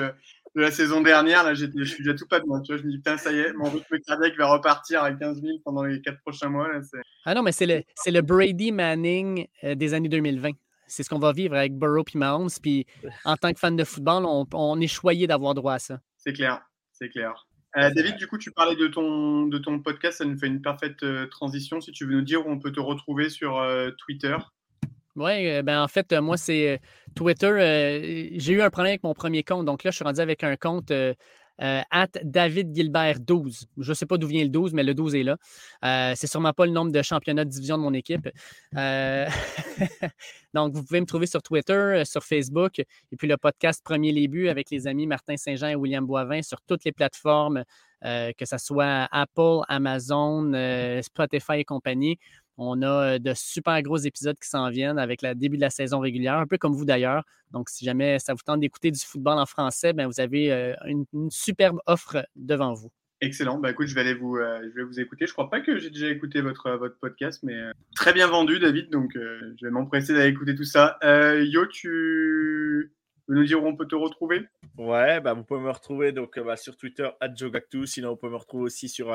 de 0.57 0.61
la 0.61 0.71
saison 0.71 1.01
dernière. 1.01 1.45
Là, 1.45 1.55
je 1.55 1.67
suis 1.85 2.03
déjà 2.03 2.15
tout 2.15 2.27
pas 2.27 2.41
moi. 2.45 2.61
Tu 2.61 2.73
vois, 2.73 2.81
je 2.81 2.87
me 2.87 2.91
dis, 2.91 2.99
putain, 2.99 3.17
ça 3.17 3.33
y 3.33 3.39
est, 3.39 3.53
mon 3.53 3.71
rythme 3.71 3.99
cardiaque 4.07 4.37
va 4.37 4.47
repartir 4.47 5.03
à 5.03 5.13
15 5.13 5.41
000 5.43 5.59
pendant 5.65 5.85
les 5.85 6.01
quatre 6.01 6.21
prochains 6.21 6.49
mois. 6.49 6.69
Là, 6.69 6.81
ah 7.25 7.35
non, 7.35 7.43
mais 7.43 7.53
c'est 7.53 7.67
le, 7.67 7.83
le 8.07 8.21
Brady 8.21 8.73
Manning 8.73 9.47
des 9.63 9.95
années 9.95 10.09
2020 10.09 10.51
c'est 10.91 11.05
ce 11.05 11.09
qu'on 11.09 11.19
va 11.19 11.33
vivre 11.33 11.55
avec 11.55 11.79
Burrow 11.79 12.05
et 12.15 12.19
Mahomes. 12.19 12.51
Puis 12.61 12.87
en 13.25 13.37
tant 13.37 13.53
que 13.53 13.59
fan 13.59 13.77
de 13.77 13.85
football, 13.85 14.25
on, 14.27 14.81
est 14.81 14.89
choyé 14.89 15.27
d'avoir 15.27 15.55
droit 15.55 15.75
à 15.75 15.79
ça. 15.79 16.01
C'est 16.17 16.33
clair, 16.33 16.61
c'est 16.93 17.09
clair. 17.09 17.47
Euh, 17.77 17.91
David, 17.95 18.17
du 18.17 18.27
coup, 18.27 18.37
tu 18.37 18.51
parlais 18.51 18.75
de 18.75 18.89
ton, 18.89 19.47
de 19.47 19.59
ton 19.59 19.79
podcast, 19.79 20.19
ça 20.19 20.25
nous 20.25 20.37
fait 20.37 20.49
une 20.49 20.61
parfaite 20.61 21.03
euh, 21.05 21.27
transition. 21.29 21.81
Si 21.81 21.93
tu 21.93 22.05
veux 22.05 22.15
nous 22.15 22.23
dire 22.23 22.45
où 22.45 22.51
on 22.51 22.59
peut 22.59 22.73
te 22.73 22.81
retrouver 22.81 23.31
sur 23.31 23.59
euh, 23.59 23.91
Twitter. 23.99 24.37
Oui, 25.17 25.63
ben 25.63 25.83
en 25.83 25.89
fait, 25.89 26.13
moi, 26.13 26.37
c'est 26.37 26.81
Twitter. 27.15 28.31
j'ai 28.37 28.53
eu 28.53 28.63
un 28.63 28.71
problème 28.71 28.93
avec 28.93 29.03
mon 29.03 29.15
premier 29.15 29.43
compte. 29.43 29.67
Donc 29.67 29.85
là, 29.85 29.91
je 29.91 29.97
suis 29.97 30.05
rendu 30.05 30.21
avec 30.21 30.45
un 30.45 30.57
compte 30.57 30.93
euh, 31.63 31.83
at 31.91 32.09
David 32.23 32.75
Gilbert 32.75 33.21
12. 33.21 33.67
Je 33.79 33.89
ne 33.91 33.95
sais 33.95 34.07
pas 34.07 34.17
d'où 34.17 34.27
vient 34.27 34.43
le 34.43 34.49
12, 34.49 34.73
mais 34.73 34.83
le 34.83 34.95
12 34.95 35.15
est 35.15 35.23
là. 35.23 35.37
Euh, 35.85 36.15
c'est 36.17 36.27
sûrement 36.27 36.53
pas 36.53 36.65
le 36.65 36.73
nombre 36.73 36.91
de 36.91 37.03
championnats 37.03 37.45
de 37.45 37.51
division 37.51 37.77
de 37.77 37.83
mon 37.83 37.93
équipe. 37.93 38.29
Euh, 38.77 39.27
donc, 40.55 40.75
vous 40.75 40.83
pouvez 40.83 41.01
me 41.01 41.07
trouver 41.07 41.27
sur 41.27 41.43
Twitter, 41.43 41.73
euh, 41.73 42.05
sur 42.05 42.25
Facebook, 42.25 42.79
et 42.79 43.17
puis 43.19 43.29
le 43.29 43.37
podcast 43.37 43.83
Premier 43.85 44.13
Les 44.13 44.49
avec 44.49 44.71
les 44.71 44.87
amis 44.87 45.07
Martin 45.07 45.37
Saint-Jean 45.37 45.69
et 45.69 45.75
William 45.75 46.07
Boivin 46.07 46.41
sur 46.43 46.61
toutes 46.63 46.85
les 46.85 46.93
plateformes, 46.93 47.65
que 48.03 48.45
ce 48.45 48.57
soit 48.57 49.09
Apple, 49.11 49.59
Amazon, 49.69 50.53
Spotify 51.03 51.55
et 51.55 51.65
compagnie. 51.65 52.19
On 52.63 52.83
a 52.83 53.19
de 53.19 53.33
super 53.35 53.81
gros 53.81 53.97
épisodes 53.97 54.37
qui 54.39 54.47
s'en 54.47 54.69
viennent 54.69 54.99
avec 54.99 55.23
le 55.23 55.35
début 55.35 55.57
de 55.57 55.63
la 55.63 55.71
saison 55.71 55.99
régulière, 55.99 56.35
un 56.35 56.47
peu 56.47 56.59
comme 56.59 56.75
vous 56.75 56.85
d'ailleurs. 56.85 57.25
Donc, 57.53 57.71
si 57.71 57.87
jamais 57.87 58.19
ça 58.19 58.35
vous 58.35 58.43
tente 58.45 58.61
d'écouter 58.61 58.91
du 58.91 59.01
football 59.01 59.39
en 59.39 59.47
français, 59.47 59.95
ben, 59.95 60.07
vous 60.07 60.21
avez 60.21 60.75
une, 60.85 61.07
superbe 61.31 61.79
offre 61.87 62.19
devant 62.37 62.75
vous. 62.75 62.93
Excellent. 63.23 63.59
Bah, 63.59 63.71
écoute, 63.71 63.87
je 63.87 63.95
vais 63.95 64.13
vous, 64.13 64.37
je 64.37 64.95
vais 64.95 65.03
écouter. 65.03 65.27
Je 65.27 65.33
crois 65.33 65.49
pas 65.49 65.63
que 65.63 65.79
j'ai 65.79 65.89
déjà 65.89 66.09
écouté 66.09 66.43
votre, 66.43 66.71
votre 66.73 66.99
podcast, 66.99 67.41
mais 67.43 67.59
très 67.97 68.13
bien 68.13 68.27
vendu, 68.27 68.59
David. 68.59 68.91
Donc, 68.91 69.13
je 69.15 69.65
vais 69.65 69.71
m'empresser 69.71 70.13
d'aller 70.13 70.29
écouter 70.29 70.55
tout 70.55 70.65
ça. 70.65 70.99
Yo, 71.03 71.65
tu 71.65 72.93
nous 73.35 73.45
dire 73.45 73.63
où 73.63 73.67
on 73.67 73.77
peut 73.77 73.87
te 73.87 73.95
retrouver? 73.95 74.43
Ouais, 74.77 75.21
bah, 75.21 75.35
vous 75.35 75.45
pouvez 75.45 75.61
me 75.61 75.71
retrouver 75.71 76.13
donc, 76.13 76.39
bah, 76.39 76.57
sur 76.57 76.77
Twitter, 76.77 77.09
@jogactu. 77.35 77.87
Sinon, 77.87 78.11
vous 78.11 78.17
pouvez 78.17 78.33
me 78.33 78.39
retrouver 78.39 78.65
aussi 78.65 78.89
sur 78.89 79.13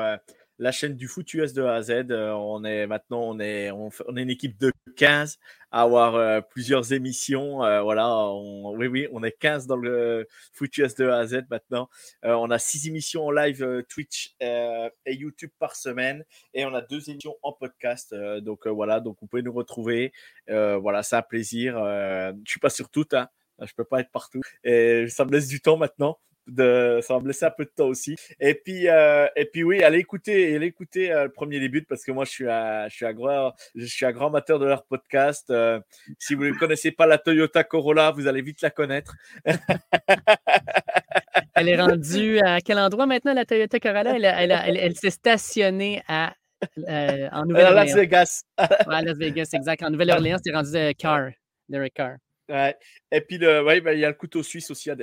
la 0.58 0.72
chaîne 0.72 0.96
du 0.96 1.06
foot 1.06 1.32
US 1.34 1.52
de 1.52 1.62
A 1.62 1.74
à 1.74 1.82
Z. 1.82 2.10
Euh, 2.10 2.32
on 2.32 2.64
est 2.64 2.86
maintenant, 2.86 3.22
on 3.22 3.38
est, 3.38 3.70
on, 3.70 3.90
est 4.16 4.22
une 4.22 4.30
équipe 4.30 4.58
de 4.58 4.72
15 4.96 5.38
à 5.70 5.82
avoir 5.82 6.14
euh, 6.14 6.40
plusieurs 6.40 6.92
émissions. 6.92 7.62
Euh, 7.64 7.82
voilà, 7.82 8.30
oui, 8.32 8.86
oui, 8.86 9.08
on 9.12 9.22
est 9.22 9.32
15 9.32 9.66
dans 9.66 9.76
le 9.76 10.26
foot 10.52 10.76
US 10.78 10.94
de 10.94 11.08
A 11.08 11.18
à 11.18 11.26
Z 11.26 11.42
maintenant. 11.50 11.88
on 12.22 12.50
a 12.50 12.58
six 12.58 12.86
émissions 12.88 13.26
en 13.26 13.30
live 13.30 13.84
Twitch 13.88 14.34
et 14.40 14.90
YouTube 15.14 15.50
par 15.58 15.76
semaine 15.76 16.24
et 16.54 16.64
on 16.64 16.74
a 16.74 16.80
deux 16.80 17.10
émissions 17.10 17.36
en 17.42 17.52
podcast. 17.52 18.14
donc 18.40 18.66
voilà, 18.66 19.00
donc 19.00 19.16
vous 19.20 19.26
pouvez 19.26 19.42
nous 19.42 19.52
retrouver. 19.52 20.12
voilà, 20.48 21.02
c'est 21.02 21.16
un 21.16 21.22
plaisir. 21.22 21.76
je 21.76 22.50
suis 22.50 22.60
pas 22.60 22.70
sur 22.70 22.88
tout, 22.88 23.06
hein. 23.12 23.28
Je 23.62 23.72
peux 23.74 23.84
pas 23.84 24.00
être 24.00 24.10
partout 24.10 24.40
et 24.64 25.06
ça 25.08 25.24
me 25.24 25.32
laisse 25.32 25.48
du 25.48 25.60
temps 25.60 25.76
maintenant. 25.76 26.18
de, 26.46 27.00
ça 27.02 27.14
va 27.14 27.20
me 27.20 27.26
laisser 27.26 27.44
un 27.44 27.50
peu 27.50 27.64
de 27.64 27.72
temps 27.74 27.88
aussi. 27.88 28.16
Et 28.40 28.54
puis, 28.54 28.88
euh, 28.88 29.26
et 29.36 29.46
puis 29.46 29.64
oui, 29.64 29.82
allez 29.82 29.98
écouter, 29.98 30.54
allez 30.54 30.66
écouter 30.66 31.12
euh, 31.12 31.24
le 31.24 31.30
premier 31.30 31.60
début 31.60 31.82
parce 31.82 32.04
que 32.04 32.12
moi, 32.12 32.24
je 32.24 32.30
suis 32.30 32.48
un, 32.48 32.88
je 32.88 32.94
suis 32.94 33.06
un 33.06 33.12
grand, 33.12 33.52
je 33.74 33.84
suis 33.84 34.06
un 34.06 34.12
grand 34.12 34.28
amateur 34.28 34.58
de 34.58 34.66
leur 34.66 34.84
podcast. 34.84 35.50
Euh, 35.50 35.80
si 36.18 36.34
vous 36.34 36.44
ne 36.44 36.52
connaissez 36.52 36.92
pas 36.92 37.06
la 37.06 37.18
Toyota 37.18 37.64
Corolla, 37.64 38.10
vous 38.12 38.26
allez 38.28 38.42
vite 38.42 38.62
la 38.62 38.70
connaître. 38.70 39.14
elle 41.54 41.68
est 41.68 41.80
rendue 41.80 42.38
à 42.40 42.60
quel 42.60 42.78
endroit 42.78 43.06
maintenant, 43.06 43.34
la 43.34 43.44
Toyota 43.44 43.80
Corolla? 43.80 44.16
Elle, 44.16 44.24
elle, 44.24 44.52
elle, 44.66 44.76
elle 44.76 44.96
s'est 44.96 45.10
stationnée 45.10 46.02
à, 46.08 46.34
euh, 46.78 47.28
en 47.32 47.44
Nouvelle-Orléans. 47.44 47.82
À 47.82 47.84
Las 47.84 47.94
Vegas. 47.94 48.42
à 48.56 49.02
Las 49.02 49.18
Vegas, 49.18 49.48
exact. 49.52 49.82
En 49.82 49.90
Nouvelle-Orléans, 49.90 50.38
c'est 50.42 50.52
rendu 50.52 50.70
de 50.70 50.92
Carr, 50.92 51.30
Derek 51.68 51.94
Carr. 51.94 52.16
Ouais. 52.48 52.76
Et 53.10 53.20
puis, 53.20 53.38
le, 53.38 53.64
ouais, 53.64 53.80
ben, 53.80 53.92
il 53.92 54.00
y 54.00 54.04
a 54.04 54.08
le 54.08 54.14
couteau 54.14 54.42
suisse 54.42 54.70
aussi 54.70 54.90
à, 54.90 54.96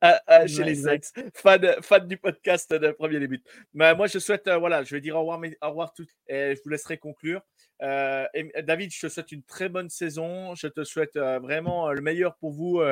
à, 0.00 0.20
à, 0.26 0.46
chez 0.46 0.58
Ouais, 0.58 0.64
les 0.64 0.88
ex. 0.88 1.12
Fan, 1.34 1.76
fan 1.80 2.06
du 2.06 2.18
podcast 2.18 2.72
de 2.72 2.90
Premier 2.92 3.18
Début. 3.18 3.42
Mais 3.72 3.94
moi, 3.94 4.06
je 4.06 4.18
souhaite, 4.18 4.46
euh, 4.48 4.58
voilà, 4.58 4.84
je 4.84 4.94
vais 4.94 5.00
dire 5.00 5.16
au 5.16 5.20
revoir, 5.20 5.38
mais, 5.38 5.56
au 5.62 5.68
revoir 5.68 5.92
tout, 5.94 6.06
et 6.28 6.54
je 6.54 6.62
vous 6.62 6.70
laisserai 6.70 6.98
conclure. 6.98 7.40
Euh, 7.82 8.26
et, 8.34 8.50
David, 8.62 8.92
je 8.92 9.06
te 9.06 9.08
souhaite 9.08 9.32
une 9.32 9.42
très 9.42 9.68
bonne 9.68 9.88
saison. 9.88 10.54
Je 10.54 10.66
te 10.66 10.84
souhaite 10.84 11.16
euh, 11.16 11.38
vraiment 11.38 11.90
le 11.92 12.00
meilleur 12.00 12.36
pour 12.36 12.52
vous, 12.52 12.82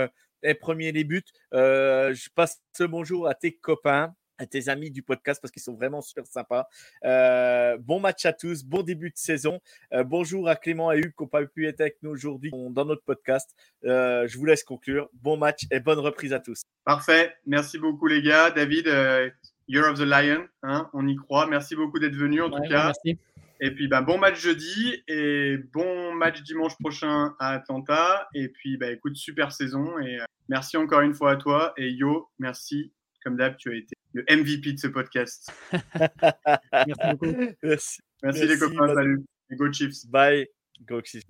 les 0.44 0.54
premiers 0.54 0.92
débuts. 0.92 1.24
Euh, 1.54 2.14
je 2.14 2.28
passe 2.34 2.62
ce 2.76 2.84
bonjour 2.84 3.26
à 3.26 3.34
tes 3.34 3.56
copains 3.56 4.14
à 4.38 4.46
tes 4.46 4.68
amis 4.68 4.90
du 4.90 5.02
podcast 5.02 5.40
parce 5.40 5.50
qu'ils 5.52 5.62
sont 5.62 5.74
vraiment 5.74 6.00
super 6.00 6.26
sympas. 6.26 6.66
Euh, 7.04 7.76
bon 7.78 8.00
match 8.00 8.24
à 8.26 8.32
tous, 8.32 8.64
bon 8.64 8.82
début 8.82 9.10
de 9.10 9.16
saison. 9.16 9.60
Euh, 9.92 10.04
bonjour 10.04 10.48
à 10.48 10.56
Clément 10.56 10.92
et 10.92 10.98
Hugues 10.98 11.14
qui 11.16 11.22
n'ont 11.22 11.28
pas 11.28 11.44
pu 11.46 11.66
être 11.66 11.80
avec 11.80 11.98
nous 12.02 12.10
aujourd'hui 12.10 12.50
dans 12.70 12.84
notre 12.84 13.02
podcast. 13.04 13.54
Euh, 13.84 14.26
je 14.26 14.36
vous 14.38 14.44
laisse 14.44 14.64
conclure. 14.64 15.08
Bon 15.14 15.36
match 15.36 15.62
et 15.70 15.80
bonne 15.80 15.98
reprise 15.98 16.32
à 16.32 16.40
tous. 16.40 16.62
Parfait. 16.84 17.34
Merci 17.46 17.78
beaucoup, 17.78 18.06
les 18.06 18.22
gars. 18.22 18.50
David, 18.50 18.88
euh, 18.88 19.30
Year 19.68 19.90
of 19.90 19.98
the 19.98 20.02
Lion, 20.02 20.46
hein, 20.62 20.90
on 20.92 21.06
y 21.08 21.16
croit. 21.16 21.46
Merci 21.46 21.74
beaucoup 21.76 21.98
d'être 21.98 22.16
venu, 22.16 22.42
en 22.42 22.50
Ouais, 22.52 22.60
tout 22.60 22.68
cas. 22.68 22.84
merci. 22.86 23.18
Et 23.60 23.70
puis, 23.70 23.88
bah, 23.88 24.02
bon 24.02 24.18
match 24.18 24.38
jeudi 24.40 25.02
et 25.08 25.56
bon 25.72 26.12
match 26.12 26.42
dimanche 26.42 26.76
prochain 26.78 27.34
à 27.38 27.52
Atlanta. 27.54 28.28
Et 28.34 28.48
puis, 28.48 28.76
bah, 28.76 28.90
écoute, 28.90 29.16
super 29.16 29.52
saison. 29.52 29.98
Et 30.00 30.18
merci 30.48 30.76
encore 30.76 31.00
une 31.00 31.14
fois 31.14 31.30
à 31.32 31.36
toi. 31.36 31.72
Et 31.76 31.88
Yo, 31.90 32.28
merci. 32.38 32.92
Comme 33.24 33.36
d'hab, 33.36 33.56
tu 33.56 33.72
as 33.72 33.76
été 33.76 33.96
le 34.12 34.22
MVP 34.28 34.74
de 34.74 34.78
ce 34.78 34.86
podcast. 34.86 35.50
Merci 35.72 37.00
beaucoup. 37.10 37.34
Merci. 37.62 37.62
Merci, 37.62 37.98
Merci, 38.22 38.46
les 38.46 38.58
copains. 38.58 38.94
Salut. 38.94 39.24
Et 39.50 39.56
go 39.56 39.72
Chiefs. 39.72 40.06
Bye. 40.06 40.46
Go 40.86 41.00
Chiefs. 41.00 41.24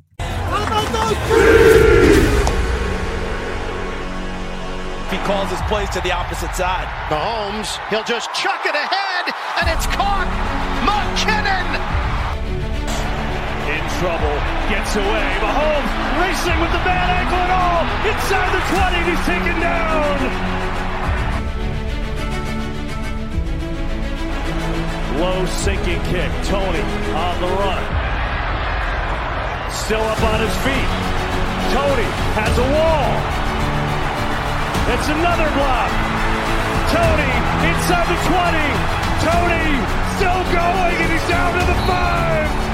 He 5.10 5.18
calls 5.22 5.48
his 5.50 5.62
plays 5.68 5.88
to 5.90 6.00
the 6.00 6.10
opposite 6.10 6.52
side. 6.56 6.88
Mahomes, 7.08 7.78
he'll 7.90 8.02
just 8.02 8.34
chuck 8.34 8.66
it 8.66 8.74
ahead, 8.74 9.32
and 9.60 9.70
it's 9.70 9.86
caught. 9.94 10.26
McKinnon. 10.82 11.78
In 13.70 13.84
trouble, 14.02 14.36
gets 14.68 14.96
away. 14.96 15.26
Mahomes 15.38 15.90
racing 16.18 16.58
with 16.58 16.72
the 16.74 16.82
bad 16.82 17.08
ankle 17.22 17.38
and 17.38 17.52
all. 17.54 17.86
Inside 18.10 18.50
the 18.50 18.62
20, 18.74 18.96
and 18.98 19.06
he's 19.14 19.26
taken 19.26 19.60
down. 19.60 20.63
Low 25.20 25.46
sinking 25.46 26.02
kick. 26.10 26.30
Tony 26.44 26.82
on 27.14 27.34
the 27.40 27.46
run. 27.46 27.84
Still 29.70 30.02
up 30.02 30.22
on 30.22 30.40
his 30.40 30.54
feet. 30.66 30.90
Tony 31.70 32.08
has 32.34 32.54
a 32.58 32.68
wall. 32.74 33.10
It's 34.94 35.08
another 35.08 35.48
block. 35.54 35.90
Tony 36.90 37.30
inside 37.70 38.06
the 38.10 38.18
20. 38.26 39.04
Tony 39.22 39.64
still 40.18 40.42
going, 40.50 40.96
and 40.98 41.10
he's 41.12 41.28
down 41.28 41.52
to 41.58 41.64
the 41.64 41.78
five. 41.86 42.73